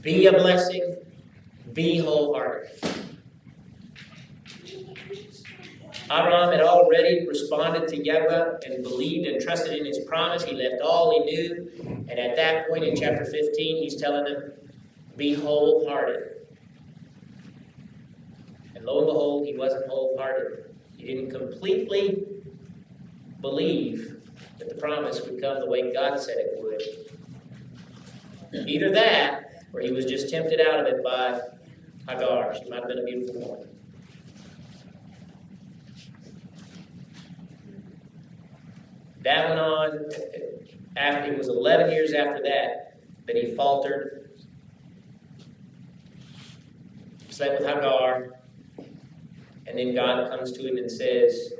Be 0.00 0.26
a 0.26 0.32
blessing, 0.32 0.96
be 1.72 1.98
wholehearted. 1.98 3.01
Abraham 6.12 6.52
had 6.52 6.60
already 6.60 7.26
responded 7.26 7.88
to 7.88 7.96
Yahweh 7.96 8.58
and 8.66 8.82
believed 8.82 9.26
and 9.26 9.40
trusted 9.40 9.78
in 9.78 9.86
his 9.86 10.00
promise. 10.00 10.44
He 10.44 10.54
left 10.54 10.82
all 10.82 11.10
he 11.10 11.20
knew. 11.20 11.70
And 11.80 12.18
at 12.18 12.36
that 12.36 12.68
point 12.68 12.84
in 12.84 12.94
chapter 12.94 13.24
15, 13.24 13.82
he's 13.82 13.96
telling 13.96 14.24
them, 14.24 14.52
Be 15.16 15.32
wholehearted. 15.32 16.46
And 18.74 18.84
lo 18.84 18.98
and 18.98 19.06
behold, 19.06 19.46
he 19.46 19.56
wasn't 19.56 19.86
wholehearted. 19.88 20.74
He 20.98 21.06
didn't 21.06 21.30
completely 21.30 22.26
believe 23.40 24.20
that 24.58 24.68
the 24.68 24.74
promise 24.74 25.22
would 25.22 25.40
come 25.40 25.60
the 25.60 25.66
way 25.66 25.94
God 25.94 26.20
said 26.20 26.36
it 26.36 26.58
would. 26.58 26.82
Either 28.68 28.90
that, 28.90 29.64
or 29.72 29.80
he 29.80 29.90
was 29.92 30.04
just 30.04 30.28
tempted 30.28 30.60
out 30.60 30.80
of 30.80 30.86
it 30.86 31.02
by 31.02 31.40
Hagar. 32.06 32.54
She 32.54 32.68
might 32.68 32.80
have 32.80 32.88
been 32.88 32.98
a 32.98 33.04
beautiful 33.04 33.40
woman. 33.40 33.71
That 39.22 39.48
went 39.48 39.60
on. 39.60 40.06
After 40.96 41.32
it 41.32 41.38
was 41.38 41.48
11 41.48 41.90
years 41.90 42.12
after 42.12 42.42
that 42.42 42.98
that 43.26 43.36
he 43.36 43.54
faltered, 43.54 44.30
slept 47.30 47.60
with 47.60 47.68
Hagar, 47.68 48.28
and 49.66 49.78
then 49.78 49.94
God 49.94 50.28
comes 50.28 50.52
to 50.52 50.66
him 50.66 50.76
and 50.76 50.90
says. 50.90 51.54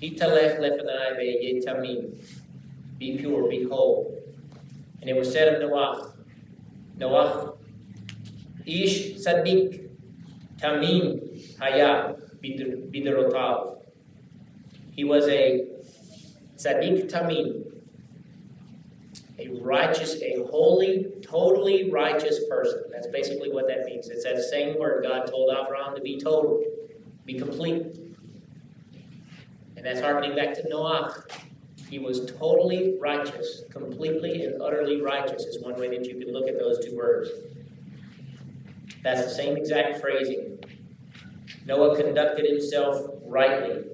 Be 0.00 0.10
pure, 3.18 3.48
be 3.48 3.64
whole. 3.64 4.22
And 5.00 5.10
it 5.10 5.16
was 5.16 5.32
said 5.32 5.54
of 5.54 5.60
Noah, 5.60 6.12
Noah, 6.96 7.54
Ish 8.64 9.22
Sadik 9.22 9.90
Tamim 10.58 11.58
Haya 11.58 12.14
Biderotav. 12.42 13.83
He 14.94 15.04
was 15.04 15.26
a 15.28 15.66
Sadik 16.56 17.08
Tamim, 17.08 17.64
a 19.38 19.48
righteous, 19.60 20.22
a 20.22 20.44
holy, 20.50 21.12
totally 21.20 21.90
righteous 21.90 22.40
person. 22.48 22.84
That's 22.92 23.08
basically 23.08 23.50
what 23.52 23.66
that 23.66 23.84
means. 23.86 24.08
It's 24.08 24.24
that 24.24 24.40
same 24.42 24.78
word 24.78 25.04
God 25.04 25.26
told 25.26 25.50
Abraham 25.50 25.96
to 25.96 26.00
be 26.00 26.20
total, 26.20 26.62
be 27.24 27.34
complete. 27.34 27.86
And 29.76 29.84
that's 29.84 30.00
harkening 30.00 30.36
back 30.36 30.54
to 30.54 30.68
Noah. 30.68 31.24
He 31.90 31.98
was 31.98 32.26
totally 32.38 32.96
righteous, 33.00 33.64
completely 33.70 34.44
and 34.44 34.62
utterly 34.62 35.00
righteous, 35.00 35.42
is 35.44 35.62
one 35.62 35.78
way 35.78 35.88
that 35.88 36.06
you 36.06 36.18
can 36.18 36.32
look 36.32 36.48
at 36.48 36.58
those 36.58 36.84
two 36.84 36.96
words. 36.96 37.30
That's 39.02 39.24
the 39.24 39.30
same 39.30 39.56
exact 39.56 40.00
phrasing. 40.00 40.58
Noah 41.66 41.96
conducted 41.96 42.46
himself 42.46 43.10
rightly. 43.26 43.84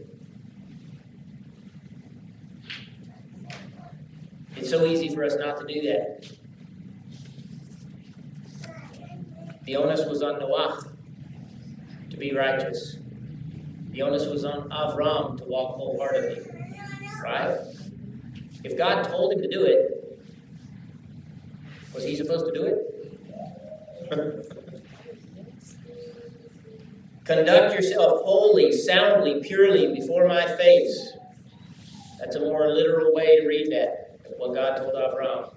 It's 4.60 4.68
so 4.68 4.84
easy 4.84 5.08
for 5.08 5.24
us 5.24 5.36
not 5.38 5.58
to 5.58 5.66
do 5.66 5.80
that. 5.88 6.28
The 9.64 9.76
onus 9.76 10.04
was 10.04 10.22
on 10.22 10.38
Noah 10.38 10.84
to 12.10 12.16
be 12.18 12.34
righteous. 12.34 12.98
The 13.92 14.02
onus 14.02 14.26
was 14.26 14.44
on 14.44 14.68
Avram 14.68 15.38
to 15.38 15.44
walk 15.44 15.76
wholeheartedly. 15.76 16.42
Right? 17.24 17.56
If 18.62 18.76
God 18.76 19.04
told 19.04 19.32
him 19.32 19.40
to 19.40 19.48
do 19.48 19.64
it, 19.64 20.20
was 21.94 22.04
he 22.04 22.14
supposed 22.14 22.44
to 22.44 22.52
do 22.52 22.66
it? 22.66 22.86
Conduct 27.24 27.74
yourself 27.74 28.20
wholly, 28.24 28.72
soundly, 28.72 29.40
purely 29.42 29.94
before 29.94 30.28
my 30.28 30.46
face. 30.56 31.14
That's 32.18 32.36
a 32.36 32.40
more 32.40 32.68
literal 32.68 33.14
way 33.14 33.40
to 33.40 33.46
read 33.46 33.72
that, 33.72 34.09
what 34.40 34.54
God 34.54 34.78
told 34.78 34.94
Abraham. 34.94 35.50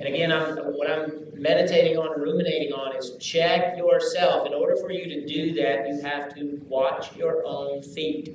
And 0.00 0.08
again, 0.08 0.32
I'm, 0.32 0.56
what 0.72 0.90
I'm 0.90 1.12
meditating 1.34 1.98
on 1.98 2.14
and 2.14 2.22
ruminating 2.22 2.72
on 2.72 2.96
is 2.96 3.16
check 3.20 3.76
yourself. 3.76 4.46
In 4.46 4.54
order 4.54 4.76
for 4.76 4.90
you 4.90 5.04
to 5.04 5.26
do 5.26 5.52
that, 5.62 5.86
you 5.86 6.00
have 6.00 6.34
to 6.34 6.58
watch 6.68 7.14
your 7.14 7.44
own 7.44 7.82
feet. 7.82 8.34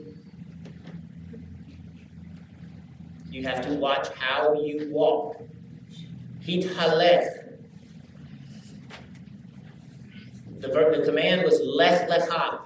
You 3.32 3.44
have 3.44 3.66
to 3.66 3.74
watch 3.74 4.10
how 4.10 4.54
you 4.54 4.90
walk. 4.92 5.42
Hithalech. 6.46 7.56
The, 10.60 10.68
the 10.68 11.04
command 11.04 11.42
was 11.42 11.60
lech 11.64 12.08
lecha. 12.08 12.62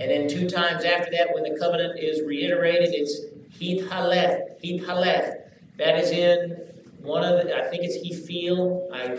And 0.00 0.10
then 0.10 0.28
two 0.28 0.50
times 0.50 0.84
after 0.84 1.10
that, 1.12 1.32
when 1.32 1.44
the 1.44 1.58
covenant 1.58 1.98
is 1.98 2.22
reiterated, 2.22 2.90
it's 2.92 3.20
hithalech, 3.58 4.62
hithalech. 4.62 5.37
That 5.78 5.98
is 5.98 6.10
in 6.10 6.68
one 7.02 7.24
of 7.24 7.46
the, 7.46 7.56
I 7.56 7.68
think 7.70 7.84
it's 7.84 7.96
hifil. 7.96 8.92
I 8.92 9.18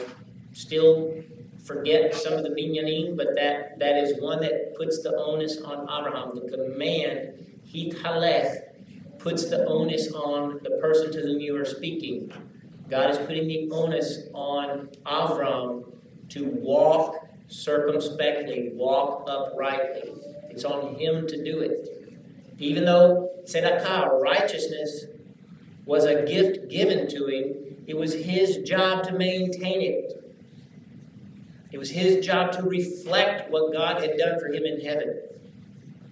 still 0.54 1.24
forget 1.64 2.14
some 2.14 2.34
of 2.34 2.44
the 2.44 2.50
binyanim, 2.50 3.16
but 3.16 3.36
that, 3.36 3.80
that 3.80 3.96
is 3.98 4.22
one 4.22 4.42
that 4.42 4.76
puts 4.76 5.02
the 5.02 5.16
onus 5.16 5.62
on 5.62 5.84
Abraham. 5.84 6.36
The 6.36 6.50
command, 6.52 7.48
hithalech, 7.74 9.18
puts 9.20 9.50
the 9.50 9.66
onus 9.66 10.12
on 10.14 10.60
the 10.64 10.72
person 10.82 11.12
to 11.14 11.22
whom 11.22 11.40
you 11.40 11.56
are 11.56 11.66
speaking. 11.66 12.32
God 12.90 13.12
is 13.12 13.18
putting 13.20 13.48
the 13.48 13.70
onus 13.72 14.28
on 14.34 14.90
Avram 15.06 15.92
to 16.30 16.46
walk 16.46 17.28
circumspectly, 17.48 18.72
walk 18.74 19.30
uprightly. 19.30 20.14
It's 20.50 20.66
on 20.66 20.96
him 20.96 21.28
to 21.28 21.44
do 21.44 21.60
it. 21.60 22.18
Even 22.58 22.86
though 22.86 23.32
tzedakah, 23.46 24.20
righteousness, 24.20 25.06
was 25.90 26.06
a 26.06 26.24
gift 26.24 26.70
given 26.70 27.10
to 27.10 27.26
him, 27.26 27.56
it 27.88 27.98
was 27.98 28.14
his 28.14 28.58
job 28.58 29.04
to 29.06 29.12
maintain 29.12 29.82
it. 29.82 30.24
It 31.72 31.80
was 31.80 31.90
his 31.90 32.24
job 32.24 32.52
to 32.52 32.62
reflect 32.62 33.50
what 33.50 33.74
God 33.74 34.00
had 34.00 34.16
done 34.16 34.40
for 34.40 34.50
him 34.50 34.66
in 34.66 34.82
heaven. 34.82 35.20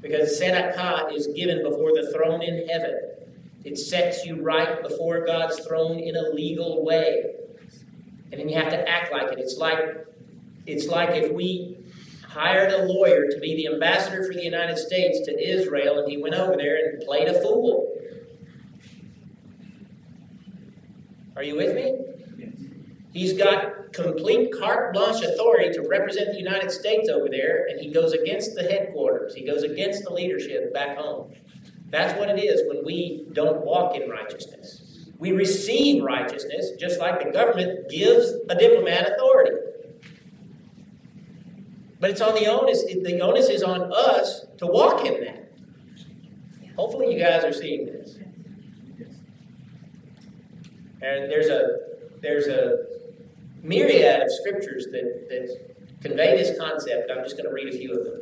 Because 0.02 0.42
tzedakah 0.42 1.14
is 1.16 1.28
given 1.28 1.62
before 1.62 1.92
the 1.92 2.12
throne 2.12 2.42
in 2.42 2.68
heaven. 2.68 2.98
It 3.66 3.78
sets 3.78 4.26
you 4.26 4.42
right 4.42 4.82
before 4.82 5.24
God's 5.28 5.60
throne 5.60 6.00
in 6.00 6.16
a 6.16 6.30
legal 6.30 6.84
way. 6.84 7.36
And 8.32 8.42
then 8.42 8.50
you 8.50 8.58
have 8.58 8.72
to 8.72 8.90
act 8.90 9.12
like 9.12 9.32
it. 9.32 9.38
It's 9.38 9.58
like 9.58 10.08
it's 10.66 10.88
like 10.88 11.10
if 11.12 11.32
we 11.32 11.78
hired 12.28 12.72
a 12.72 12.84
lawyer 12.86 13.28
to 13.28 13.40
be 13.40 13.56
the 13.56 13.68
ambassador 13.72 14.26
for 14.26 14.34
the 14.34 14.44
United 14.44 14.80
States 14.80 15.20
to 15.26 15.40
Israel 15.40 16.00
and 16.00 16.10
he 16.12 16.18
went 16.18 16.34
over 16.34 16.58
there 16.58 16.78
and 16.78 17.06
played 17.06 17.28
a 17.28 17.40
fool. 17.42 17.97
Are 21.38 21.44
you 21.44 21.56
with 21.56 21.76
me? 21.76 21.94
He's 23.14 23.34
got 23.34 23.94
complete 23.94 24.52
carte 24.60 24.92
blanche 24.92 25.24
authority 25.24 25.72
to 25.74 25.88
represent 25.88 26.32
the 26.32 26.40
United 26.40 26.72
States 26.72 27.10
over 27.10 27.30
there, 27.30 27.68
and 27.70 27.80
he 27.80 27.94
goes 27.94 28.14
against 28.14 28.56
the 28.56 28.64
headquarters. 28.64 29.36
He 29.36 29.46
goes 29.46 29.62
against 29.62 30.04
the 30.04 30.12
leadership 30.12 30.74
back 30.74 30.98
home. 30.98 31.32
That's 31.92 32.18
what 32.20 32.30
it 32.30 32.44
is 32.44 32.64
when 32.68 32.84
we 32.84 33.28
don't 33.34 33.64
walk 33.64 33.96
in 33.96 34.10
righteousness. 34.10 35.06
We 35.20 35.32
receive 35.32 36.04
righteousness 36.04 36.72
just 36.80 37.00
like 37.00 37.24
the 37.24 37.32
government 37.32 37.88
gives 37.88 38.34
a 38.50 38.56
diplomat 38.56 39.12
authority. 39.12 39.58
But 42.00 42.10
it's 42.10 42.22
on 42.22 42.34
the 42.34 42.48
onus, 42.48 42.84
the 42.84 43.22
onus 43.22 43.50
is 43.50 43.62
on 43.62 43.94
us 43.94 44.48
to 44.58 44.66
walk 44.66 45.06
in 45.06 45.24
that. 45.24 45.52
Hopefully, 46.76 47.14
you 47.14 47.20
guys 47.20 47.44
are 47.44 47.54
seeing 47.54 47.86
this. 47.86 48.18
And 51.02 51.32
there's 51.32 51.48
a 51.48 51.68
there's 52.22 52.48
a 52.48 52.86
myriad 53.62 54.22
of 54.22 54.32
scriptures 54.32 54.88
that, 54.92 55.28
that 55.30 55.76
convey 56.02 56.38
this 56.38 56.58
concept. 56.60 57.12
I'm 57.12 57.24
just 57.24 57.38
going 57.38 57.48
to 57.48 57.54
read 57.54 57.74
a 57.74 57.78
few 57.78 57.94
of 57.94 58.06
them. 58.06 58.22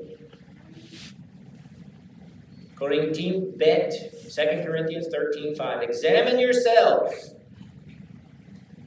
Corinthians 2.76 3.56
bet, 3.56 3.94
2 4.34 4.64
Corinthians 4.66 5.08
13, 5.08 5.56
5. 5.56 5.82
Examine 5.82 6.40
yourselves 6.40 7.36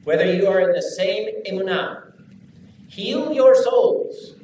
whether 0.03 0.31
you 0.31 0.47
are 0.47 0.61
in 0.61 0.71
the 0.73 0.81
same 0.81 1.27
emunah. 1.47 2.11
Heal 2.87 3.33
your 3.33 3.55
souls. 3.55 4.35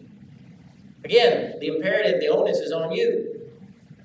Again, 1.04 1.60
the 1.60 1.68
imperative, 1.68 2.20
the 2.20 2.28
onus 2.28 2.58
is 2.58 2.72
on 2.72 2.92
you. 2.92 3.50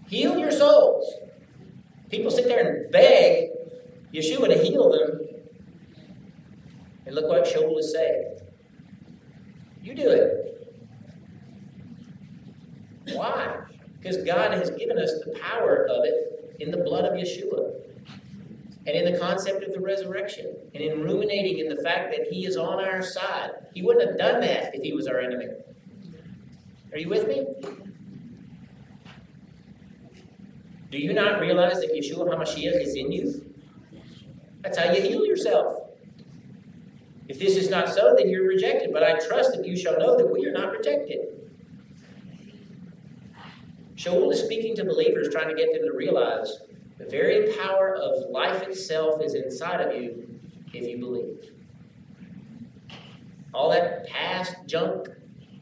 Heal 0.09 0.39
your 0.39 0.51
souls. 0.51 1.15
People 2.11 2.31
sit 2.31 2.47
there 2.47 2.67
and 2.67 2.93
beg 2.93 3.51
Yeshua 4.13 4.49
to 4.49 4.59
heal 4.63 4.91
them. 4.91 5.30
And 7.11 7.17
look 7.17 7.29
what 7.29 7.45
Shaul 7.45 7.77
is 7.77 7.93
saying. 7.93 8.39
You 9.83 9.97
do 9.97 10.09
it. 10.09 10.79
Why? 13.15 13.63
Because 13.99 14.19
God 14.19 14.53
has 14.53 14.71
given 14.71 14.97
us 14.97 15.11
the 15.25 15.37
power 15.41 15.89
of 15.91 16.05
it 16.05 16.55
in 16.61 16.71
the 16.71 16.77
blood 16.77 17.05
of 17.05 17.15
Yeshua. 17.15 17.75
And 18.87 18.97
in 18.97 19.13
the 19.13 19.19
concept 19.19 19.65
of 19.65 19.73
the 19.73 19.81
resurrection. 19.81 20.55
And 20.73 20.85
in 20.85 21.03
ruminating 21.03 21.59
in 21.59 21.69
the 21.69 21.83
fact 21.83 22.15
that 22.17 22.29
He 22.29 22.47
is 22.47 22.57
on 22.57 22.79
our 22.79 23.03
side. 23.03 23.51
He 23.75 23.83
wouldn't 23.83 24.09
have 24.09 24.17
done 24.17 24.41
that 24.43 24.73
if 24.77 24.85
He 24.85 24.93
was 24.93 25.09
our 25.09 25.19
enemy. 25.19 25.49
Are 26.93 26.99
you 26.99 27.09
with 27.09 27.27
me? 27.27 27.45
Do 30.93 30.99
you 30.99 31.13
not 31.13 31.41
realize 31.41 31.81
that 31.81 31.93
Yeshua 31.93 32.33
HaMashiach 32.33 32.81
is 32.81 32.95
in 32.95 33.11
you? 33.11 33.53
That's 34.61 34.79
how 34.79 34.93
you 34.93 35.03
heal 35.03 35.27
yourself. 35.27 35.80
If 37.31 37.39
this 37.39 37.57
is 37.57 37.71
not 37.71 37.89
so, 37.89 38.17
then 38.19 38.29
you're 38.29 38.45
rejected. 38.45 38.93
But 38.93 39.05
I 39.05 39.17
trust 39.17 39.53
that 39.53 39.65
you 39.65 39.77
shall 39.77 39.97
know 39.97 40.17
that 40.17 40.29
we 40.29 40.45
are 40.47 40.53
not 40.53 40.73
rejected. 40.73 41.49
Shaul 43.95 44.33
is 44.33 44.41
speaking 44.41 44.75
to 44.75 44.85
believers, 44.85 45.29
trying 45.31 45.49
to 45.49 45.55
get 45.55 45.73
them 45.73 45.83
to 45.85 45.97
realize 45.97 46.59
the 46.99 47.05
very 47.05 47.53
power 47.53 47.95
of 47.95 48.29
life 48.31 48.63
itself 48.65 49.23
is 49.23 49.35
inside 49.37 49.81
of 49.81 49.95
you 49.95 50.41
if 50.75 50.89
you 50.89 50.99
believe. 50.99 51.53
All 53.55 53.71
that 53.71 54.09
past 54.09 54.57
junk, 54.67 55.09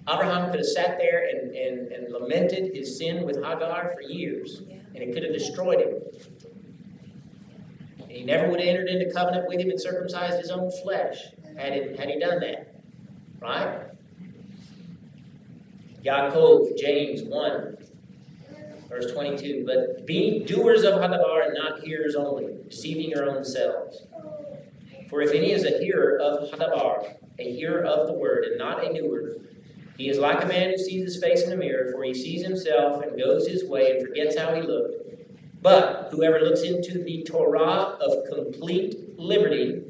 Abraham 0.09 0.50
could 0.50 0.61
have 0.61 0.66
sat 0.66 0.96
there 0.96 1.28
and, 1.28 1.54
and, 1.54 1.92
and 1.92 2.11
lamented 2.11 2.74
his 2.74 2.96
sin 2.96 3.24
with 3.24 3.37
Hagar 3.37 3.92
for 3.94 4.00
years, 4.00 4.62
and 4.94 4.96
it 4.96 5.12
could 5.12 5.22
have 5.22 5.35
destroyed 5.35 5.81
him. 5.81 5.96
And 8.00 8.11
he 8.11 8.24
never 8.24 8.48
would 8.48 8.59
have 8.59 8.68
entered 8.70 8.88
into 8.88 9.12
covenant 9.12 9.48
with 9.48 9.61
him 9.61 9.68
and 9.68 9.78
circumcised 9.78 10.40
his 10.40 10.50
own 10.50 10.70
flesh 10.83 11.18
had, 11.59 11.73
it, 11.73 11.99
had 11.99 12.09
he 12.09 12.18
done 12.18 12.40
that. 12.40 12.75
Right? 13.40 13.81
Yaakov, 16.05 16.77
James 16.79 17.23
1, 17.23 17.77
verse 18.88 19.12
22. 19.12 19.64
But 19.66 20.07
be 20.07 20.44
doers 20.44 20.85
of 20.85 20.94
Hadabar 20.94 21.47
and 21.47 21.55
not 21.55 21.81
hearers 21.81 22.14
only, 22.14 22.55
deceiving 22.68 23.11
your 23.11 23.29
own 23.29 23.44
selves. 23.44 24.03
For 25.11 25.23
if 25.23 25.33
any 25.33 25.53
is 25.53 25.64
a 25.64 25.79
hearer 25.79 26.18
of 26.18 26.51
Hadabar, 26.51 27.14
a 27.38 27.53
hearer 27.53 27.85
of 27.85 28.07
the 28.07 28.12
word, 28.12 28.44
and 28.44 28.59
not 28.59 28.85
a 28.85 28.92
doer, 28.92 29.37
he 29.97 30.09
is 30.09 30.18
like 30.18 30.44
a 30.44 30.47
man 30.47 30.71
who 30.71 30.79
sees 30.79 31.03
his 31.03 31.23
face 31.23 31.42
in 31.42 31.53
a 31.53 31.57
mirror, 31.57 31.90
for 31.90 32.05
he 32.05 32.14
sees 32.14 32.44
himself 32.44 33.03
and 33.03 33.18
goes 33.18 33.49
his 33.49 33.64
way 33.64 33.90
and 33.90 34.07
forgets 34.07 34.38
how 34.38 34.55
he 34.55 34.62
looked. 34.62 34.94
But 35.61 36.11
whoever 36.12 36.40
looks 36.40 36.62
into 36.62 37.03
the 37.03 37.25
Torah 37.25 37.99
of 38.01 38.25
complete 38.33 39.18
liberty 39.18 39.83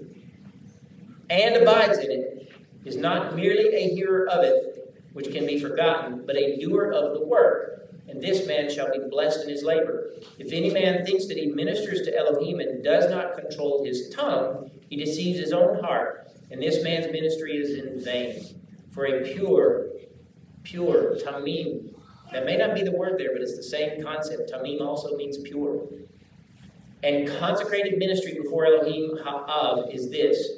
and 1.31 1.57
abides 1.57 1.99
in 1.99 2.11
it 2.11 2.53
is 2.85 2.97
not 2.97 3.37
merely 3.37 3.75
a 3.75 3.95
hearer 3.95 4.29
of 4.29 4.45
it, 4.45 4.95
which 5.13 5.33
can 5.33 5.47
be 5.47 5.59
forgotten, 5.59 6.25
but 6.27 6.37
a 6.37 6.57
doer 6.59 6.91
of 6.91 7.15
the 7.15 7.25
work. 7.25 7.91
And 8.09 8.23
this 8.23 8.47
man 8.47 8.71
shall 8.71 8.91
be 8.91 9.01
blessed 9.11 9.45
in 9.45 9.51
his 9.51 9.63
labor. 9.63 10.13
If 10.39 10.53
any 10.53 10.71
man 10.71 11.05
thinks 11.05 11.27
that 11.27 11.37
he 11.37 11.47
ministers 11.47 12.03
to 12.03 12.17
Elohim 12.17 12.61
and 12.61 12.83
does 12.83 13.11
not 13.11 13.37
control 13.37 13.85
his 13.85 14.09
tongue, 14.09 14.71
he 14.89 14.97
deceives 14.97 15.39
his 15.39 15.53
own 15.53 15.81
heart, 15.81 16.31
and 16.51 16.63
this 16.63 16.83
man's 16.83 17.13
ministry 17.13 17.57
is 17.57 17.79
in 17.79 18.03
vain. 18.03 18.43
For 18.91 19.05
a 19.05 19.21
pure, 19.21 19.89
pure, 20.63 21.17
tamim, 21.17 21.95
that 22.33 22.47
may 22.47 22.57
not 22.57 22.75
be 22.75 22.83
the 22.83 22.93
word 22.93 23.19
there, 23.19 23.33
but 23.33 23.43
it's 23.43 23.57
the 23.57 23.63
same 23.63 24.03
concept. 24.03 24.51
Tamim 24.51 24.81
also 24.81 25.17
means 25.17 25.39
pure. 25.39 25.87
And 27.03 27.29
consecrated 27.29 27.99
ministry 27.99 28.39
before 28.41 28.67
Elohim 28.67 29.19
Ha'av 29.23 29.95
is 29.95 30.11
this 30.11 30.51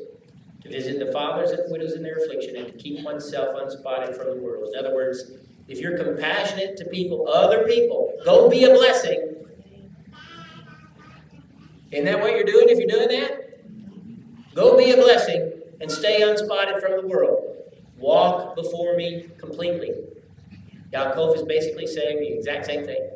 to 0.62 0.68
visit 0.68 0.99
the 0.99 1.11
fathers 1.12 1.51
and 1.51 1.70
widows 1.70 1.92
in 1.92 2.03
their 2.03 2.16
affliction, 2.16 2.57
and 2.57 2.66
to 2.66 2.73
keep 2.75 3.05
oneself 3.05 3.57
unspotted 3.61 4.16
from 4.16 4.27
the 4.27 4.37
world. 4.37 4.68
In 4.73 4.79
other 4.79 4.94
words, 4.94 5.33
if 5.68 5.79
you're 5.79 5.96
compassionate 5.96 6.77
to 6.79 6.85
people, 6.87 7.29
other 7.29 7.64
people, 7.64 8.12
go 8.25 8.49
be 8.49 8.64
a 8.64 8.75
blessing. 8.75 9.37
Isn't 11.90 12.05
that 12.05 12.20
what 12.20 12.33
you're 12.33 12.44
doing 12.44 12.68
if 12.68 12.79
you're 12.79 12.87
doing 12.87 13.20
that? 13.20 14.55
Go 14.55 14.77
be 14.77 14.90
a 14.90 14.96
blessing 14.96 15.53
and 15.81 15.90
stay 15.90 16.23
unspotted 16.23 16.81
from 16.81 17.01
the 17.01 17.07
world. 17.07 17.57
Walk 17.99 18.57
before 18.57 18.96
me 18.96 19.29
completely. 19.38 19.94
Yaakov 20.92 21.37
is 21.37 21.42
basically 21.42 21.87
saying 21.87 22.18
the 22.18 22.33
exact 22.33 22.66
same 22.66 22.85
thing. 22.85 23.11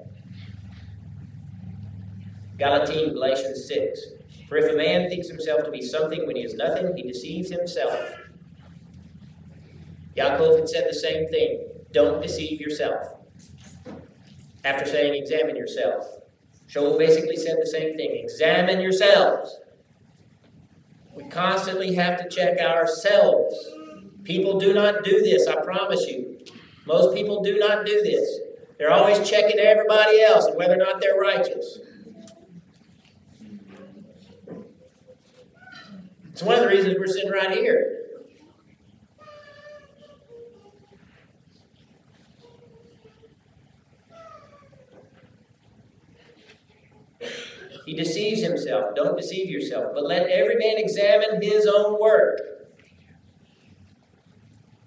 Galatine, 2.58 3.14
Galatians 3.14 3.66
6. 3.66 4.00
For 4.48 4.56
if 4.56 4.72
a 4.72 4.76
man 4.76 5.08
thinks 5.08 5.28
himself 5.28 5.64
to 5.64 5.70
be 5.70 5.82
something 5.82 6.26
when 6.26 6.36
he 6.36 6.42
is 6.42 6.54
nothing, 6.54 6.96
he 6.96 7.02
deceives 7.02 7.50
himself. 7.50 7.98
Yaakov 10.16 10.58
had 10.58 10.68
said 10.68 10.86
the 10.88 10.94
same 10.94 11.28
thing. 11.28 11.66
Don't 11.92 12.22
deceive 12.22 12.60
yourself. 12.60 13.16
After 14.64 14.86
saying, 14.86 15.14
examine 15.14 15.56
yourself. 15.56 16.06
Shaul 16.68 16.98
basically 16.98 17.36
said 17.36 17.56
the 17.60 17.66
same 17.66 17.96
thing. 17.96 18.20
Examine 18.22 18.80
yourselves. 18.80 19.58
We 21.14 21.24
constantly 21.24 21.94
have 21.94 22.18
to 22.20 22.28
check 22.28 22.58
ourselves. 22.58 23.54
People 24.24 24.58
do 24.58 24.72
not 24.72 25.04
do 25.04 25.20
this, 25.20 25.46
I 25.46 25.56
promise 25.62 26.06
you. 26.06 26.38
Most 26.86 27.14
people 27.14 27.42
do 27.42 27.58
not 27.58 27.86
do 27.86 28.02
this. 28.02 28.40
They're 28.78 28.90
always 28.90 29.28
checking 29.28 29.58
everybody 29.58 30.20
else 30.20 30.46
and 30.46 30.56
whether 30.56 30.74
or 30.74 30.78
not 30.78 31.00
they're 31.00 31.18
righteous. 31.18 31.78
It's 36.34 36.42
one 36.42 36.56
of 36.56 36.62
the 36.62 36.68
reasons 36.68 36.96
we're 36.98 37.06
sitting 37.06 37.30
right 37.30 37.52
here. 37.52 38.00
He 47.86 47.94
deceives 47.94 48.42
himself. 48.42 48.96
Don't 48.96 49.16
deceive 49.16 49.48
yourself. 49.48 49.92
But 49.94 50.06
let 50.06 50.28
every 50.28 50.56
man 50.56 50.74
examine 50.76 51.40
his 51.40 51.68
own 51.72 52.00
work. 52.00 52.40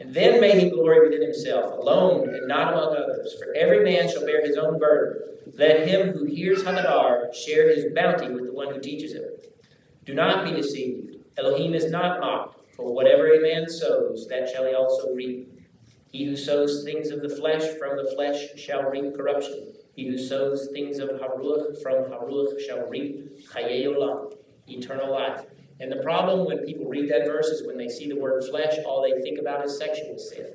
And 0.02 0.14
then 0.14 0.42
may 0.42 0.60
he 0.60 0.70
glory 0.70 1.08
within 1.08 1.22
himself, 1.22 1.80
alone 1.80 2.28
and 2.28 2.46
not 2.50 2.74
among 2.74 2.98
others. 2.98 3.34
For 3.40 3.54
every 3.56 3.86
man 3.86 4.10
shall 4.10 4.26
bear 4.26 4.46
his 4.46 4.58
own 4.58 4.80
burden. 4.80 5.22
Let 5.54 5.88
him 5.88 6.10
who 6.12 6.26
hears 6.26 6.64
Hamadar 6.64 7.34
share 7.34 7.74
his 7.74 7.86
bounty 7.96 8.28
with 8.34 8.48
the 8.48 8.52
one 8.52 8.74
who 8.74 8.82
teaches 8.82 9.14
him. 9.14 9.24
Do 10.04 10.14
not 10.14 10.44
be 10.44 10.52
deceived. 10.52 11.17
Elohim 11.38 11.74
is 11.74 11.92
not 11.92 12.20
mocked. 12.20 12.58
For 12.76 12.94
whatever 12.94 13.34
a 13.34 13.42
man 13.42 13.68
sows, 13.68 14.28
that 14.28 14.50
shall 14.50 14.66
he 14.66 14.76
also 14.76 15.14
reap. 15.14 15.52
He 16.12 16.26
who 16.26 16.36
sows 16.36 16.84
things 16.84 17.10
of 17.10 17.22
the 17.22 17.30
flesh, 17.30 17.64
from 17.80 17.98
the 17.98 18.12
flesh 18.16 18.56
shall 18.56 18.84
reap 18.84 19.16
corruption. 19.16 19.74
He 19.96 20.08
who 20.08 20.18
sows 20.18 20.70
things 20.72 21.00
of 21.00 21.10
Haruach 21.10 21.82
from 21.82 22.06
Haruach 22.06 22.60
shall 22.60 22.88
reap 22.88 23.46
Olam, 23.56 24.36
eternal 24.68 25.12
life. 25.12 25.46
And 25.80 25.92
the 25.92 25.98
problem 25.98 26.46
when 26.46 26.66
people 26.66 26.86
read 26.86 27.10
that 27.10 27.26
verse 27.26 27.48
is 27.48 27.66
when 27.66 27.78
they 27.78 27.90
see 27.90 28.08
the 28.08 28.16
word 28.16 28.44
flesh, 28.46 28.78
all 28.86 29.02
they 29.02 29.22
think 29.22 29.40
about 29.40 29.66
is 29.66 29.78
sexual 29.78 30.18
sin. 30.18 30.54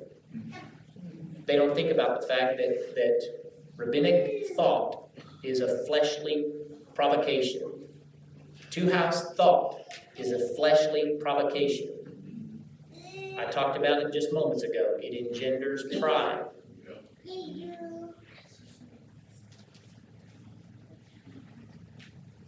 They 1.45 1.57
don't 1.57 1.75
think 1.75 1.91
about 1.91 2.21
the 2.21 2.27
fact 2.27 2.57
that, 2.57 2.95
that 2.95 3.41
rabbinic 3.75 4.47
thought 4.55 5.09
is 5.43 5.59
a 5.59 5.85
fleshly 5.85 6.45
provocation. 6.93 7.69
Two 8.69 8.89
house 8.89 9.33
thought 9.35 9.81
is 10.17 10.31
a 10.31 10.55
fleshly 10.55 11.17
provocation. 11.19 11.89
I 13.37 13.45
talked 13.45 13.77
about 13.77 14.03
it 14.03 14.13
just 14.13 14.31
moments 14.31 14.63
ago. 14.63 14.97
It 14.99 15.27
engenders 15.27 15.85
pride. 15.99 16.45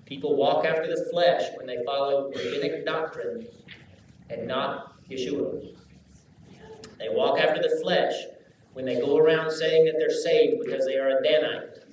People 0.06 0.36
walk 0.36 0.65
after 0.65 0.88
the 0.88 1.08
flesh 1.12 1.43
when 1.56 1.65
they 1.65 1.84
follow 1.84 2.32
rabbinic 2.32 2.86
doctrine 2.86 3.47
and 4.30 4.47
not 4.47 4.93
Yeshua. 5.10 5.75
They 6.99 7.10
walk 7.10 7.39
after 7.39 7.62
the 7.62 7.80
flesh 7.82 8.13
when 8.73 8.86
they 8.86 8.99
go 8.99 9.17
around 9.17 9.51
saying 9.51 9.86
that 9.86 9.95
they're 9.97 10.10
saved 10.10 10.62
because 10.63 10.86
they 10.86 10.97
are 10.97 11.17
a 11.17 11.23
Danite 11.23 11.84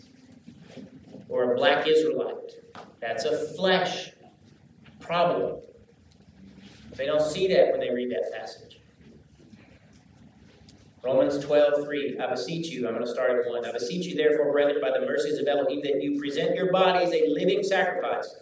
or 1.29 1.53
a 1.53 1.57
black 1.57 1.87
Israelite. 1.89 2.53
That's 3.01 3.25
a 3.25 3.55
flesh 3.55 4.12
problem. 5.13 5.61
They 6.97 7.05
don't 7.05 7.21
see 7.21 7.47
that 7.49 7.71
when 7.71 7.81
they 7.81 7.91
read 7.91 8.11
that 8.13 8.33
passage. 8.33 8.81
Romans 11.05 11.39
12, 11.45 11.85
3. 11.85 12.19
I 12.19 12.31
beseech 12.31 12.69
you, 12.69 12.87
I'm 12.87 12.95
going 12.95 13.05
to 13.05 13.13
start 13.13 13.31
at 13.31 13.51
1. 13.51 13.67
I 13.67 13.73
beseech 13.73 14.07
you, 14.07 14.15
therefore, 14.15 14.53
brethren, 14.53 14.81
by 14.81 14.91
the 14.91 15.05
mercies 15.05 15.39
of 15.39 15.47
Elohim, 15.47 15.83
that 15.83 16.03
you 16.03 16.19
present 16.19 16.55
your 16.55 16.73
bodies 16.73 17.13
a 17.13 17.29
living 17.29 17.63
sacrifice. 17.63 18.37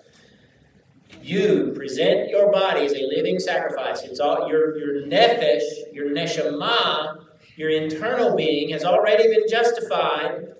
You 1.20 1.72
present 1.74 2.28
your 2.28 2.52
body 2.52 2.84
as 2.84 2.92
a 2.92 3.02
living 3.16 3.40
sacrifice. 3.40 4.02
It's 4.02 4.20
all 4.20 4.48
your, 4.48 4.78
your 4.78 5.08
nephesh, 5.08 5.92
your 5.92 6.10
neshama, 6.10 7.24
your 7.56 7.70
internal 7.70 8.36
being 8.36 8.70
has 8.70 8.84
already 8.84 9.24
been 9.24 9.48
justified, 9.48 10.54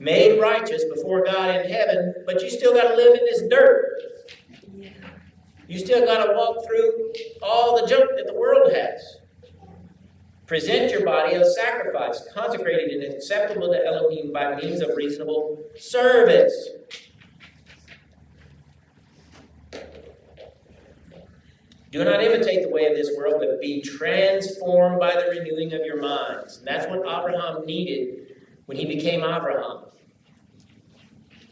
made 0.00 0.40
righteous 0.40 0.82
before 0.92 1.24
God 1.24 1.54
in 1.54 1.70
heaven, 1.70 2.14
but 2.26 2.42
you 2.42 2.50
still 2.50 2.74
got 2.74 2.88
to 2.88 2.96
live 2.96 3.14
in 3.14 3.24
this 3.24 3.42
dirt. 3.48 4.13
You 5.68 5.78
still 5.78 6.04
got 6.04 6.26
to 6.26 6.32
walk 6.34 6.64
through 6.66 7.12
all 7.42 7.80
the 7.80 7.86
junk 7.86 8.10
that 8.16 8.26
the 8.26 8.34
world 8.34 8.72
has. 8.72 9.18
Present 10.46 10.92
your 10.92 11.04
body 11.04 11.34
as 11.36 11.56
sacrifice, 11.56 12.22
consecrated 12.34 13.02
and 13.02 13.14
acceptable 13.14 13.72
to 13.72 13.86
Elohim 13.86 14.30
by 14.30 14.56
means 14.56 14.82
of 14.82 14.94
reasonable 14.94 15.58
service. 15.78 16.70
Do 21.90 22.04
not 22.04 22.22
imitate 22.22 22.62
the 22.62 22.68
way 22.68 22.86
of 22.86 22.96
this 22.96 23.10
world, 23.16 23.36
but 23.38 23.60
be 23.60 23.80
transformed 23.80 24.98
by 24.98 25.14
the 25.14 25.30
renewing 25.30 25.72
of 25.72 25.82
your 25.86 26.00
minds. 26.02 26.58
And 26.58 26.66
that's 26.66 26.86
what 26.88 26.98
Abraham 26.98 27.64
needed 27.64 28.34
when 28.66 28.76
he 28.76 28.84
became 28.84 29.20
Abraham. 29.20 29.84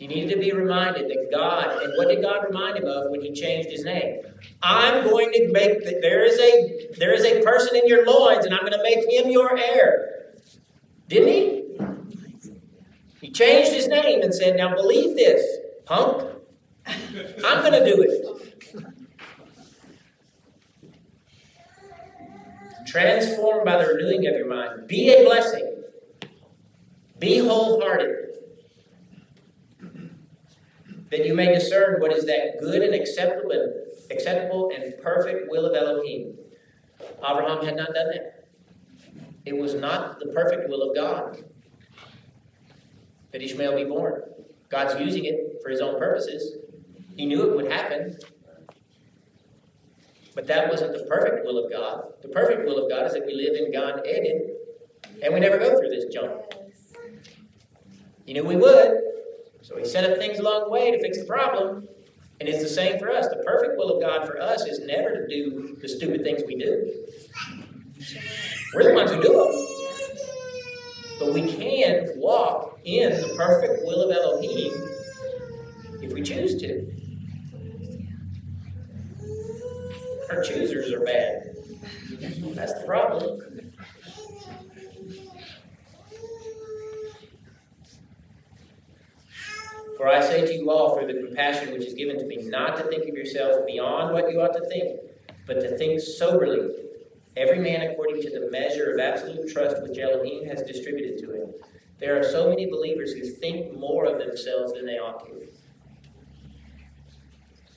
He 0.03 0.09
needed 0.09 0.35
to 0.35 0.41
be 0.41 0.51
reminded 0.51 1.09
that 1.11 1.29
God, 1.31 1.81
and 1.81 1.93
what 1.97 2.09
did 2.09 2.23
God 2.23 2.45
remind 2.49 2.77
him 2.77 2.87
of 2.87 3.13
when 3.13 3.21
he 3.21 3.31
changed 3.31 3.71
his 3.71 3.85
name? 3.85 4.23
I'm 4.61 5.05
going 5.05 5.31
to 5.31 5.53
make 5.53 5.85
that 5.85 6.03
there 6.03 6.25
is 6.25 6.41
a 6.41 6.89
there 6.99 7.13
is 7.13 7.25
a 7.25 7.41
person 7.45 7.77
in 7.77 7.87
your 7.87 8.05
loins, 8.05 8.45
and 8.45 8.53
I'm 8.53 8.63
going 8.63 8.73
to 8.73 8.83
make 8.83 9.09
him 9.09 9.31
your 9.31 9.57
heir. 9.57 10.33
Didn't 11.07 11.29
he? 11.29 11.63
He 13.21 13.31
changed 13.31 13.71
his 13.71 13.87
name 13.87 14.23
and 14.23 14.35
said, 14.35 14.57
Now 14.57 14.75
believe 14.75 15.15
this, 15.15 15.41
punk. 15.85 16.33
I'm 16.89 17.61
going 17.63 17.85
to 17.85 17.85
do 17.85 18.03
it. 18.03 18.75
Transformed 22.89 23.65
by 23.65 23.81
the 23.81 23.87
renewing 23.87 24.27
of 24.27 24.35
your 24.35 24.49
mind. 24.49 24.89
Be 24.89 25.15
a 25.15 25.23
blessing. 25.23 25.85
Be 27.21 27.39
wholehearted 27.39 28.32
that 31.13 31.27
you 31.27 31.35
may 31.35 31.53
discern 31.53 32.01
what 32.01 32.11
is 32.11 32.25
that 32.25 32.59
good 32.59 32.81
and 32.81 32.95
acceptable, 32.95 33.51
and 33.53 34.11
acceptable 34.11 34.73
and 34.75 34.97
perfect 35.03 35.47
will 35.51 35.67
of 35.67 35.77
Elohim. 35.77 36.35
Abraham 37.19 37.63
had 37.63 37.77
not 37.77 37.93
done 37.93 38.09
that. 38.13 38.49
It 39.45 39.55
was 39.55 39.75
not 39.75 40.19
the 40.21 40.29
perfect 40.29 40.71
will 40.71 40.89
of 40.89 40.97
God 40.97 41.45
that 43.31 43.43
Ishmael 43.43 43.77
be 43.77 43.85
born. 43.85 44.23
God's 44.71 44.99
using 44.99 45.27
it 45.27 45.59
for 45.63 45.69
his 45.69 45.83
own 45.83 45.99
purposes. 45.99 46.57
He 47.15 47.27
knew 47.27 47.43
it 47.43 47.57
would 47.57 47.71
happen. 47.71 48.17
But 50.35 50.47
that 50.47 50.71
wasn't 50.71 50.95
the 50.95 51.05
perfect 51.05 51.45
will 51.45 51.63
of 51.63 51.71
God. 51.71 52.05
The 52.23 52.29
perfect 52.29 52.65
will 52.65 52.83
of 52.83 52.91
God 52.91 53.05
is 53.05 53.13
that 53.13 53.27
we 53.27 53.35
live 53.35 53.55
in 53.55 53.71
Gan 53.71 54.01
Eden 54.07 54.57
and 55.23 55.35
we 55.35 55.41
never 55.41 55.59
go 55.59 55.79
through 55.79 55.91
this 55.91 56.07
junk. 56.07 56.41
You 58.25 58.33
knew 58.33 58.45
we 58.45 58.57
would, 58.57 59.02
so 59.73 59.79
he 59.79 59.85
set 59.85 60.11
up 60.11 60.19
things 60.19 60.39
along 60.39 60.65
the 60.65 60.71
way 60.71 60.91
to 60.91 61.01
fix 61.01 61.19
the 61.19 61.25
problem. 61.25 61.89
And 62.41 62.49
it's 62.49 62.63
the 62.63 62.69
same 62.69 62.99
for 62.99 63.11
us. 63.11 63.29
The 63.29 63.43
perfect 63.47 63.79
will 63.79 63.97
of 63.97 64.03
God 64.03 64.27
for 64.27 64.41
us 64.41 64.67
is 64.67 64.81
never 64.81 65.15
to 65.15 65.29
do 65.29 65.77
the 65.81 65.89
stupid 65.89 66.23
things 66.23 66.43
we 66.47 66.57
do. 66.57 66.93
We're 68.75 68.89
the 68.89 68.95
ones 68.95 69.13
who 69.13 69.23
do 69.23 69.33
them. 69.33 69.67
But 71.21 71.33
we 71.33 71.53
can 71.53 72.09
walk 72.17 72.81
in 72.85 73.13
the 73.13 73.35
perfect 73.37 73.85
will 73.85 74.03
of 74.03 74.11
Elohim 74.11 74.73
if 76.03 76.13
we 76.13 76.23
choose 76.23 76.61
to. 76.61 76.91
Our 80.31 80.43
choosers 80.43 80.93
are 80.93 81.05
bad. 81.05 81.55
That's 82.55 82.75
the 82.75 82.85
problem. 82.87 83.52
For 90.03 90.09
I 90.09 90.21
say 90.21 90.45
to 90.45 90.53
you 90.53 90.69
all, 90.69 90.97
through 90.97 91.07
the 91.13 91.25
compassion 91.25 91.73
which 91.73 91.87
is 91.87 91.95
given 91.95 92.19
to 92.19 92.25
me, 92.25 92.39
not 92.39 92.77
to 92.77 92.83
think 92.83 93.09
of 93.09 93.15
yourselves 93.15 93.59
beyond 93.65 94.13
what 94.13 94.33
you 94.33 94.41
ought 94.41 94.53
to 94.53 94.67
think, 94.67 94.99
but 95.47 95.61
to 95.61 95.79
think 95.79 96.01
soberly, 96.01 96.75
every 97.37 97.61
man 97.61 97.83
according 97.83 98.21
to 98.23 98.31
the 98.31 98.51
measure 98.51 98.93
of 98.93 98.99
absolute 98.99 99.49
trust 99.53 99.81
which 99.81 99.97
Elohim 100.01 100.45
has 100.47 100.63
distributed 100.63 101.21
to 101.21 101.31
him. 101.33 101.55
There 102.01 102.19
are 102.19 102.25
so 102.25 102.49
many 102.49 102.67
believers 102.67 103.13
who 103.13 103.23
think 103.23 103.79
more 103.79 104.07
of 104.07 104.19
themselves 104.19 104.73
than 104.73 104.87
they 104.87 104.99
ought 104.99 105.25
to. 105.25 105.47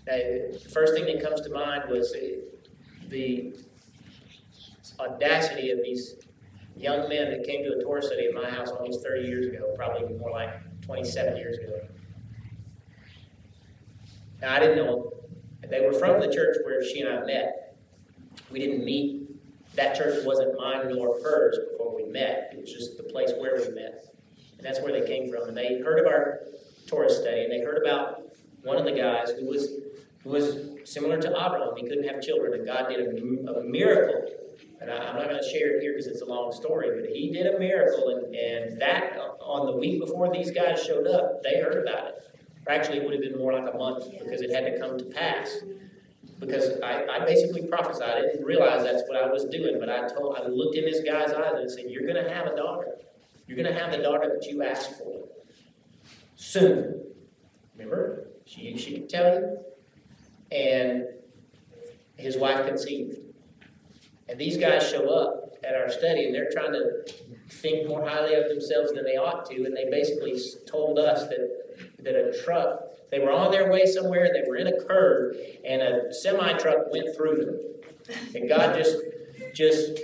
Now, 0.08 0.18
the 0.52 0.70
first 0.74 0.96
thing 0.96 1.06
that 1.06 1.24
comes 1.24 1.42
to 1.42 1.52
mind 1.52 1.84
was 1.92 2.12
the 3.10 3.54
audacity 5.00 5.70
of 5.70 5.84
these 5.84 6.16
young 6.76 7.08
men 7.08 7.30
that 7.30 7.46
came 7.46 7.64
to 7.66 7.78
a 7.78 7.84
Torah 7.84 8.02
study 8.02 8.26
at 8.26 8.34
my 8.34 8.50
house 8.50 8.72
almost 8.72 9.04
30 9.04 9.28
years 9.28 9.46
ago, 9.46 9.76
probably 9.78 10.12
more 10.18 10.32
like 10.32 10.50
27 10.82 11.38
years 11.38 11.60
ago. 11.60 11.82
Now, 14.46 14.54
I 14.54 14.60
didn't 14.60 14.76
know 14.76 15.12
they 15.72 15.82
were 15.82 15.94
from 15.94 16.20
the 16.20 16.32
church 16.32 16.58
where 16.64 16.84
she 16.84 17.02
and 17.02 17.10
I 17.10 17.26
met. 17.26 17.76
We 18.52 18.60
didn't 18.60 18.86
meet. 18.86 19.28
That 19.74 19.98
church 19.98 20.24
wasn't 20.24 20.56
mine 20.56 20.88
nor 20.94 21.20
hers 21.20 21.58
before 21.72 21.96
we 21.96 22.06
met. 22.06 22.52
It 22.54 22.62
was 22.62 22.72
just 22.72 22.96
the 22.96 23.04
place 23.04 23.32
where 23.40 23.56
we 23.56 23.74
met. 23.74 24.14
And 24.58 24.64
that's 24.64 24.80
where 24.82 24.92
they 24.92 25.08
came 25.08 25.32
from. 25.32 25.48
And 25.48 25.58
they 25.58 25.80
heard 25.80 25.98
of 25.98 26.06
our 26.06 26.42
Torah 26.86 27.10
study, 27.10 27.42
and 27.42 27.52
they 27.52 27.62
heard 27.62 27.82
about 27.84 28.22
one 28.62 28.78
of 28.78 28.86
the 28.86 28.92
guys 28.92 29.32
who 29.32 29.48
was 29.48 29.80
who 30.24 30.30
was 30.30 30.60
similar 30.84 31.20
to 31.20 31.30
Abraham. 31.30 31.76
He 31.76 31.82
couldn't 31.82 32.08
have 32.08 32.22
children, 32.22 32.54
and 32.54 32.68
God 32.68 32.88
did 32.88 33.00
a, 33.00 33.52
a 33.52 33.64
miracle. 33.64 34.30
And 34.80 34.92
I, 34.92 35.10
am 35.10 35.16
not 35.16 35.28
going 35.28 35.42
to 35.42 35.50
share 35.50 35.78
it 35.78 35.82
here 35.82 35.94
because 35.94 36.06
it's 36.06 36.22
a 36.22 36.26
long 36.26 36.52
story, 36.52 36.92
but 37.02 37.10
he 37.10 37.32
did 37.32 37.48
a 37.48 37.58
miracle, 37.58 38.10
and, 38.10 38.36
and 38.36 38.80
that 38.80 39.18
on 39.40 39.66
the 39.66 39.76
week 39.76 40.00
before 40.00 40.32
these 40.32 40.52
guys 40.52 40.84
showed 40.84 41.08
up, 41.08 41.42
they 41.42 41.60
heard 41.60 41.88
about 41.88 42.10
it. 42.10 42.25
Or 42.68 42.74
actually, 42.74 42.98
it 42.98 43.04
would 43.04 43.14
have 43.14 43.22
been 43.22 43.38
more 43.38 43.54
like 43.54 43.74
a 43.74 43.78
month 43.78 44.12
because 44.12 44.42
it 44.42 44.52
had 44.52 44.66
to 44.66 44.80
come 44.80 44.98
to 44.98 45.06
pass. 45.06 45.60
Because 46.40 46.82
I, 46.82 47.06
I 47.06 47.26
basically 47.26 47.68
prophesied. 47.68 48.18
I 48.18 48.22
didn't 48.22 48.46
realize 48.46 48.84
that's 48.84 49.04
what 49.08 49.18
I 49.18 49.28
was 49.28 49.46
doing, 49.46 49.80
but 49.80 49.90
I 49.90 50.08
told, 50.08 50.38
I 50.38 50.48
looked 50.48 50.76
in 50.76 50.84
this 50.84 51.02
guy's 51.02 51.32
eyes 51.32 51.54
and 51.56 51.72
said, 51.72 51.86
"You're 51.88 52.04
going 52.04 52.22
to 52.22 52.30
have 52.34 52.48
a 52.48 52.56
daughter. 52.56 52.98
You're 53.48 53.56
going 53.56 53.74
to 53.74 53.80
have 53.80 53.92
the 53.92 54.00
daughter 54.00 54.38
that 54.38 54.46
you 54.46 54.64
asked 54.64 54.98
for 54.98 55.28
soon." 56.36 57.04
Remember, 57.78 58.28
she 58.46 58.78
she 58.78 59.00
could 59.00 59.10
tell 59.10 59.34
you, 59.36 59.58
and 60.52 61.06
his 62.18 62.38
wife 62.38 62.66
conceived. 62.66 63.20
And 64.28 64.40
these 64.40 64.58
guys 64.58 64.90
show 64.90 65.08
up 65.10 65.56
at 65.64 65.76
our 65.76 65.90
study 65.90 66.26
and 66.26 66.34
they're 66.34 66.50
trying 66.52 66.74
to 66.74 67.04
think 67.50 67.88
more 67.88 68.08
highly 68.08 68.36
of 68.36 68.48
themselves 68.48 68.92
than 68.94 69.04
they 69.04 69.18
ought 69.18 69.46
to. 69.50 69.66
And 69.66 69.76
they 69.76 69.90
basically 69.90 70.40
told 70.66 71.00
us 71.00 71.28
that, 71.28 71.65
that 72.06 72.16
a 72.16 72.44
truck, 72.44 72.80
they 73.12 73.20
were 73.20 73.32
on 73.32 73.52
their 73.52 73.70
way 73.70 73.86
somewhere, 73.86 74.30
they 74.34 74.48
were 74.48 74.56
in 74.56 74.68
a 74.68 74.86
curve, 74.86 75.36
and 75.68 75.82
a 75.82 76.14
semi 76.14 76.54
truck 76.54 76.92
went 76.92 77.16
through 77.16 77.36
them. 77.36 78.16
And 78.36 78.48
God 78.48 78.76
just, 78.76 78.98
just 79.54 80.00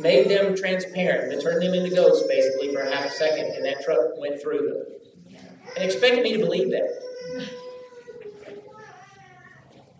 made 0.00 0.28
them 0.28 0.56
transparent 0.56 1.32
and 1.32 1.42
turned 1.42 1.62
them 1.62 1.74
into 1.74 1.94
ghosts 1.94 2.26
basically 2.26 2.72
for 2.72 2.80
a 2.80 2.94
half 2.94 3.06
a 3.06 3.10
second, 3.10 3.46
and 3.54 3.64
that 3.64 3.82
truck 3.84 4.18
went 4.18 4.40
through 4.40 4.68
them. 4.68 5.38
And 5.76 5.84
expected 5.84 6.22
me 6.22 6.32
to 6.32 6.38
believe 6.38 6.70
that. 6.70 7.08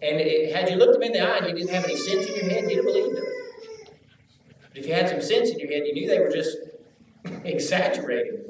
And 0.01 0.21
it, 0.21 0.55
had 0.55 0.71
you 0.71 0.77
looked 0.77 0.95
them 0.95 1.03
in 1.03 1.13
the 1.13 1.21
eye 1.21 1.39
and 1.39 1.49
you 1.49 1.55
didn't 1.55 1.75
have 1.75 1.85
any 1.85 1.97
sense 1.97 2.27
in 2.27 2.35
your 2.35 2.45
head, 2.45 2.71
you'd 2.71 2.77
have 2.77 2.85
believed 2.85 3.17
them. 3.17 3.25
But 4.71 4.79
if 4.79 4.87
you 4.87 4.95
had 4.95 5.09
some 5.09 5.21
sense 5.21 5.51
in 5.51 5.59
your 5.59 5.69
head, 5.69 5.83
you 5.87 5.93
knew 5.93 6.09
they 6.09 6.21
were 6.21 6.31
just 6.31 6.57
exaggerating. 7.45 8.45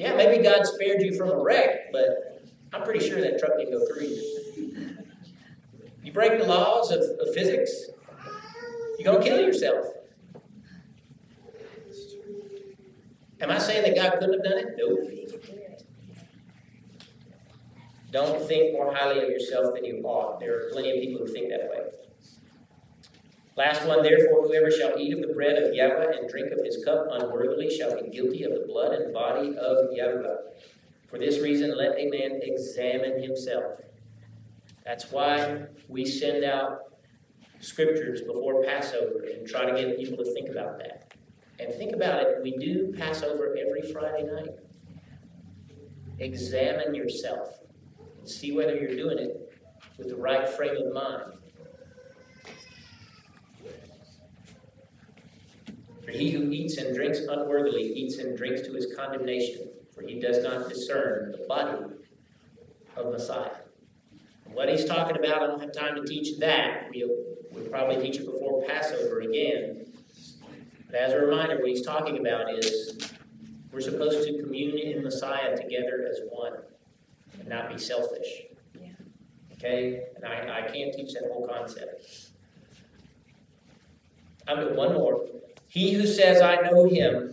Yeah, 0.00 0.16
maybe 0.16 0.42
God 0.42 0.64
spared 0.64 1.02
you 1.02 1.14
from 1.14 1.28
a 1.28 1.38
wreck, 1.38 1.92
but 1.92 2.42
I'm 2.72 2.84
pretty 2.84 3.06
sure 3.06 3.20
that 3.20 3.38
truck 3.38 3.58
didn't 3.58 3.72
go 3.78 3.84
through 3.86 4.06
you. 4.06 4.96
You 6.02 6.10
break 6.10 6.40
the 6.40 6.46
laws 6.46 6.90
of, 6.90 7.00
of 7.00 7.34
physics, 7.34 7.70
you're 8.98 9.12
going 9.12 9.22
to 9.22 9.28
kill 9.28 9.38
yourself. 9.38 9.84
Am 13.42 13.50
I 13.50 13.58
saying 13.58 13.82
that 13.82 13.94
God 13.94 14.18
couldn't 14.18 14.32
have 14.32 14.42
done 14.42 14.58
it? 14.58 14.68
No. 14.78 14.96
Don't 18.10 18.48
think 18.48 18.72
more 18.72 18.94
highly 18.94 19.22
of 19.22 19.28
yourself 19.28 19.74
than 19.74 19.84
you 19.84 20.00
ought. 20.04 20.40
There 20.40 20.56
are 20.56 20.70
plenty 20.72 20.96
of 20.96 21.02
people 21.02 21.26
who 21.26 21.30
think 21.30 21.50
that 21.50 21.68
way. 21.68 22.09
Last 23.60 23.86
one, 23.86 24.02
therefore, 24.02 24.46
whoever 24.46 24.70
shall 24.70 24.98
eat 24.98 25.12
of 25.12 25.20
the 25.20 25.34
bread 25.34 25.62
of 25.62 25.74
Yahweh 25.74 26.16
and 26.16 26.30
drink 26.30 26.50
of 26.50 26.64
his 26.64 26.82
cup 26.82 27.08
unworthily 27.10 27.68
shall 27.68 27.94
be 27.94 28.08
guilty 28.08 28.44
of 28.44 28.52
the 28.52 28.64
blood 28.66 28.94
and 28.94 29.12
body 29.12 29.54
of 29.54 29.92
Yahweh. 29.92 30.36
For 31.10 31.18
this 31.18 31.42
reason, 31.42 31.76
let 31.76 31.98
a 31.98 32.08
man 32.08 32.40
examine 32.42 33.22
himself. 33.22 33.82
That's 34.86 35.12
why 35.12 35.66
we 35.88 36.06
send 36.06 36.42
out 36.42 36.84
scriptures 37.58 38.22
before 38.22 38.64
Passover 38.64 39.26
and 39.30 39.46
try 39.46 39.70
to 39.70 39.76
get 39.78 39.98
people 39.98 40.16
to 40.24 40.32
think 40.32 40.48
about 40.48 40.78
that. 40.78 41.12
And 41.58 41.70
think 41.74 41.94
about 41.94 42.22
it, 42.22 42.38
we 42.42 42.56
do 42.56 42.94
Passover 42.96 43.54
every 43.60 43.92
Friday 43.92 44.24
night. 44.24 44.56
Examine 46.18 46.94
yourself 46.94 47.58
and 48.20 48.26
see 48.26 48.52
whether 48.52 48.74
you're 48.74 48.96
doing 48.96 49.18
it 49.18 49.52
with 49.98 50.08
the 50.08 50.16
right 50.16 50.48
frame 50.48 50.78
of 50.78 50.94
mind. 50.94 51.39
For 56.04 56.10
he 56.10 56.30
who 56.30 56.50
eats 56.50 56.78
and 56.78 56.94
drinks 56.94 57.20
unworthily 57.20 57.82
eats 57.82 58.18
and 58.18 58.36
drinks 58.36 58.62
to 58.62 58.72
his 58.72 58.94
condemnation, 58.96 59.68
for 59.94 60.02
he 60.02 60.18
does 60.18 60.42
not 60.42 60.68
discern 60.68 61.32
the 61.32 61.46
body 61.46 61.94
of 62.96 63.12
Messiah. 63.12 63.50
And 64.46 64.54
what 64.54 64.68
he's 64.68 64.84
talking 64.84 65.16
about, 65.16 65.42
I 65.42 65.46
don't 65.46 65.60
have 65.60 65.72
time 65.72 65.94
to 65.96 66.04
teach 66.04 66.38
that. 66.38 66.88
We'll, 66.94 67.16
we'll 67.52 67.68
probably 67.68 68.02
teach 68.02 68.18
it 68.20 68.26
before 68.26 68.64
Passover 68.66 69.20
again. 69.20 69.86
But 70.86 70.96
as 70.96 71.12
a 71.12 71.18
reminder, 71.18 71.58
what 71.58 71.68
he's 71.68 71.82
talking 71.82 72.18
about 72.18 72.52
is 72.52 73.12
we're 73.72 73.80
supposed 73.80 74.26
to 74.26 74.42
commune 74.42 74.78
in 74.78 75.04
Messiah 75.04 75.56
together 75.56 76.08
as 76.10 76.20
one 76.28 76.54
and 77.38 77.48
not 77.48 77.70
be 77.70 77.78
selfish. 77.78 78.42
Yeah. 78.80 78.88
Okay? 79.52 80.02
And 80.16 80.24
I, 80.24 80.64
I 80.64 80.72
can't 80.72 80.92
teach 80.92 81.12
that 81.12 81.30
whole 81.32 81.46
concept. 81.46 82.30
I'm 84.48 84.58
doing 84.58 84.76
one 84.76 84.94
more. 84.94 85.26
He 85.70 85.92
who 85.92 86.04
says, 86.04 86.42
I 86.42 86.56
know 86.56 86.84
him, 86.88 87.32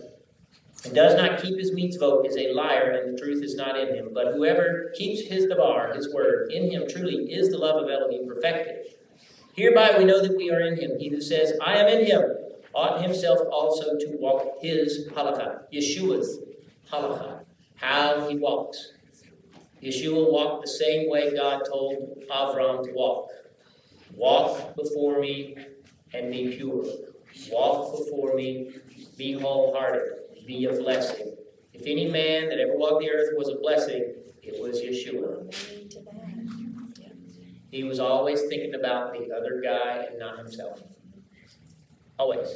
and 0.84 0.94
does 0.94 1.16
not 1.16 1.42
keep 1.42 1.58
his 1.58 1.72
mitzvot 1.72 2.24
is 2.24 2.36
a 2.36 2.52
liar, 2.52 2.92
and 2.92 3.12
the 3.12 3.20
truth 3.20 3.42
is 3.42 3.56
not 3.56 3.76
in 3.76 3.92
him. 3.96 4.10
But 4.14 4.34
whoever 4.34 4.92
keeps 4.96 5.28
his 5.28 5.46
davar, 5.46 5.94
his 5.96 6.14
word, 6.14 6.52
in 6.52 6.70
him 6.70 6.84
truly 6.88 7.32
is 7.32 7.50
the 7.50 7.58
love 7.58 7.82
of 7.82 7.90
Elohim 7.90 8.28
perfected. 8.28 8.94
Hereby 9.56 9.98
we 9.98 10.04
know 10.04 10.22
that 10.22 10.36
we 10.36 10.52
are 10.52 10.60
in 10.60 10.76
him. 10.80 11.00
He 11.00 11.08
who 11.08 11.20
says, 11.20 11.54
I 11.60 11.78
am 11.78 11.88
in 11.88 12.06
him, 12.06 12.22
ought 12.76 13.02
himself 13.02 13.40
also 13.50 13.98
to 13.98 14.16
walk 14.20 14.62
his 14.62 15.08
halakha, 15.08 15.62
Yeshua's 15.72 16.38
halakha, 16.92 17.40
how 17.74 18.28
he 18.28 18.36
walks. 18.36 18.92
Yeshua 19.82 20.30
walked 20.30 20.64
the 20.64 20.70
same 20.70 21.10
way 21.10 21.34
God 21.34 21.64
told 21.68 22.22
Avram 22.30 22.84
to 22.84 22.92
walk. 22.92 23.30
Walk 24.14 24.76
before 24.76 25.20
me 25.20 25.56
and 26.14 26.30
be 26.30 26.56
pure. 26.56 26.84
Walk 27.50 27.98
before 27.98 28.34
me, 28.34 28.72
be 29.16 29.32
wholehearted, 29.32 30.46
be 30.46 30.64
a 30.66 30.72
blessing. 30.72 31.34
If 31.72 31.82
any 31.86 32.10
man 32.10 32.48
that 32.48 32.58
ever 32.58 32.76
walked 32.76 33.00
the 33.00 33.10
earth 33.10 33.30
was 33.36 33.48
a 33.48 33.56
blessing, 33.56 34.14
it 34.42 34.60
was 34.60 34.80
Yeshua. 34.80 35.54
He 37.70 37.84
was 37.84 38.00
always 38.00 38.42
thinking 38.42 38.74
about 38.74 39.12
the 39.12 39.32
other 39.34 39.60
guy 39.62 40.06
and 40.08 40.18
not 40.18 40.38
himself. 40.38 40.80
Always. 42.18 42.48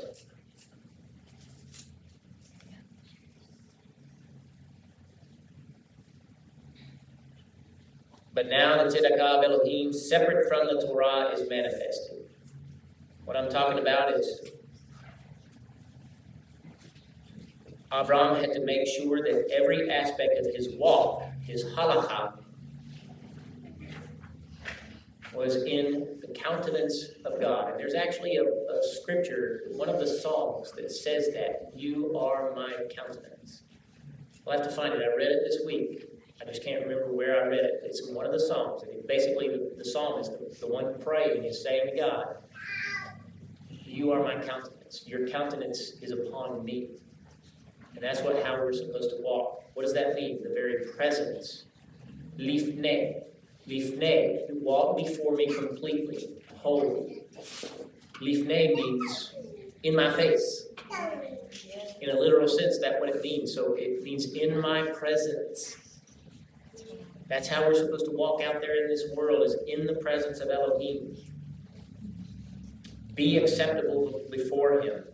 But 8.34 8.48
now 8.48 8.82
the 8.82 8.90
Tzedakah 8.90 9.20
of 9.20 9.44
Elohim, 9.44 9.92
separate 9.92 10.48
from 10.48 10.66
the 10.66 10.86
Torah, 10.86 11.30
is 11.34 11.48
manifested. 11.48 12.24
What 13.24 13.36
I'm 13.36 13.50
talking 13.50 13.78
about 13.78 14.14
is 14.14 14.40
Avram 17.93 18.40
had 18.40 18.53
to 18.53 18.64
make 18.64 18.86
sure 18.86 19.18
that 19.22 19.51
every 19.53 19.90
aspect 19.90 20.38
of 20.38 20.55
his 20.55 20.70
walk, 20.76 21.24
his 21.43 21.64
halakha, 21.64 22.38
was 25.34 25.57
in 25.64 26.20
the 26.20 26.28
countenance 26.34 27.07
of 27.24 27.40
God. 27.40 27.70
And 27.70 27.80
there's 27.80 27.95
actually 27.95 28.36
a, 28.36 28.45
a, 28.45 28.82
scripture, 29.01 29.62
one 29.72 29.88
of 29.88 29.99
the 29.99 30.07
Psalms, 30.07 30.72
that 30.72 30.90
says 30.90 31.28
that 31.32 31.70
you 31.74 32.16
are 32.18 32.55
my 32.55 32.72
countenance. 32.95 33.62
I'll 34.47 34.55
have 34.55 34.62
to 34.62 34.74
find 34.74 34.95
it. 34.95 35.03
I 35.03 35.14
read 35.16 35.28
it 35.28 35.40
this 35.45 35.61
week. 35.64 36.07
I 36.40 36.45
just 36.45 36.64
can't 36.64 36.82
remember 36.82 37.12
where 37.12 37.45
I 37.45 37.49
read 37.49 37.64
it. 37.64 37.82
It's 37.84 38.09
in 38.09 38.14
one 38.14 38.26
of 38.26 38.32
the 38.32 38.40
Psalms. 38.40 38.82
And 38.82 39.07
basically, 39.07 39.49
the, 39.49 39.72
the 39.76 39.84
psalmist, 39.84 40.32
the, 40.32 40.55
the 40.61 40.66
one 40.66 40.99
praying, 41.01 41.45
is 41.45 41.62
saying 41.62 41.90
to 41.90 41.97
God, 41.97 42.36
You 43.68 44.12
are 44.12 44.22
my 44.22 44.34
countenance. 44.45 45.05
Your 45.07 45.28
countenance 45.28 45.93
is 46.03 46.11
upon 46.11 46.64
me. 46.64 46.90
And 47.95 48.03
that's 48.03 48.20
what 48.22 48.43
how 48.45 48.57
we're 48.57 48.72
supposed 48.72 49.11
to 49.11 49.16
walk. 49.20 49.62
What 49.74 49.84
does 49.84 49.95
that 49.95 50.14
mean? 50.14 50.43
The 50.43 50.51
very 50.51 50.86
presence. 50.97 51.64
Lifne. 52.38 53.22
Lifne. 53.68 54.49
You 54.49 54.59
walk 54.61 54.97
before 54.97 55.34
me 55.34 55.47
completely, 55.47 56.28
wholly. 56.57 57.22
Lifnei 58.20 58.74
means 58.74 59.34
in 59.82 59.97
my 59.97 60.12
face. 60.12 60.66
In 62.01 62.11
a 62.11 62.18
literal 62.18 62.49
sense, 62.49 62.78
that's 62.80 62.99
what 63.01 63.09
it 63.09 63.22
means. 63.22 63.55
So 63.55 63.74
it 63.74 64.03
means 64.03 64.32
in 64.32 64.61
my 64.61 64.90
presence. 64.90 65.76
That's 67.28 67.49
how 67.49 67.66
we're 67.66 67.74
supposed 67.74 68.05
to 68.07 68.11
walk 68.11 68.43
out 68.43 68.61
there 68.61 68.82
in 68.82 68.88
this 68.88 69.05
world, 69.14 69.43
is 69.47 69.57
in 69.66 69.86
the 69.86 69.95
presence 69.95 70.40
of 70.40 70.51
Elohim. 70.51 71.16
Be 73.14 73.38
acceptable 73.38 74.22
before 74.30 74.82
Him. 74.82 75.05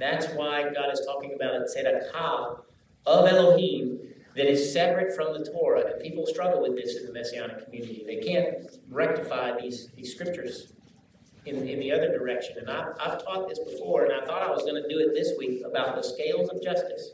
That's 0.00 0.26
why 0.28 0.62
God 0.62 0.90
is 0.92 1.02
talking 1.04 1.34
about 1.34 1.54
a 1.56 1.66
tzedakah 1.66 2.60
of 3.04 3.28
Elohim 3.28 3.98
that 4.34 4.50
is 4.50 4.72
separate 4.72 5.14
from 5.14 5.34
the 5.34 5.44
Torah. 5.44 5.92
And 5.92 6.02
people 6.02 6.26
struggle 6.26 6.62
with 6.62 6.74
this 6.74 6.96
in 6.96 7.04
the 7.04 7.12
Messianic 7.12 7.66
community. 7.66 8.04
They 8.06 8.16
can't 8.16 8.78
rectify 8.88 9.60
these, 9.60 9.88
these 9.94 10.14
scriptures 10.14 10.72
in, 11.44 11.68
in 11.68 11.80
the 11.80 11.92
other 11.92 12.16
direction. 12.16 12.56
And 12.58 12.70
I've, 12.70 12.94
I've 12.98 13.22
taught 13.22 13.46
this 13.48 13.58
before, 13.58 14.06
and 14.06 14.14
I 14.14 14.24
thought 14.24 14.42
I 14.42 14.50
was 14.50 14.62
going 14.62 14.82
to 14.82 14.88
do 14.88 14.98
it 15.00 15.12
this 15.14 15.32
week 15.38 15.62
about 15.66 15.96
the 15.96 16.02
scales 16.02 16.48
of 16.48 16.62
justice. 16.62 17.10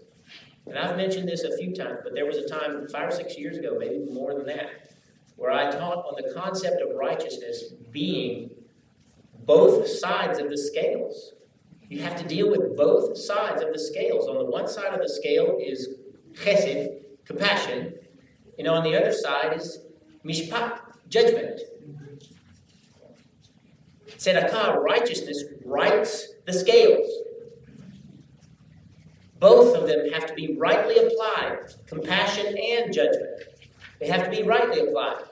And 0.67 0.79
I've 0.79 0.97
mentioned 0.97 1.29
this 1.29 1.43
a 1.43 1.57
few 1.57 1.75
times, 1.75 1.99
but 2.05 2.15
there 2.15 2.27
was 2.27 2.37
a 2.37 2.49
time 2.49 2.87
five 2.89 3.09
or 3.09 3.13
six 3.13 3.37
years 3.37 3.57
ago, 3.59 3.77
maybe 3.79 3.99
more 4.13 4.33
than 4.35 4.47
that, 4.47 4.95
where 5.35 5.51
I 5.51 5.73
taught 5.73 6.07
on 6.07 6.15
the 6.17 6.33
concept 6.35 6.81
of 6.83 6.97
righteousness 6.97 7.73
being 7.91 8.51
both 9.45 9.89
sides 9.89 10.39
of 10.39 10.51
the 10.51 10.59
scales. 10.59 11.33
You 11.89 12.03
have 12.03 12.17
to 12.17 12.25
deal 12.27 12.51
with 12.51 12.77
both 12.77 13.17
sides 13.17 13.63
of 13.63 13.73
the 13.73 13.79
scales. 13.79 14.27
On 14.27 14.39
the 14.39 14.45
one 14.45 14.67
side 14.67 14.93
of 14.93 15.01
the 15.01 15.09
scale 15.09 15.59
is 15.61 15.89
chesed, 16.33 17.03
compassion, 17.25 17.95
and 18.59 18.67
on 18.67 18.83
the 18.83 18.97
other 18.97 19.13
side 19.13 19.57
is 19.57 19.81
mishpat, 20.25 20.81
judgment. 21.09 21.61
Tzedakah, 24.09 24.83
righteousness, 24.83 25.45
rights 25.65 26.33
the 26.47 26.53
scales. 26.53 27.09
Both 29.39 29.77
of 29.77 29.87
them 29.87 30.11
have 30.13 30.27
to 30.27 30.35
be 30.35 30.57
rightly 30.57 30.97
applied 30.97 31.75
compassion 31.87 32.57
and 32.57 32.93
judgment. 32.93 33.43
They 34.01 34.09
have 34.09 34.25
to 34.25 34.31
be 34.31 34.43
rightly 34.43 34.81
applied. 34.81 35.25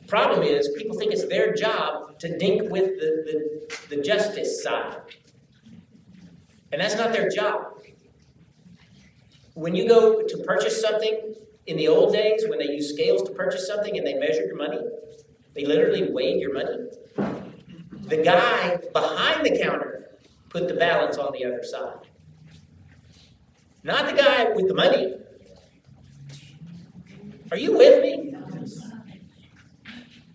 The 0.00 0.08
problem 0.08 0.42
is, 0.42 0.68
people 0.76 0.98
think 0.98 1.12
it's 1.12 1.26
their 1.26 1.54
job 1.54 2.18
to 2.18 2.36
dink 2.38 2.70
with 2.70 2.98
the, 2.98 3.68
the, 3.88 3.96
the 3.96 4.02
justice 4.02 4.62
side. 4.62 5.00
And 6.72 6.80
that's 6.80 6.96
not 6.96 7.12
their 7.12 7.28
job. 7.28 7.78
When 9.54 9.74
you 9.74 9.86
go 9.86 10.22
to 10.22 10.38
purchase 10.38 10.80
something, 10.80 11.34
in 11.66 11.76
the 11.76 11.88
old 11.88 12.12
days, 12.12 12.44
when 12.48 12.58
they 12.58 12.66
used 12.66 12.94
scales 12.94 13.22
to 13.22 13.32
purchase 13.32 13.66
something 13.66 13.96
and 13.96 14.06
they 14.06 14.14
measured 14.14 14.46
your 14.46 14.56
money, 14.56 14.80
they 15.54 15.64
literally 15.64 16.10
weighed 16.10 16.40
your 16.40 16.52
money. 16.52 16.88
The 18.04 18.22
guy 18.22 18.78
behind 18.92 19.46
the 19.46 19.58
counter 19.62 20.18
put 20.48 20.68
the 20.68 20.74
balance 20.74 21.18
on 21.18 21.32
the 21.32 21.44
other 21.44 21.62
side. 21.62 22.08
Not 23.84 24.06
the 24.06 24.20
guy 24.20 24.50
with 24.54 24.68
the 24.68 24.74
money. 24.74 25.16
Are 27.50 27.56
you 27.56 27.76
with 27.76 28.02
me? 28.02 28.34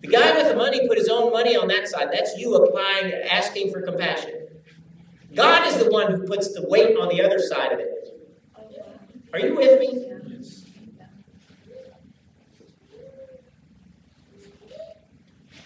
The 0.00 0.08
guy 0.08 0.34
with 0.36 0.48
the 0.48 0.56
money 0.56 0.86
put 0.86 0.96
his 0.96 1.08
own 1.08 1.32
money 1.32 1.56
on 1.56 1.68
that 1.68 1.88
side. 1.88 2.08
That's 2.12 2.36
you 2.38 2.54
applying, 2.54 3.12
asking 3.12 3.72
for 3.72 3.82
compassion. 3.82 4.37
God 5.34 5.66
is 5.66 5.82
the 5.82 5.90
one 5.90 6.12
who 6.12 6.26
puts 6.26 6.52
the 6.54 6.66
weight 6.66 6.96
on 6.96 7.08
the 7.08 7.22
other 7.22 7.38
side 7.38 7.72
of 7.72 7.80
it. 7.80 7.98
Are 9.32 9.38
you 9.38 9.54
with 9.54 9.78
me? 9.78 10.04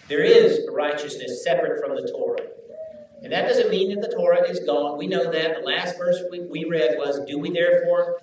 There 0.09 0.23
is 0.23 0.67
a 0.67 0.71
righteousness 0.71 1.43
separate 1.43 1.81
from 1.81 1.95
the 1.95 2.11
Torah. 2.11 2.45
And 3.23 3.31
that 3.31 3.47
doesn't 3.47 3.69
mean 3.69 3.95
that 3.95 4.07
the 4.07 4.13
Torah 4.13 4.47
is 4.49 4.59
gone. 4.59 4.97
We 4.97 5.07
know 5.07 5.31
that. 5.31 5.55
The 5.55 5.65
last 5.65 5.97
verse 5.97 6.21
we, 6.29 6.41
we 6.41 6.65
read 6.65 6.97
was 6.97 7.21
Do 7.25 7.39
we 7.39 7.51
therefore 7.51 8.19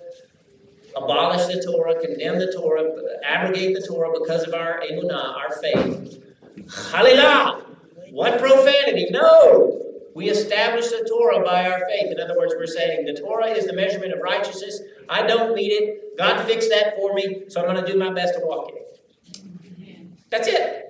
abolish 0.95 1.53
the 1.53 1.61
Torah, 1.63 1.99
condemn 1.99 2.37
the 2.37 2.53
Torah, 2.53 2.87
abrogate 3.25 3.73
the 3.73 3.85
Torah 3.85 4.17
because 4.17 4.47
of 4.47 4.53
our 4.53 4.79
emunah, 4.81 5.35
our 5.35 5.51
faith? 5.59 6.23
Hallelujah! 6.91 7.65
What 8.11 8.39
profanity? 8.39 9.07
No! 9.09 9.80
We 10.13 10.29
establish 10.29 10.89
the 10.89 11.07
Torah 11.07 11.43
by 11.43 11.69
our 11.69 11.85
faith. 11.87 12.11
In 12.11 12.19
other 12.19 12.37
words, 12.37 12.53
we're 12.57 12.67
saying 12.67 13.05
the 13.05 13.13
Torah 13.13 13.47
is 13.47 13.65
the 13.65 13.73
measurement 13.73 14.13
of 14.13 14.19
righteousness. 14.19 14.81
I 15.07 15.25
don't 15.25 15.55
need 15.55 15.69
it. 15.69 16.17
God 16.17 16.45
fixed 16.45 16.69
that 16.69 16.95
for 16.97 17.13
me, 17.13 17.43
so 17.47 17.61
I'm 17.61 17.73
going 17.73 17.85
to 17.85 17.91
do 17.91 17.97
my 17.97 18.11
best 18.11 18.33
to 18.35 18.41
walk 18.43 18.69
in 18.69 18.77
it. 18.77 18.91
That's 20.29 20.47
it. 20.47 20.87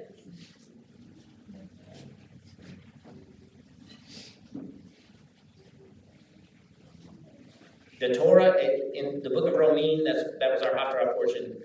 The 7.99 8.15
Torah 8.15 8.55
in 8.95 9.21
the 9.21 9.29
book 9.29 9.47
of 9.47 9.53
Romine, 9.53 10.03
that's, 10.03 10.23
that 10.39 10.51
was 10.51 10.63
our 10.63 10.71
Haftarah 10.71 11.13
portion. 11.13 11.61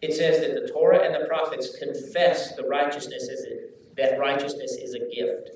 It 0.00 0.14
says 0.14 0.40
that 0.40 0.54
the 0.54 0.68
Torah 0.72 1.00
and 1.00 1.12
the 1.12 1.26
prophets 1.26 1.76
confess 1.76 2.54
the 2.54 2.62
righteousness 2.62 3.24
is 3.24 3.44
that 3.96 4.16
righteousness 4.20 4.76
is 4.76 4.94
a 4.94 5.00
gift. 5.12 5.50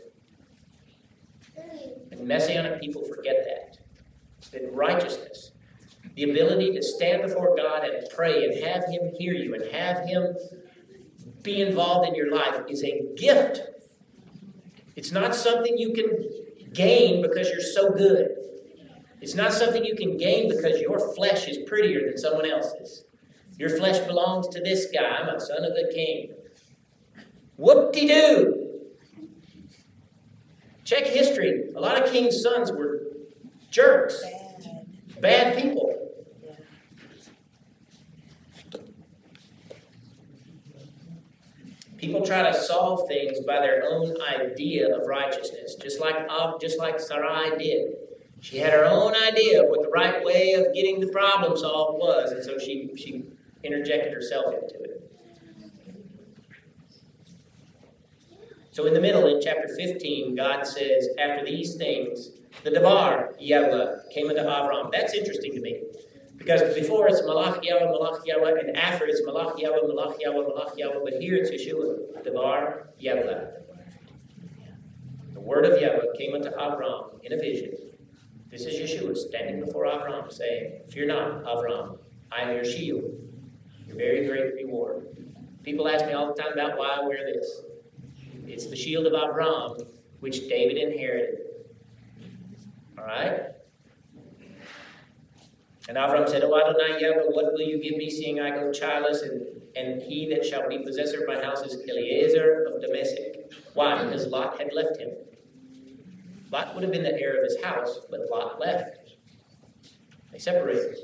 And 2.22 2.28
Messianic 2.28 2.80
people 2.80 3.02
forget 3.02 3.44
that. 3.48 3.78
That 4.52 4.72
righteousness, 4.72 5.50
the 6.14 6.30
ability 6.30 6.72
to 6.72 6.80
stand 6.80 7.22
before 7.22 7.56
God 7.56 7.82
and 7.82 8.06
pray 8.14 8.44
and 8.44 8.64
have 8.64 8.84
Him 8.84 9.10
hear 9.18 9.32
you 9.32 9.54
and 9.54 9.64
have 9.74 10.06
Him 10.06 10.36
be 11.42 11.62
involved 11.62 12.08
in 12.08 12.14
your 12.14 12.32
life 12.32 12.60
is 12.68 12.84
a 12.84 13.02
gift. 13.16 13.62
It's 14.94 15.10
not 15.10 15.34
something 15.34 15.76
you 15.76 15.92
can 15.94 16.72
gain 16.72 17.22
because 17.22 17.50
you're 17.50 17.60
so 17.60 17.90
good. 17.90 18.28
It's 19.20 19.34
not 19.34 19.52
something 19.52 19.84
you 19.84 19.96
can 19.96 20.16
gain 20.16 20.48
because 20.48 20.80
your 20.80 21.14
flesh 21.16 21.48
is 21.48 21.58
prettier 21.68 22.06
than 22.06 22.18
someone 22.18 22.48
else's. 22.48 23.04
Your 23.58 23.70
flesh 23.70 23.98
belongs 24.06 24.46
to 24.50 24.60
this 24.60 24.86
guy. 24.94 25.02
I'm 25.02 25.28
a 25.28 25.40
son 25.40 25.64
of 25.64 25.74
the 25.74 25.90
king. 25.92 26.34
Whoop 27.56 27.92
de 27.92 28.06
doo. 28.06 28.61
Check 30.93 31.07
history. 31.07 31.70
A 31.74 31.80
lot 31.80 32.03
of 32.03 32.12
kings' 32.12 32.43
sons 32.43 32.70
were 32.70 33.01
jerks, 33.70 34.22
bad 35.22 35.57
people. 35.57 35.99
People 41.97 42.26
try 42.26 42.43
to 42.43 42.53
solve 42.53 43.09
things 43.09 43.40
by 43.40 43.61
their 43.61 43.84
own 43.88 44.14
idea 44.20 44.95
of 44.95 45.07
righteousness, 45.07 45.76
just 45.76 45.99
like 45.99 46.26
uh, 46.28 46.59
just 46.61 46.78
like 46.78 47.01
Sarai 47.01 47.57
did. 47.57 47.95
She 48.40 48.59
had 48.59 48.74
her 48.74 48.84
own 48.84 49.14
idea 49.14 49.62
of 49.62 49.70
what 49.70 49.80
the 49.80 49.88
right 49.88 50.22
way 50.22 50.53
of 50.53 50.74
getting 50.74 51.01
the 51.01 51.09
problem 51.09 51.57
solved 51.57 52.01
was, 52.01 52.32
and 52.32 52.45
so 52.45 52.59
she, 52.59 52.90
she 52.97 53.24
interjected 53.64 54.12
herself 54.12 54.53
into 54.53 54.82
it. 54.82 54.91
So 58.72 58.86
in 58.86 58.94
the 58.94 59.00
middle, 59.00 59.26
in 59.26 59.40
chapter 59.40 59.68
15, 59.68 60.34
God 60.34 60.66
says, 60.66 61.08
after 61.18 61.44
these 61.44 61.76
things, 61.76 62.30
the 62.64 62.70
Devar, 62.70 63.34
Yahweh, 63.38 64.08
came 64.12 64.28
unto 64.28 64.42
Avram. 64.42 64.90
That's 64.90 65.14
interesting 65.14 65.52
to 65.52 65.60
me. 65.60 65.82
Because 66.36 66.74
before 66.74 67.06
it's 67.06 67.20
Malach 67.22 67.62
Yahweh, 67.62 67.86
Malach 67.86 68.26
Yahweh, 68.26 68.58
and 68.58 68.76
after 68.76 69.06
it's 69.06 69.20
Malach 69.22 69.58
Yahweh, 69.60 69.78
Malach 69.82 70.20
Yahweh, 70.20 70.44
Malach 70.44 70.76
Yahweh, 70.76 71.00
but 71.04 71.14
here 71.20 71.36
it's 71.36 71.50
Yeshua, 71.50 72.24
Devar, 72.24 72.88
Yahweh. 72.98 73.46
The 75.34 75.40
word 75.40 75.64
of 75.66 75.80
Yahweh 75.80 76.16
came 76.18 76.34
unto 76.34 76.50
Avram 76.50 77.22
in 77.22 77.32
a 77.32 77.36
vision 77.36 77.72
this 78.52 78.66
is 78.66 78.78
Yeshua 78.78 79.16
standing 79.16 79.64
before 79.64 79.86
Avram 79.86 80.30
saying, 80.30 80.82
Fear 80.90 81.06
not, 81.06 81.44
Avram, 81.44 81.98
I 82.30 82.42
am 82.42 82.54
your 82.54 82.66
shield, 82.66 83.02
your 83.86 83.96
very 83.96 84.26
great 84.26 84.54
reward. 84.54 85.06
People 85.62 85.88
ask 85.88 86.04
me 86.04 86.12
all 86.12 86.34
the 86.34 86.34
time 86.34 86.52
about 86.52 86.76
why 86.76 86.98
I 87.00 87.06
wear 87.06 87.24
this. 87.32 87.62
It's 88.47 88.66
the 88.66 88.76
shield 88.76 89.07
of 89.07 89.12
Avram, 89.12 89.86
which 90.20 90.49
David 90.49 90.76
inherited. 90.76 91.38
All 92.99 93.05
right? 93.05 93.53
And 95.88 95.97
Avram 95.97 96.28
said, 96.28 96.43
Oh 96.45 96.59
Adonai 96.59 97.01
Yahweh, 97.01 97.24
what 97.30 97.53
will 97.53 97.61
you 97.61 97.82
give 97.82 97.97
me, 97.97 98.09
seeing 98.09 98.40
I 98.40 98.51
go 98.51 98.72
childless, 98.72 99.22
and, 99.22 99.47
and 99.76 100.01
he 100.01 100.28
that 100.30 100.45
shall 100.45 100.68
be 100.68 100.78
possessor 100.78 101.22
of 101.22 101.28
my 101.28 101.43
house 101.43 101.62
is 101.62 101.74
Eliezer 101.88 102.68
of 102.72 102.80
Damascus? 102.80 103.36
Why? 103.74 104.05
Because 104.05 104.26
Lot 104.26 104.61
had 104.61 104.72
left 104.72 104.99
him. 104.99 105.11
Lot 106.51 106.74
would 106.74 106.82
have 106.82 106.93
been 106.93 107.03
the 107.03 107.18
heir 107.20 107.43
of 107.43 107.45
his 107.45 107.62
house, 107.62 108.01
but 108.11 108.20
Lot 108.30 108.61
left. 108.61 108.99
They 110.30 110.38
separated. 110.38 110.99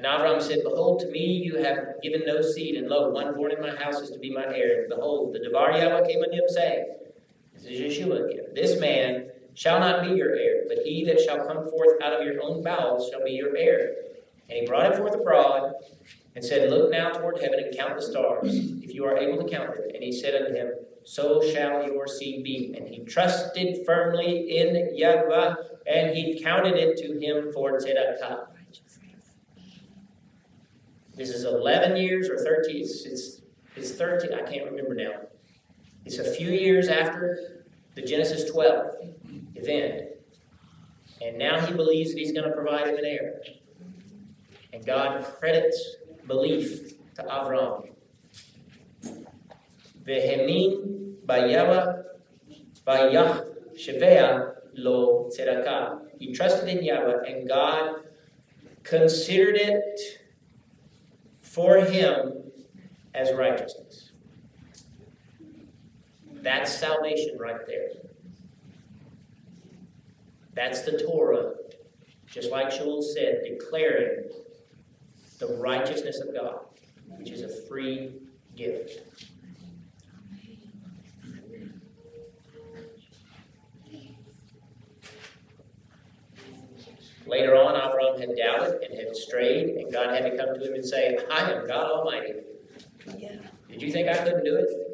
And 0.00 0.06
Avram 0.06 0.40
said, 0.40 0.60
Behold, 0.64 1.00
to 1.00 1.10
me 1.10 1.26
you 1.26 1.62
have 1.62 2.00
given 2.02 2.22
no 2.24 2.40
seed, 2.40 2.76
and 2.76 2.88
lo, 2.88 3.10
one 3.10 3.34
born 3.34 3.52
in 3.52 3.60
my 3.60 3.76
house 3.76 4.00
is 4.00 4.08
to 4.12 4.18
be 4.18 4.32
my 4.32 4.46
heir. 4.46 4.86
Behold, 4.88 5.34
the 5.34 5.40
Devar 5.40 5.72
Yahweh 5.72 6.08
came 6.08 6.22
unto 6.22 6.36
him, 6.36 6.48
saying, 6.48 6.86
This 7.52 7.64
is 7.64 7.98
Yeshua 7.98 8.30
again. 8.30 8.46
This 8.54 8.80
man 8.80 9.28
shall 9.52 9.78
not 9.78 10.02
be 10.02 10.14
your 10.14 10.34
heir, 10.34 10.64
but 10.68 10.78
he 10.86 11.04
that 11.04 11.20
shall 11.20 11.46
come 11.46 11.68
forth 11.68 12.02
out 12.02 12.14
of 12.14 12.26
your 12.26 12.42
own 12.42 12.62
bowels 12.62 13.10
shall 13.10 13.22
be 13.22 13.32
your 13.32 13.54
heir. 13.54 13.94
And 14.48 14.60
he 14.60 14.66
brought 14.66 14.90
him 14.90 14.96
forth 14.96 15.16
abroad, 15.16 15.74
and 16.34 16.42
said, 16.42 16.70
Look 16.70 16.90
now 16.90 17.10
toward 17.10 17.38
heaven 17.38 17.60
and 17.60 17.76
count 17.76 17.96
the 17.96 18.02
stars, 18.02 18.56
if 18.82 18.94
you 18.94 19.04
are 19.04 19.18
able 19.18 19.44
to 19.44 19.50
count 19.50 19.76
them. 19.76 19.84
And 19.92 20.02
he 20.02 20.12
said 20.12 20.34
unto 20.34 20.54
him, 20.54 20.70
So 21.04 21.42
shall 21.52 21.86
your 21.86 22.06
seed 22.06 22.42
be. 22.42 22.72
And 22.74 22.88
he 22.88 23.00
trusted 23.00 23.84
firmly 23.84 24.56
in 24.56 24.96
Yahweh, 24.96 25.56
and 25.86 26.16
he 26.16 26.42
counted 26.42 26.78
it 26.78 26.96
to 27.02 27.20
him 27.20 27.52
for 27.52 27.78
tzedakah. 27.78 28.46
This 31.20 31.28
is 31.28 31.44
11 31.44 31.98
years 31.98 32.30
or 32.30 32.38
13, 32.38 32.80
it's, 32.80 33.04
it's, 33.04 33.42
it's 33.76 33.90
13, 33.90 34.32
I 34.32 34.40
can't 34.50 34.64
remember 34.64 34.94
now. 34.94 35.26
It's 36.06 36.16
a 36.16 36.24
few 36.24 36.48
years 36.48 36.88
after 36.88 37.66
the 37.94 38.00
Genesis 38.00 38.50
12 38.50 38.86
event. 39.54 40.12
And 41.20 41.36
now 41.36 41.60
he 41.60 41.74
believes 41.74 42.12
that 42.12 42.18
he's 42.20 42.32
going 42.32 42.48
to 42.48 42.56
provide 42.56 42.86
him 42.86 42.96
an 42.96 43.04
heir. 43.04 43.42
And 44.72 44.82
God 44.86 45.22
credits 45.38 45.96
belief 46.26 46.94
to 47.16 47.22
Avram. 47.24 47.90
Vehemin 50.02 51.16
bayawa 51.26 52.02
bayach 52.86 53.44
shevea 53.74 54.54
lo 54.72 55.28
tzedakah. 55.28 56.00
He 56.18 56.32
trusted 56.32 56.70
in 56.70 56.82
Yahweh, 56.82 57.24
and 57.28 57.46
God 57.46 58.04
considered 58.84 59.56
it 59.56 60.19
for 61.50 61.78
him 61.78 62.32
as 63.12 63.32
righteousness. 63.34 64.12
That's 66.32 66.72
salvation 66.72 67.36
right 67.38 67.66
there. 67.66 67.88
That's 70.54 70.82
the 70.82 71.02
Torah, 71.02 71.54
just 72.26 72.50
like 72.50 72.68
Shaul 72.68 73.02
said, 73.02 73.42
declaring 73.44 74.30
the 75.40 75.48
righteousness 75.56 76.20
of 76.20 76.32
God, 76.32 76.60
which 77.08 77.30
is 77.30 77.42
a 77.42 77.66
free 77.66 78.12
gift. 78.56 79.00
Later 87.30 87.54
on, 87.54 87.76
Avram 87.76 88.18
had 88.18 88.36
doubted 88.36 88.82
and 88.82 88.98
had 88.98 89.14
strayed, 89.14 89.76
and 89.76 89.92
God 89.92 90.12
had 90.12 90.28
to 90.28 90.36
come 90.36 90.52
to 90.52 90.66
him 90.66 90.74
and 90.74 90.84
say, 90.84 91.16
I 91.30 91.52
am 91.52 91.64
God 91.64 91.88
Almighty. 91.88 92.32
Yeah. 93.16 93.36
Did 93.68 93.80
you 93.80 93.92
think 93.92 94.08
I 94.08 94.16
couldn't 94.16 94.44
do 94.44 94.56
it? 94.56 94.90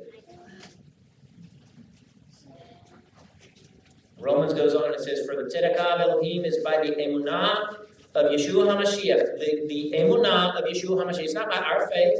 Romans 4.18 4.53
goes 4.53 4.74
on 4.74 4.93
and 4.93 5.03
says, 5.03 5.24
For 5.24 5.34
the 5.34 5.45
tzedakah 5.45 5.78
of 5.78 6.01
Elohim 6.03 6.45
is 6.45 6.59
by 6.62 6.82
the 6.82 6.95
emunah 6.97 7.76
of 8.14 8.30
Yeshua 8.30 8.66
HaMashiach. 8.74 9.39
The, 9.39 9.66
the 9.66 9.95
emunah 9.97 10.59
of 10.59 10.64
Yeshua 10.64 11.03
HaMashiach. 11.03 11.20
It's 11.20 11.32
not 11.32 11.49
by 11.49 11.57
our 11.57 11.89
faith. 11.89 12.18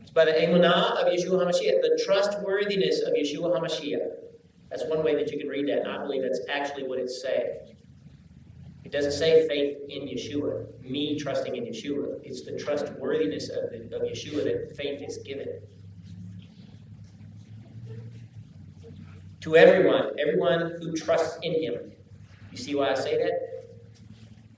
It's 0.00 0.10
by 0.10 0.24
the 0.24 0.32
emunah 0.32 0.96
of 1.00 1.06
Yeshua 1.06 1.44
HaMashiach. 1.44 1.82
The 1.82 2.02
trustworthiness 2.04 3.02
of 3.02 3.14
Yeshua 3.14 3.56
HaMashiach. 3.56 4.17
That's 4.70 4.84
one 4.86 5.02
way 5.04 5.14
that 5.14 5.32
you 5.32 5.38
can 5.38 5.48
read 5.48 5.68
that, 5.68 5.80
and 5.80 5.88
I 5.88 5.98
believe 5.98 6.22
that's 6.22 6.40
actually 6.48 6.86
what 6.86 6.98
it's 6.98 7.22
saying. 7.22 7.74
It 8.84 8.92
doesn't 8.92 9.12
say 9.12 9.46
faith 9.48 9.78
in 9.88 10.02
Yeshua, 10.02 10.66
me 10.82 11.18
trusting 11.18 11.56
in 11.56 11.64
Yeshua. 11.64 12.20
It's 12.22 12.42
the 12.42 12.58
trustworthiness 12.58 13.50
of, 13.50 13.70
the, 13.70 13.96
of 13.96 14.02
Yeshua 14.02 14.44
that 14.44 14.76
faith 14.76 15.02
is 15.02 15.18
given. 15.18 15.48
To 19.40 19.56
everyone, 19.56 20.18
everyone 20.18 20.76
who 20.80 20.94
trusts 20.94 21.38
in 21.42 21.62
Him. 21.62 21.92
You 22.50 22.58
see 22.58 22.74
why 22.74 22.90
I 22.90 22.94
say 22.94 23.16
that? 23.18 23.66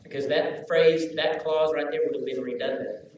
Because 0.03 0.27
that 0.29 0.67
phrase, 0.67 1.15
that 1.15 1.43
clause 1.43 1.73
right 1.75 1.87
there 1.91 2.01
would 2.05 2.17
have 2.17 2.25
been 2.25 2.43
redundant 2.43 3.11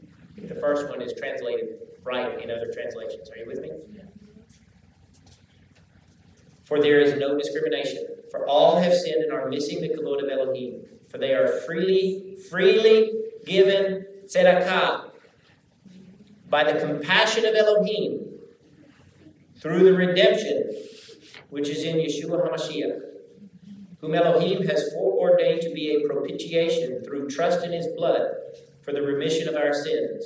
the 0.49 0.55
first 0.57 0.89
one 0.89 1.01
is 1.01 1.13
translated 1.15 1.79
right 2.03 2.41
in 2.43 2.51
other 2.51 2.73
translations. 2.73 3.31
Are 3.31 3.37
you 3.37 3.47
with 3.47 3.61
me? 3.61 3.71
For 6.73 6.81
there 6.81 7.01
is 7.01 7.21
no 7.21 7.37
discrimination. 7.37 8.07
For 8.31 8.49
all 8.49 8.81
have 8.81 8.95
sinned 8.95 9.25
and 9.25 9.31
are 9.31 9.47
missing 9.47 9.83
the 9.83 9.91
kavod 9.91 10.25
of 10.25 10.31
Elohim. 10.31 10.81
For 11.11 11.19
they 11.19 11.35
are 11.35 11.47
freely, 11.67 12.35
freely 12.49 13.13
given 13.45 14.07
tzedakah 14.25 15.11
by 16.49 16.73
the 16.73 16.81
compassion 16.81 17.45
of 17.45 17.55
Elohim 17.55 18.39
through 19.61 19.85
the 19.85 19.93
redemption 19.93 20.73
which 21.51 21.69
is 21.69 21.85
in 21.85 21.97
Yeshua 21.97 22.49
HaMashiach, 22.49 23.01
whom 24.01 24.15
Elohim 24.15 24.67
has 24.67 24.95
foreordained 24.95 25.61
to 25.61 25.75
be 25.75 25.95
a 25.95 26.09
propitiation 26.09 27.05
through 27.05 27.29
trust 27.29 27.67
in 27.67 27.73
his 27.73 27.89
blood 27.89 28.31
for 28.81 28.93
the 28.93 29.03
remission 29.03 29.47
of 29.47 29.57
our 29.57 29.75
sins 29.75 30.25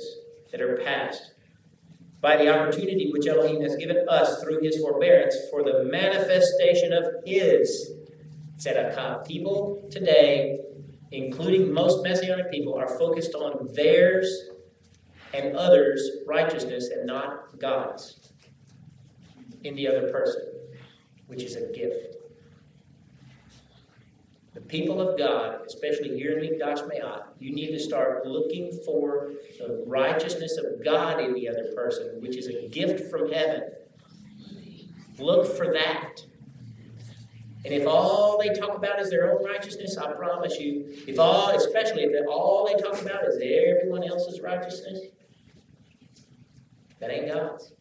that 0.53 0.61
are 0.61 0.77
past 0.77 1.33
by 2.19 2.35
the 2.35 2.49
opportunity 2.49 3.11
which 3.11 3.27
Elohim 3.27 3.61
has 3.61 3.75
given 3.75 3.97
us 4.09 4.41
through 4.41 4.59
his 4.61 4.77
forbearance 4.79 5.35
for 5.51 5.63
the 5.63 5.83
manifestation 5.83 6.91
of 6.93 7.05
his 7.25 7.93
tzedakah. 8.57 9.25
People 9.25 9.87
today, 9.91 10.59
including 11.11 11.71
most 11.71 12.03
messianic 12.03 12.51
people, 12.51 12.75
are 12.75 12.87
focused 12.87 13.35
on 13.35 13.71
theirs 13.73 14.49
and 15.33 15.55
others' 15.55 16.09
righteousness 16.25 16.89
and 16.89 17.05
not 17.05 17.57
God's 17.59 18.31
in 19.63 19.75
the 19.75 19.87
other 19.87 20.11
person, 20.11 20.41
which 21.27 21.43
is 21.43 21.55
a 21.55 21.71
gift. 21.71 22.16
The 24.57 24.63
people 24.63 24.99
of 24.99 25.19
God, 25.19 25.59
especially 25.67 26.17
here 26.17 26.39
in 26.39 26.43
Mikdash 26.43 26.79
Meh'at, 26.89 27.27
you 27.37 27.53
need 27.53 27.67
to 27.73 27.79
start 27.79 28.25
looking 28.25 28.71
for 28.83 29.33
the 29.59 29.83
righteousness 29.85 30.57
of 30.57 30.83
God 30.83 31.19
in 31.21 31.35
the 31.35 31.47
other 31.47 31.71
person, 31.75 32.19
which 32.21 32.35
is 32.35 32.47
a 32.47 32.67
gift 32.67 33.11
from 33.11 33.31
heaven. 33.31 33.69
Look 35.19 35.55
for 35.55 35.71
that. 35.73 36.23
And 37.65 37.71
if 37.71 37.85
all 37.85 38.39
they 38.39 38.51
talk 38.59 38.75
about 38.75 38.99
is 38.99 39.11
their 39.11 39.31
own 39.31 39.45
righteousness, 39.45 39.95
I 39.95 40.11
promise 40.13 40.59
you, 40.59 40.85
if 41.07 41.19
all, 41.19 41.49
especially 41.49 42.05
if 42.05 42.27
all 42.27 42.65
they 42.65 42.81
talk 42.81 42.99
about 42.99 43.25
is 43.25 43.35
everyone 43.35 44.03
else's 44.03 44.41
righteousness, 44.41 45.01
that 46.99 47.11
ain't 47.11 47.31
God's. 47.31 47.73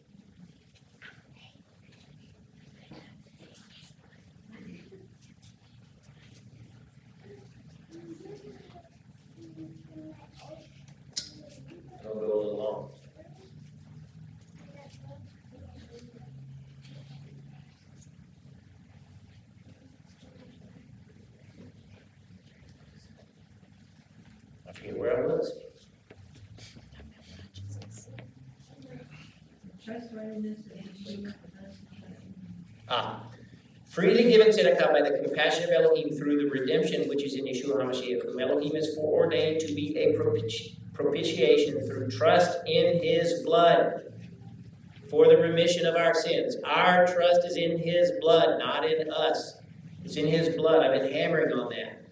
Ah. 32.89 33.23
Freely 33.89 34.25
given 34.25 34.49
tzedakah 34.49 34.93
by 34.93 35.01
the 35.01 35.19
compassion 35.19 35.65
of 35.65 35.71
Elohim 35.71 36.17
through 36.17 36.43
the 36.43 36.51
redemption 36.51 37.09
which 37.09 37.23
is 37.23 37.35
in 37.35 37.47
Yeshua 37.47 37.83
HaMashiach, 37.83 38.25
whom 38.25 38.39
Elohim 38.39 38.77
is 38.77 38.95
foreordained 38.95 39.61
to 39.61 39.75
be 39.75 39.97
a 39.97 40.15
propiti- 40.15 40.77
propitiation 40.93 41.87
through 41.87 42.11
trust 42.11 42.59
in 42.67 43.03
his 43.03 43.43
blood 43.43 44.13
for 45.09 45.29
the 45.29 45.37
remission 45.37 45.87
of 45.87 45.95
our 45.95 46.15
sins. 46.15 46.57
Our 46.65 47.07
trust 47.07 47.47
is 47.47 47.57
in 47.57 47.79
his 47.79 48.13
blood, 48.21 48.59
not 48.59 48.85
in 48.85 49.11
us. 49.11 49.57
It's 50.05 50.17
in 50.17 50.27
his 50.27 50.55
blood. 50.57 50.85
I've 50.85 51.01
been 51.01 51.13
hammering 51.13 51.53
on 51.53 51.71
that. 51.71 52.03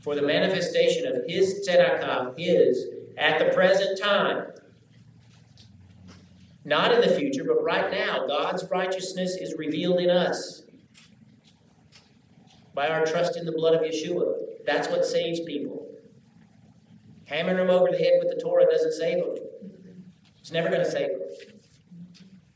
For 0.00 0.14
the 0.14 0.22
manifestation 0.22 1.06
of 1.06 1.24
his 1.26 1.66
tzedakah, 1.66 2.38
his, 2.38 2.86
at 3.16 3.38
the 3.38 3.54
present 3.54 4.00
time 4.00 4.46
not 6.64 6.92
in 6.92 7.02
the 7.02 7.14
future, 7.14 7.44
but 7.44 7.62
right 7.62 7.90
now, 7.90 8.26
God's 8.26 8.64
righteousness 8.70 9.36
is 9.36 9.54
revealed 9.58 10.00
in 10.00 10.08
us 10.08 10.62
by 12.74 12.88
our 12.88 13.04
trust 13.04 13.36
in 13.36 13.44
the 13.44 13.52
blood 13.52 13.74
of 13.74 13.82
Yeshua. 13.82 14.34
That's 14.64 14.88
what 14.88 15.04
saves 15.04 15.40
people. 15.40 15.86
Hammering 17.26 17.58
them 17.58 17.70
over 17.70 17.90
the 17.90 17.98
head 17.98 18.14
with 18.18 18.34
the 18.34 18.40
Torah 18.42 18.64
doesn't 18.64 18.92
save 18.92 19.22
them. 19.22 19.36
It's 20.40 20.52
never 20.52 20.68
going 20.68 20.82
to 20.82 20.90
save 20.90 21.10
them. 21.10 21.28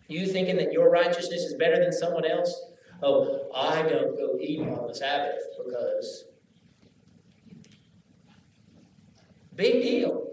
You 0.09 0.27
thinking 0.27 0.57
that 0.57 0.73
your 0.73 0.91
righteousness 0.91 1.43
is 1.43 1.55
better 1.55 1.79
than 1.79 1.93
someone 1.93 2.25
else? 2.25 2.63
Oh, 3.03 3.51
I 3.55 3.83
don't 3.83 4.17
go 4.17 4.39
eat 4.41 4.61
on 4.61 4.89
the 4.89 4.95
Sabbath 4.95 5.41
because. 5.65 6.25
Big 9.55 9.83
deal. 9.83 10.28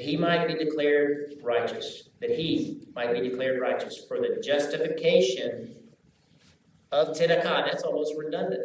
He 0.00 0.16
might 0.16 0.46
be 0.46 0.54
declared 0.54 1.34
righteous, 1.42 2.10
that 2.20 2.30
he 2.30 2.86
might 2.94 3.12
be 3.12 3.20
declared 3.28 3.60
righteous 3.60 4.04
for 4.06 4.18
the 4.18 4.40
justification 4.42 5.74
of 6.92 7.08
tzedakah. 7.08 7.64
That's 7.64 7.82
almost 7.82 8.14
redundant. 8.16 8.62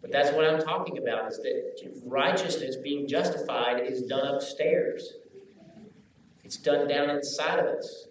But 0.00 0.12
that's 0.12 0.34
what 0.34 0.44
I'm 0.44 0.60
talking 0.60 0.98
about, 0.98 1.30
is 1.30 1.38
that 1.38 1.90
righteousness, 2.04 2.76
being 2.76 3.08
justified, 3.08 3.86
is 3.86 4.02
done 4.02 4.34
upstairs. 4.34 5.14
It's 6.44 6.56
done 6.56 6.86
down 6.86 7.10
inside 7.10 7.58
of 7.58 7.66
us. 7.66 8.06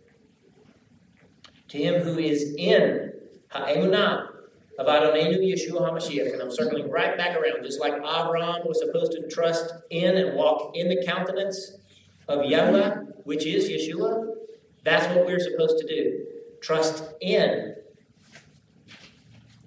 To 1.69 1.77
him 1.77 2.01
who 2.01 2.19
is 2.19 2.53
in 2.57 3.13
ha'emunah 3.49 4.29
of 4.77 4.87
Adonenu 4.87 5.39
Yeshua 5.39 5.89
HaMashiach. 5.89 6.33
And 6.33 6.41
I'm 6.41 6.51
circling 6.51 6.89
right 6.89 7.17
back 7.17 7.37
around, 7.37 7.63
just 7.63 7.79
like 7.79 7.93
Abraham 7.93 8.61
was 8.65 8.79
supposed 8.79 9.13
to 9.13 9.27
trust 9.29 9.73
in 9.89 10.17
and 10.17 10.35
walk 10.35 10.71
in 10.75 10.89
the 10.89 11.03
countenance 11.05 11.77
of 12.27 12.45
Yahweh, 12.45 12.95
which 13.23 13.45
is 13.45 13.69
Yeshua. 13.69 14.33
That's 14.83 15.07
what 15.15 15.25
we're 15.25 15.39
supposed 15.39 15.77
to 15.79 15.87
do. 15.87 16.25
Trust 16.61 17.03
in 17.21 17.75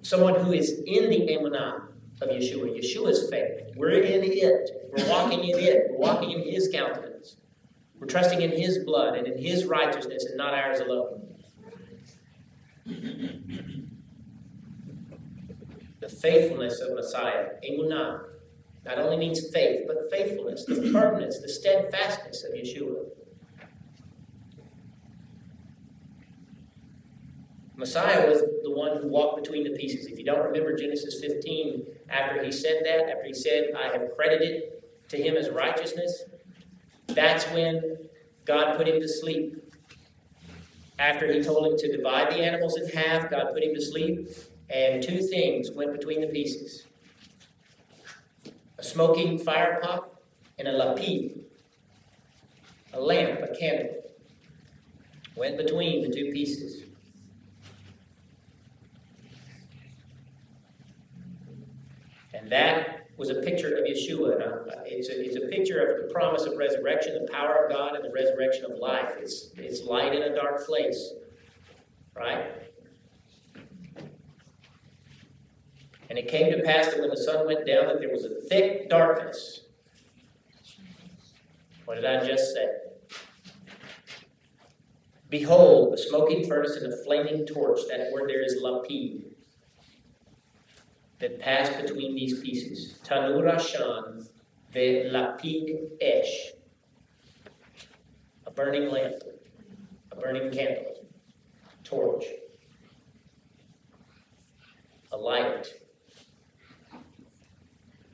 someone 0.01 0.35
who 0.35 0.53
is 0.53 0.81
in 0.85 1.09
the 1.09 1.27
emunah 1.27 1.83
of 2.21 2.29
Yeshua. 2.29 2.77
Yeshua's 2.77 3.29
faith. 3.29 3.61
We're 3.75 4.01
in 4.01 4.23
it. 4.23 4.69
We're 4.91 5.09
walking 5.09 5.43
in 5.43 5.59
it. 5.59 5.87
We're 5.89 5.97
walking 5.97 6.31
in 6.31 6.41
His 6.41 6.69
countenance. 6.73 7.37
We're 7.99 8.07
trusting 8.07 8.41
in 8.41 8.51
His 8.51 8.79
blood 8.79 9.15
and 9.15 9.27
in 9.27 9.37
His 9.37 9.65
righteousness 9.65 10.25
and 10.25 10.37
not 10.37 10.53
ours 10.53 10.79
alone. 10.79 11.25
The 15.99 16.09
faithfulness 16.09 16.79
of 16.79 16.93
Messiah, 16.95 17.49
emunah, 17.63 18.28
not 18.89 18.97
only 18.97 19.17
means 19.17 19.49
faith, 19.51 19.81
but 19.85 20.09
faithfulness, 20.09 20.65
the 20.65 20.89
firmness, 20.91 21.39
the 21.39 21.47
steadfastness 21.47 22.43
of 22.43 22.53
Yeshua. 22.53 23.05
Messiah 27.75 28.27
was 28.27 28.41
the 28.63 28.71
one 28.71 28.97
who 28.97 29.07
walked 29.07 29.43
between 29.43 29.63
the 29.63 29.77
pieces. 29.77 30.07
If 30.07 30.17
you 30.17 30.25
don't 30.25 30.43
remember 30.43 30.75
Genesis 30.75 31.19
15, 31.21 31.85
after 32.09 32.43
he 32.43 32.51
said 32.51 32.81
that, 32.83 33.09
after 33.09 33.25
he 33.25 33.33
said, 33.33 33.69
I 33.77 33.89
have 33.89 34.15
credited 34.15 34.63
to 35.09 35.17
him 35.17 35.37
as 35.37 35.49
righteousness, 35.49 36.23
that's 37.07 37.45
when 37.51 38.09
God 38.45 38.75
put 38.75 38.87
him 38.87 38.99
to 38.99 39.07
sleep. 39.07 39.71
After 40.97 41.31
he 41.31 41.43
told 41.43 41.71
him 41.71 41.77
to 41.77 41.95
divide 41.95 42.31
the 42.31 42.43
animals 42.43 42.75
in 42.75 42.89
half, 42.89 43.29
God 43.29 43.53
put 43.53 43.63
him 43.63 43.75
to 43.75 43.81
sleep, 43.81 44.27
and 44.69 45.01
two 45.01 45.21
things 45.21 45.69
went 45.71 45.93
between 45.93 46.21
the 46.21 46.27
pieces 46.27 46.87
a 48.79 48.83
smoking 48.83 49.37
fire 49.37 49.79
pot 49.81 50.09
and 50.57 50.67
a 50.67 50.71
lapid, 50.71 51.41
a 52.93 52.99
lamp, 52.99 53.41
a 53.41 53.53
candle, 53.53 53.89
went 55.35 55.57
between 55.57 56.01
the 56.01 56.09
two 56.09 56.31
pieces. 56.31 56.83
And 62.33 62.49
that 62.49 63.07
was 63.17 63.29
a 63.29 63.41
picture 63.41 63.75
of 63.75 63.83
Yeshua. 63.83 64.65
It's 64.85 65.09
a, 65.09 65.25
it's 65.25 65.35
a 65.35 65.47
picture 65.49 65.85
of 65.85 66.07
the 66.07 66.13
promise 66.13 66.43
of 66.43 66.57
resurrection, 66.57 67.21
the 67.21 67.29
power 67.29 67.65
of 67.65 67.71
God, 67.71 67.95
and 67.95 68.03
the 68.03 68.13
resurrection 68.13 68.63
of 68.71 68.77
life. 68.77 69.15
It's, 69.19 69.49
it's 69.57 69.83
light 69.83 70.15
in 70.15 70.23
a 70.23 70.33
dark 70.33 70.65
place, 70.65 71.15
right? 72.15 72.68
And 76.09 76.17
it 76.17 76.27
came 76.27 76.51
to 76.51 76.63
pass 76.63 76.87
that 76.87 76.99
when 76.99 77.09
the 77.09 77.17
sun 77.17 77.45
went 77.45 77.67
down, 77.67 77.87
that 77.87 77.99
there 77.99 78.09
was 78.09 78.25
a 78.25 78.41
thick 78.49 78.89
darkness. 78.89 79.61
What 81.85 81.95
did 81.95 82.05
I 82.05 82.25
just 82.25 82.53
say? 82.53 82.67
Behold, 85.29 85.93
a 85.93 85.97
smoking 85.97 86.47
furnace 86.47 86.75
and 86.75 86.91
a 86.91 86.97
flaming 87.03 87.45
torch. 87.45 87.81
That 87.87 88.11
word 88.11 88.29
there 88.29 88.43
is 88.43 88.61
lapid 88.63 89.21
that 91.19 91.39
passed 91.39 91.79
between 91.79 92.15
these 92.15 92.39
pieces. 92.39 92.97
Tanur 93.03 93.53
Ashan 93.53 94.27
ve 94.71 95.09
lapid 95.11 95.91
esh. 96.01 96.53
A 98.47 98.51
burning 98.51 98.89
lamp, 98.89 99.21
a 100.11 100.15
burning 100.15 100.49
candle, 100.51 101.05
torch, 101.83 102.25
a 105.11 105.17
light. 105.17 105.67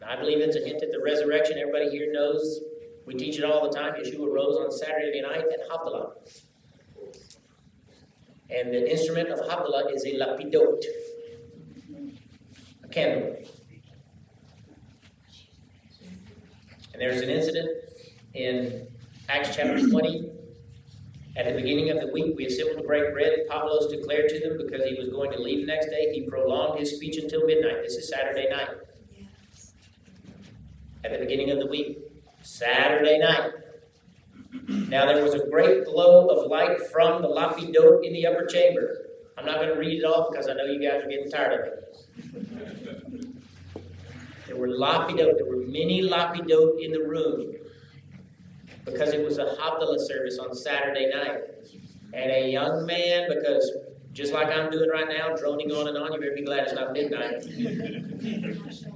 I 0.08 0.16
believe 0.16 0.40
it's 0.40 0.56
a 0.56 0.60
hint 0.60 0.84
at 0.84 0.92
the 0.92 1.00
resurrection. 1.00 1.58
Everybody 1.58 1.90
here 1.90 2.12
knows 2.12 2.62
we 3.06 3.16
teach 3.16 3.38
it 3.38 3.44
all 3.44 3.70
the 3.70 3.76
time. 3.76 3.94
Yeshua 3.94 4.32
rose 4.32 4.58
on 4.58 4.72
Saturday 4.72 5.22
night 5.22 5.46
at 5.52 5.70
Havdalah. 5.70 6.12
And 8.50 8.74
the 8.74 8.92
instrument 8.92 9.30
of 9.30 9.40
Havdalah 9.40 9.94
is 9.94 10.06
a 10.06 10.14
lapidot 10.20 10.84
a 12.84 12.88
candle. 12.88 13.36
And 16.94 17.02
there's 17.02 17.22
an 17.22 17.30
incident 17.30 17.70
in 18.34 18.88
Acts 19.28 19.56
chapter 19.56 19.88
20. 19.88 20.32
At 21.38 21.46
the 21.48 21.54
beginning 21.54 21.90
of 21.90 22.00
the 22.00 22.08
week, 22.14 22.34
we 22.38 22.46
assembled 22.46 22.78
to 22.78 22.84
break 22.84 23.12
bread. 23.12 23.40
Pablos 23.50 23.92
declared 23.92 24.30
to 24.30 24.40
them 24.40 24.58
because 24.58 24.86
he 24.86 24.96
was 24.96 25.10
going 25.10 25.32
to 25.34 25.40
leave 25.40 25.66
the 25.66 25.66
next 25.66 25.88
day. 25.88 26.14
He 26.14 26.22
prolonged 26.22 26.80
his 26.80 26.96
speech 26.96 27.18
until 27.18 27.46
midnight. 27.46 27.84
This 27.84 27.96
is 27.96 28.08
Saturday 28.08 28.48
night. 28.50 28.70
At 31.06 31.12
the 31.12 31.20
beginning 31.20 31.52
of 31.52 31.60
the 31.60 31.68
week, 31.68 32.00
Saturday 32.42 33.20
night. 33.20 33.52
Now 34.68 35.06
there 35.06 35.24
was 35.24 35.36
a 35.36 35.48
great 35.48 35.86
glow 35.86 36.28
of 36.30 36.50
light 36.50 36.82
from 36.92 37.22
the 37.22 37.28
lapidot 37.28 38.04
in 38.04 38.12
the 38.12 38.26
upper 38.26 38.48
chamber. 38.48 39.06
I'm 39.38 39.46
not 39.46 39.58
going 39.58 39.68
to 39.68 39.76
read 39.76 40.00
it 40.00 40.04
all 40.04 40.32
because 40.32 40.48
I 40.48 40.54
know 40.54 40.66
you 40.66 40.80
guys 40.80 41.04
are 41.04 41.08
getting 41.08 41.30
tired 41.30 41.54
of 41.54 41.68
it. 41.74 41.98
There 44.48 44.56
were 44.56 44.70
lapidot, 44.70 45.38
there 45.38 45.46
were 45.46 45.64
many 45.68 46.02
lapidot 46.02 46.84
in 46.84 46.92
the 46.92 47.02
room 47.02 47.54
because 48.84 49.14
it 49.14 49.24
was 49.24 49.38
a 49.38 49.46
Havdalah 49.46 50.00
service 50.00 50.40
on 50.40 50.56
Saturday 50.56 51.12
night. 51.14 51.42
And 52.14 52.32
a 52.32 52.50
young 52.50 52.84
man, 52.88 53.30
because 53.30 53.72
just 54.12 54.34
like 54.34 54.48
I'm 54.48 54.72
doing 54.72 54.90
right 54.90 55.08
now, 55.08 55.36
droning 55.36 55.72
on 55.72 55.88
and 55.88 55.98
on, 56.00 56.14
you 56.14 56.20
better 56.20 56.34
be 56.34 56.42
glad 56.42 56.64
it's 56.64 56.74
not 56.74 56.94
midnight. 56.94 57.46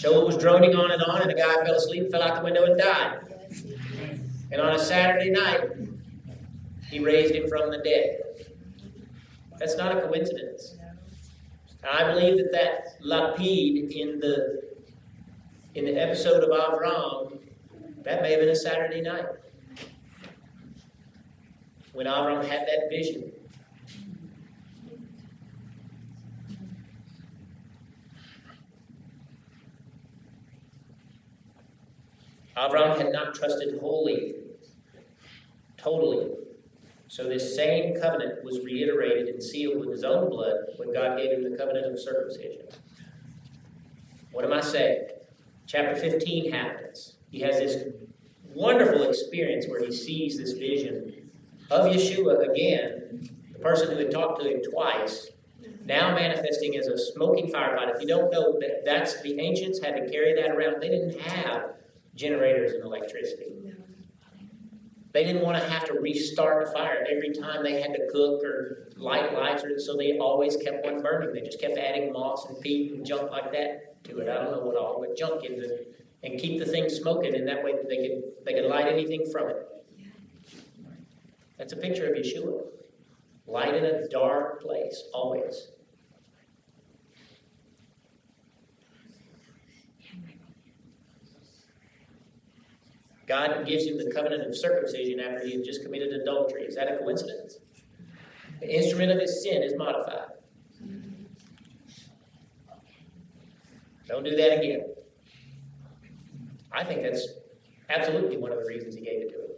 Shaul 0.00 0.26
was 0.26 0.38
droning 0.38 0.74
on 0.74 0.90
and 0.90 1.02
on, 1.02 1.20
and 1.20 1.30
the 1.30 1.34
guy 1.34 1.54
fell 1.62 1.74
asleep, 1.74 2.10
fell 2.10 2.22
out 2.22 2.36
the 2.36 2.42
window, 2.42 2.64
and 2.64 2.78
died. 2.78 3.18
And 4.50 4.60
on 4.60 4.74
a 4.74 4.78
Saturday 4.78 5.30
night, 5.30 5.68
he 6.88 7.00
raised 7.00 7.34
him 7.34 7.48
from 7.48 7.70
the 7.70 7.78
dead. 7.78 8.22
That's 9.58 9.76
not 9.76 9.96
a 9.96 10.00
coincidence. 10.00 10.76
I 11.88 12.04
believe 12.04 12.38
that 12.38 12.50
that 12.52 13.02
lapid 13.02 13.90
in 13.90 14.20
the 14.20 14.62
in 15.74 15.84
the 15.84 16.00
episode 16.00 16.42
of 16.42 16.50
Avram, 16.50 17.38
that 18.02 18.22
may 18.22 18.32
have 18.32 18.40
been 18.40 18.48
a 18.48 18.56
Saturday 18.56 19.02
night 19.02 19.26
when 21.92 22.06
Avram 22.06 22.42
had 22.44 22.66
that 22.66 22.88
vision. 22.88 23.32
Avram 32.60 32.98
had 32.98 33.12
not 33.12 33.34
trusted 33.34 33.78
wholly, 33.80 34.34
totally 35.76 36.30
so 37.10 37.24
this 37.24 37.56
same 37.56 38.00
covenant 38.00 38.44
was 38.44 38.60
reiterated 38.60 39.26
and 39.26 39.42
sealed 39.42 39.80
with 39.80 39.90
his 39.90 40.04
own 40.04 40.30
blood 40.30 40.54
when 40.76 40.92
God 40.92 41.18
gave 41.18 41.32
him 41.32 41.42
the 41.42 41.58
covenant 41.58 41.92
of 41.92 41.98
circumcision. 41.98 42.68
What 44.30 44.44
am 44.44 44.52
I 44.52 44.60
saying? 44.60 45.08
Chapter 45.66 45.96
15 45.96 46.52
happens. 46.52 47.16
He 47.32 47.40
has 47.40 47.58
this 47.58 47.92
wonderful 48.54 49.02
experience 49.02 49.66
where 49.66 49.84
he 49.84 49.90
sees 49.90 50.38
this 50.38 50.52
vision 50.52 51.32
of 51.68 51.86
Yeshua 51.86 52.48
again, 52.48 53.28
the 53.52 53.58
person 53.58 53.90
who 53.90 53.96
had 53.96 54.12
talked 54.12 54.40
to 54.40 54.48
him 54.48 54.62
twice, 54.70 55.30
now 55.84 56.14
manifesting 56.14 56.76
as 56.76 56.86
a 56.86 56.96
smoking 56.96 57.50
fire 57.50 57.76
pot. 57.76 57.88
If 57.88 58.00
you 58.00 58.06
don't 58.06 58.30
know 58.30 58.56
that 58.60 58.84
that's 58.84 59.20
the 59.22 59.40
ancients 59.40 59.82
had 59.82 59.96
to 59.96 60.08
carry 60.08 60.40
that 60.40 60.52
around. 60.52 60.80
They 60.80 60.90
didn't 60.90 61.20
have 61.22 61.72
generators 62.14 62.72
and 62.72 62.84
electricity. 62.84 63.52
They 65.12 65.24
didn't 65.24 65.42
want 65.42 65.58
to 65.58 65.68
have 65.68 65.86
to 65.86 65.94
restart 65.94 66.68
a 66.68 66.70
fire 66.70 67.04
every 67.10 67.32
time 67.32 67.64
they 67.64 67.80
had 67.80 67.92
to 67.94 68.06
cook 68.12 68.44
or 68.44 68.90
light 68.96 69.34
lights, 69.34 69.64
or 69.64 69.78
so 69.80 69.96
they 69.96 70.18
always 70.18 70.56
kept 70.56 70.84
one 70.84 71.02
burning. 71.02 71.32
They 71.32 71.40
just 71.40 71.60
kept 71.60 71.78
adding 71.78 72.12
moss 72.12 72.48
and 72.48 72.60
peat 72.60 72.92
and 72.92 73.04
junk 73.04 73.30
like 73.30 73.50
that 73.52 74.02
to 74.04 74.18
it. 74.20 74.28
I 74.28 74.34
don't 74.34 74.52
know 74.52 74.60
what 74.60 74.76
all, 74.76 75.00
but 75.00 75.16
junk 75.16 75.44
into 75.44 75.62
it, 75.62 76.06
and 76.22 76.38
keep 76.38 76.60
the 76.60 76.66
thing 76.66 76.88
smoking, 76.88 77.34
and 77.34 77.48
that 77.48 77.64
way 77.64 77.74
they 77.88 77.96
could 77.96 78.22
they 78.44 78.54
could 78.54 78.66
light 78.66 78.86
anything 78.86 79.28
from 79.32 79.50
it. 79.50 79.66
That's 81.58 81.72
a 81.72 81.76
picture 81.76 82.06
of 82.06 82.16
Yeshua. 82.16 82.62
Light 83.46 83.74
in 83.74 83.84
a 83.84 84.08
dark 84.08 84.62
place, 84.62 85.04
always. 85.12 85.68
God 93.30 93.64
gives 93.64 93.86
him 93.86 93.96
the 93.96 94.10
covenant 94.10 94.44
of 94.44 94.56
circumcision 94.56 95.20
after 95.20 95.46
he 95.46 95.52
had 95.52 95.64
just 95.64 95.84
committed 95.84 96.12
adultery. 96.20 96.62
Is 96.64 96.74
that 96.74 96.92
a 96.92 96.98
coincidence? 96.98 97.58
The 98.58 98.76
instrument 98.76 99.12
of 99.12 99.20
his 99.20 99.44
sin 99.44 99.62
is 99.62 99.72
modified. 99.76 100.30
Don't 104.08 104.24
do 104.24 104.34
that 104.34 104.58
again. 104.58 104.84
I 106.72 106.82
think 106.82 107.02
that's 107.02 107.24
absolutely 107.88 108.36
one 108.36 108.50
of 108.50 108.58
the 108.58 108.64
reasons 108.64 108.96
he 108.96 109.00
gave 109.00 109.22
it 109.22 109.28
to 109.28 109.36
him. 109.36 109.50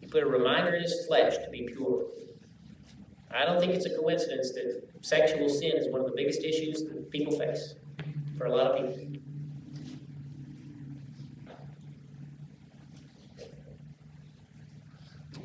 He 0.00 0.08
put 0.08 0.24
a 0.24 0.26
reminder 0.26 0.74
in 0.74 0.82
his 0.82 1.06
flesh 1.06 1.36
to 1.36 1.48
be 1.48 1.62
pure. 1.62 2.06
I 3.30 3.44
don't 3.44 3.60
think 3.60 3.72
it's 3.72 3.86
a 3.86 3.96
coincidence 3.96 4.50
that 4.54 4.82
sexual 5.02 5.48
sin 5.48 5.76
is 5.76 5.86
one 5.88 6.00
of 6.00 6.08
the 6.08 6.14
biggest 6.16 6.42
issues 6.42 6.82
that 6.82 7.08
people 7.12 7.38
face 7.38 7.76
for 8.36 8.46
a 8.46 8.50
lot 8.50 8.72
of 8.72 8.96
people. 8.96 9.20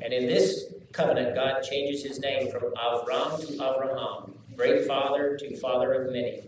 And 0.02 0.12
in 0.12 0.26
this 0.26 0.72
covenant, 0.92 1.34
God 1.34 1.62
changes 1.62 2.02
his 2.02 2.20
name 2.20 2.50
from 2.50 2.62
Avram 2.74 3.38
to 3.40 3.52
Avraham, 3.58 4.32
great 4.56 4.86
father 4.86 5.36
to 5.36 5.56
father 5.56 5.92
of 5.92 6.12
many. 6.12 6.42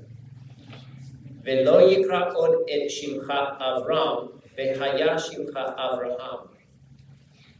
Velo 1.42 1.80
yikra 1.80 2.34
od 2.34 2.68
et 2.68 2.90
shimcha 2.90 3.60
Avram, 3.60 4.40
vehaya 4.58 5.16
shimcha 5.16 5.76
Avraham. 5.78 6.48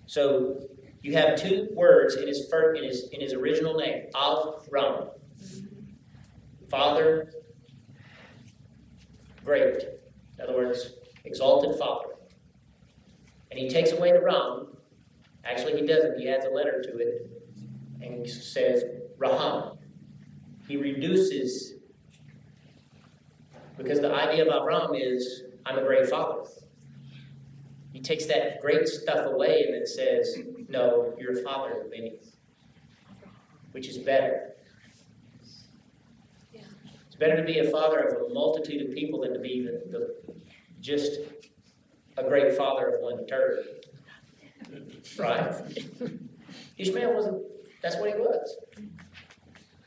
So 0.07 0.69
you 1.03 1.15
have 1.15 1.37
two 1.37 1.69
words 1.75 2.15
in 2.17 2.27
his 2.27 2.49
first, 2.49 2.81
in 2.81 2.89
his 2.89 3.09
in 3.09 3.21
his 3.21 3.33
original 3.33 3.75
name, 3.75 4.07
Avram. 4.15 5.11
Father, 6.71 7.35
great. 9.45 9.83
In 10.39 10.45
other 10.45 10.57
words, 10.57 10.95
exalted 11.25 11.79
father. 11.79 12.15
And 13.51 13.61
he 13.61 13.69
takes 13.69 13.93
away 13.93 14.13
the 14.13 14.21
Ram, 14.23 14.69
Actually, 15.45 15.81
he 15.81 15.87
doesn't. 15.87 16.19
He 16.19 16.29
adds 16.29 16.47
a 16.47 16.51
letter 16.51 16.83
to 16.83 16.99
it 16.99 17.31
and 18.01 18.29
says 18.29 18.85
Raham. 19.19 19.79
He 20.69 20.77
reduces, 20.77 21.75
because 23.77 24.01
the 24.01 24.15
idea 24.15 24.47
of 24.47 24.49
Avram 24.49 24.91
is, 24.95 25.43
I'm 25.67 25.79
a 25.79 25.83
great 25.83 26.09
father. 26.09 26.43
He 27.93 28.01
takes 28.01 28.27
that 28.27 28.61
great 28.61 28.89
stuff 28.89 29.27
away 29.27 29.65
and 29.67 29.75
then 29.75 29.87
says, 29.87 30.39
No, 30.69 31.15
you're 31.19 31.39
a 31.39 31.43
father 31.43 31.83
of 31.83 31.91
many, 31.91 32.15
which 33.73 33.89
is 33.89 33.99
better. 33.99 34.55
It's 36.53 37.17
better 37.19 37.37
to 37.37 37.45
be 37.45 37.59
a 37.59 37.71
father 37.71 37.99
of 37.99 38.31
a 38.31 38.35
multitude 38.35 38.89
of 38.89 38.95
people 38.95 39.21
than 39.21 39.35
to 39.35 39.39
be 39.39 39.63
the, 39.63 39.83
the 39.91 40.35
just 40.81 41.21
a 42.17 42.25
great 42.25 42.57
father 42.57 42.89
of 42.89 43.01
one 43.01 43.27
turd. 43.27 43.67
Right? 45.19 45.55
Ishmael 46.79 47.15
wasn't, 47.15 47.43
that's 47.83 47.97
what 47.97 48.11
he 48.11 48.17
was. 48.17 48.57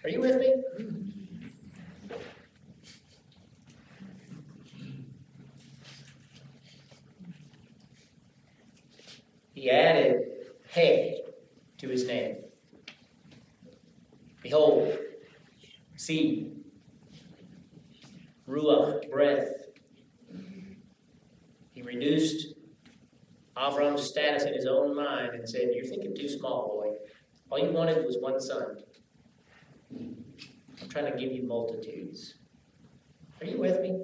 Are 0.04 0.10
you 0.10 0.22
with 0.22 0.38
me? 0.38 0.54
He 9.54 9.70
added 9.72 10.26
He 10.68 11.22
to 11.78 11.88
his 11.88 12.06
name. 12.06 12.36
Behold, 14.44 14.96
see, 15.96 16.52
Ruach, 18.48 19.10
breath. 19.10 19.48
He 21.74 21.82
reduced 21.82 22.55
Avram's 23.58 24.04
status 24.04 24.44
in 24.44 24.54
his 24.54 24.66
own 24.66 24.96
mind 24.96 25.34
and 25.34 25.48
said, 25.48 25.70
You're 25.74 25.86
thinking 25.86 26.16
too 26.16 26.28
small, 26.28 26.68
boy. 26.76 26.96
All 27.50 27.60
you 27.60 27.72
wanted 27.72 28.06
was 28.06 28.18
one 28.20 28.40
son. 28.40 28.78
I'm 29.92 30.90
trying 30.90 31.12
to 31.12 31.18
give 31.18 31.32
you 31.32 31.44
multitudes. 31.44 32.36
Are 33.40 33.46
you 33.46 33.58
with 33.58 33.80
me? 33.82 34.02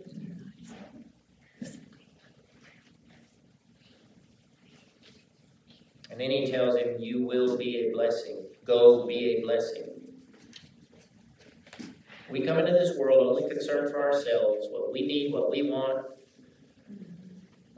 And 6.10 6.20
then 6.20 6.30
he 6.30 6.52
tells 6.52 6.76
him, 6.76 6.95
You 6.99 7.26
will 7.26 7.58
be 7.58 7.88
a 7.88 7.91
blessing. 7.91 8.45
Go 8.66 9.06
be 9.06 9.38
a 9.38 9.41
blessing. 9.41 9.89
We 12.30 12.41
come 12.41 12.60
into 12.60 12.72
this 12.72 12.97
world 12.97 13.28
only 13.28 13.49
concerned 13.49 13.91
for 13.91 14.02
ourselves, 14.02 14.68
what 14.70 14.93
we 14.93 15.06
need, 15.06 15.34
what 15.34 15.52
we 15.52 15.64
want, 15.64 16.06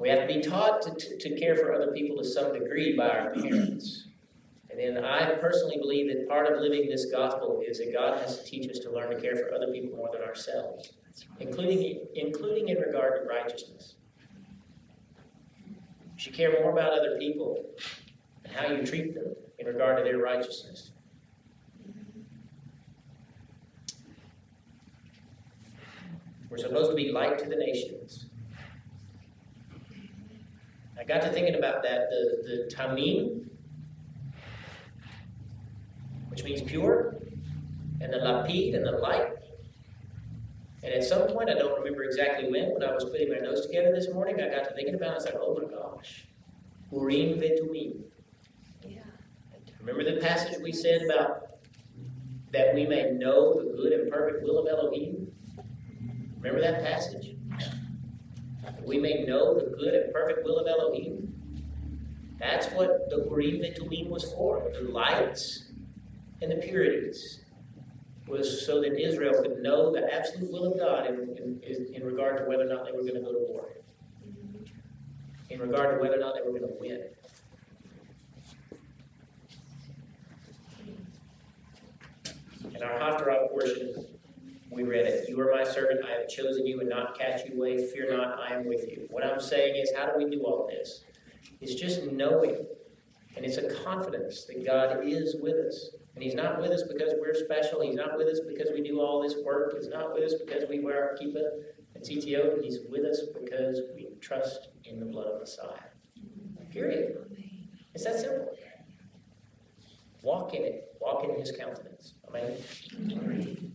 we 0.03 0.09
have 0.09 0.27
to 0.27 0.33
be 0.33 0.41
taught 0.41 0.81
to, 0.81 0.91
to, 0.93 1.17
to 1.17 1.39
care 1.39 1.55
for 1.55 1.73
other 1.73 1.93
people 1.93 2.17
to 2.17 2.25
some 2.25 2.51
degree 2.51 2.93
by 2.93 3.07
our 3.07 3.31
parents. 3.31 4.07
And 4.69 4.77
then 4.77 5.05
I 5.05 5.35
personally 5.35 5.77
believe 5.77 6.09
that 6.09 6.27
part 6.27 6.51
of 6.51 6.59
living 6.59 6.89
this 6.89 7.05
gospel 7.05 7.63
is 7.65 7.77
that 7.77 7.93
God 7.93 8.19
has 8.19 8.39
to 8.39 8.43
teach 8.43 8.69
us 8.69 8.79
to 8.79 8.91
learn 8.91 9.11
to 9.11 9.21
care 9.21 9.37
for 9.37 9.53
other 9.55 9.71
people 9.71 9.95
more 9.95 10.09
than 10.11 10.21
ourselves, 10.21 10.91
including, 11.39 12.05
including 12.15 12.67
in 12.67 12.79
regard 12.79 13.21
to 13.21 13.29
righteousness. 13.29 13.95
You 15.65 16.17
should 16.17 16.33
care 16.33 16.51
more 16.59 16.71
about 16.71 16.91
other 16.91 17.17
people 17.17 17.63
and 18.43 18.53
how 18.53 18.67
you 18.73 18.85
treat 18.85 19.15
them 19.15 19.33
in 19.57 19.67
regard 19.67 19.99
to 19.99 20.03
their 20.03 20.17
righteousness. 20.17 20.91
We're 26.49 26.57
supposed 26.57 26.89
to 26.89 26.95
be 26.95 27.13
light 27.13 27.39
to 27.39 27.45
the 27.47 27.55
nations. 27.55 28.22
I 31.03 31.05
got 31.05 31.21
to 31.23 31.29
thinking 31.29 31.55
about 31.55 31.83
that, 31.83 32.09
the, 32.09 32.43
the 32.47 32.73
tamim, 32.73 33.49
which 36.29 36.45
means 36.45 36.61
pure, 36.61 37.17
and 37.99 38.13
the 38.13 38.19
lapid 38.19 38.73
and 38.73 38.85
the 38.85 38.91
light. 38.91 39.33
And 40.81 40.93
at 40.93 41.03
some 41.03 41.27
point, 41.27 41.49
I 41.49 41.55
don't 41.55 41.77
remember 41.77 42.05
exactly 42.05 42.49
when, 42.49 42.73
when 42.73 42.83
I 42.83 42.93
was 42.93 43.03
putting 43.03 43.29
my 43.29 43.39
notes 43.39 43.65
together 43.65 43.91
this 43.93 44.13
morning, 44.13 44.39
I 44.39 44.47
got 44.47 44.63
to 44.63 44.73
thinking 44.75 44.95
about 44.95 45.07
it. 45.07 45.11
I 45.11 45.15
was 45.15 45.25
like, 45.25 45.35
oh 45.41 45.59
my 45.61 45.69
gosh, 45.69 46.25
Urim 46.89 47.37
vetumim. 47.37 48.03
Yeah. 48.87 48.99
Remember 49.81 50.09
the 50.09 50.21
passage 50.21 50.57
we 50.61 50.71
said 50.71 51.01
about 51.01 51.57
that 52.51 52.73
we 52.73 52.85
may 52.85 53.11
know 53.11 53.55
the 53.55 53.75
good 53.75 53.91
and 53.91 54.09
perfect 54.09 54.41
will 54.41 54.57
of 54.57 54.69
Elohim? 54.69 55.29
Remember 56.37 56.61
that 56.61 56.81
passage? 56.81 57.35
We 58.85 58.99
may 58.99 59.23
know 59.23 59.53
the 59.53 59.75
good 59.75 59.93
and 59.93 60.13
perfect 60.13 60.43
will 60.43 60.59
of 60.59 60.67
Elohim. 60.67 61.33
That's 62.39 62.67
what 62.73 63.09
the 63.09 63.25
Urim 63.29 63.61
Tumim 63.73 64.09
was 64.09 64.33
for. 64.33 64.69
The 64.73 64.81
lights 64.89 65.71
and 66.41 66.51
the 66.51 66.55
purities 66.55 67.39
was 68.27 68.65
so 68.65 68.81
that 68.81 68.99
Israel 68.99 69.41
could 69.41 69.59
know 69.59 69.91
the 69.91 70.13
absolute 70.13 70.51
will 70.51 70.71
of 70.71 70.79
God 70.79 71.07
in, 71.07 71.61
in, 71.63 71.93
in 71.93 72.03
regard 72.03 72.37
to 72.37 72.45
whether 72.45 72.63
or 72.63 72.73
not 72.73 72.85
they 72.85 72.91
were 72.91 73.01
going 73.01 73.15
to 73.15 73.21
go 73.21 73.31
to 73.31 73.39
war, 73.39 73.69
in 75.49 75.59
regard 75.59 75.95
to 75.95 76.01
whether 76.01 76.15
or 76.15 76.19
not 76.19 76.35
they 76.35 76.41
were 76.41 76.57
going 76.57 76.71
to 76.71 76.79
win. 76.79 77.03
In 82.75 82.81
our 82.81 82.99
Haftarah 82.99 83.49
portion, 83.49 84.05
we 84.73 84.83
read 84.83 85.05
it. 85.05 85.29
You 85.29 85.39
are 85.41 85.51
my 85.51 85.63
servant. 85.63 86.01
I 86.05 86.19
have 86.19 86.27
chosen 86.27 86.65
you 86.65 86.79
and 86.79 86.89
not 86.89 87.17
cast 87.17 87.47
you 87.47 87.55
away. 87.55 87.87
Fear 87.87 88.17
not, 88.17 88.39
I 88.39 88.53
am 88.53 88.65
with 88.65 88.89
you. 88.89 89.07
What 89.09 89.25
I'm 89.25 89.39
saying 89.39 89.75
is, 89.75 89.91
how 89.95 90.07
do 90.07 90.17
we 90.17 90.29
do 90.29 90.43
all 90.43 90.67
this? 90.67 91.03
It's 91.61 91.75
just 91.75 92.11
knowing, 92.11 92.65
and 93.35 93.45
it's 93.45 93.57
a 93.57 93.73
confidence 93.83 94.45
that 94.45 94.65
God 94.65 95.05
is 95.05 95.35
with 95.41 95.55
us. 95.55 95.91
And 96.15 96.23
He's 96.23 96.35
not 96.35 96.61
with 96.61 96.71
us 96.71 96.83
because 96.83 97.13
we're 97.19 97.33
special. 97.33 97.81
He's 97.81 97.95
not 97.95 98.17
with 98.17 98.27
us 98.27 98.39
because 98.47 98.69
we 98.73 98.81
do 98.81 98.99
all 98.99 99.21
this 99.21 99.35
work. 99.43 99.73
He's 99.75 99.89
not 99.89 100.13
with 100.13 100.23
us 100.23 100.33
because 100.45 100.63
we 100.69 100.79
wear 100.79 101.09
our 101.09 101.17
kippah 101.17 101.63
and 101.95 102.03
TTO. 102.03 102.61
He's 102.63 102.79
with 102.89 103.05
us 103.05 103.21
because 103.33 103.81
we 103.95 104.09
trust 104.21 104.69
in 104.85 104.99
the 104.99 105.05
blood 105.05 105.27
of 105.27 105.39
Messiah. 105.39 105.67
Period. 106.71 107.17
It's 107.93 108.03
that 108.03 108.19
simple. 108.19 108.55
Walk 110.21 110.53
in 110.53 110.63
it. 110.63 110.95
Walk 110.99 111.23
in 111.23 111.39
His 111.39 111.51
countenance. 111.51 112.13
Amen. 112.27 113.73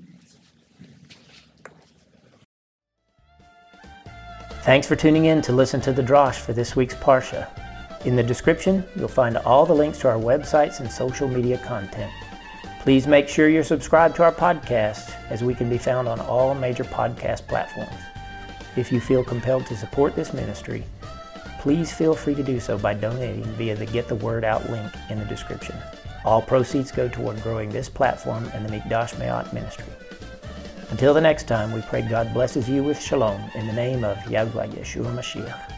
Thanks 4.63 4.87
for 4.87 4.97
tuning 4.97 5.27
in 5.27 5.41
to 5.43 5.53
listen 5.53 5.81
to 5.83 5.93
the 5.93 6.03
Drosh 6.03 6.35
for 6.35 6.53
this 6.53 6.77
week's 6.77 6.95
Parsha. 6.95 7.49
In 8.05 8.17
the 8.17 8.23
description, 8.23 8.85
you'll 8.97 9.09
find 9.09 9.39
all 9.39 9.65
the 9.65 9.75
links 9.75 9.99
to 10.01 10.09
our 10.09 10.19
websites 10.19 10.81
and 10.81 10.91
social 10.91 11.27
media 11.27 11.59
content. 11.59 12.13
Please 12.81 13.07
make 13.07 13.29
sure 13.29 13.49
you're 13.49 13.65
subscribed 13.65 14.17
to 14.17 14.25
our 14.25 14.33
podcast, 14.33 15.15
as 15.31 15.43
we 15.43 15.55
can 15.55 15.71
be 15.71 15.79
found 15.79 16.07
on 16.07 16.21
all 16.21 16.55
major 16.55 16.85
podcast 16.85 17.47
platforms. 17.47 18.01
If 18.77 18.93
you 18.93 19.01
feel 19.01 19.25
compelled 19.25 19.65
to 19.67 19.77
support 19.77 20.15
this 20.15 20.35
ministry, 20.35 20.85
please 21.61 21.93
feel 21.93 22.15
free 22.15 22.35
to 22.35 22.43
do 22.43 22.61
so 22.61 22.77
by 22.77 22.95
donating 22.95 23.45
via 23.55 23.75
the 23.75 23.87
Get 23.87 24.09
the 24.09 24.17
Word 24.17 24.45
Out 24.45 24.69
link 24.71 24.93
in 25.09 25.19
the 25.19 25.25
description. 25.25 25.77
All 26.25 26.43
proceeds 26.43 26.93
go 26.93 27.09
toward 27.09 27.43
growing 27.43 27.71
this 27.71 27.89
platform 27.89 28.45
and 28.53 28.67
the 28.67 28.71
Mikdash 28.71 29.15
Meh'at 29.15 29.53
ministry. 29.53 29.87
Until 30.91 31.13
the 31.13 31.21
next 31.21 31.47
time, 31.47 31.73
we 31.73 31.83
pray 31.83 32.01
God 32.01 32.33
blesses 32.33 32.67
you 32.69 32.83
with 32.83 32.99
shalom 32.99 33.43
in 33.55 33.67
the 33.67 33.75
name 33.75 34.05
of 34.05 34.17
Yahweh 34.31 34.69
Yeshua 34.69 35.15
Mashiach. 35.15 35.78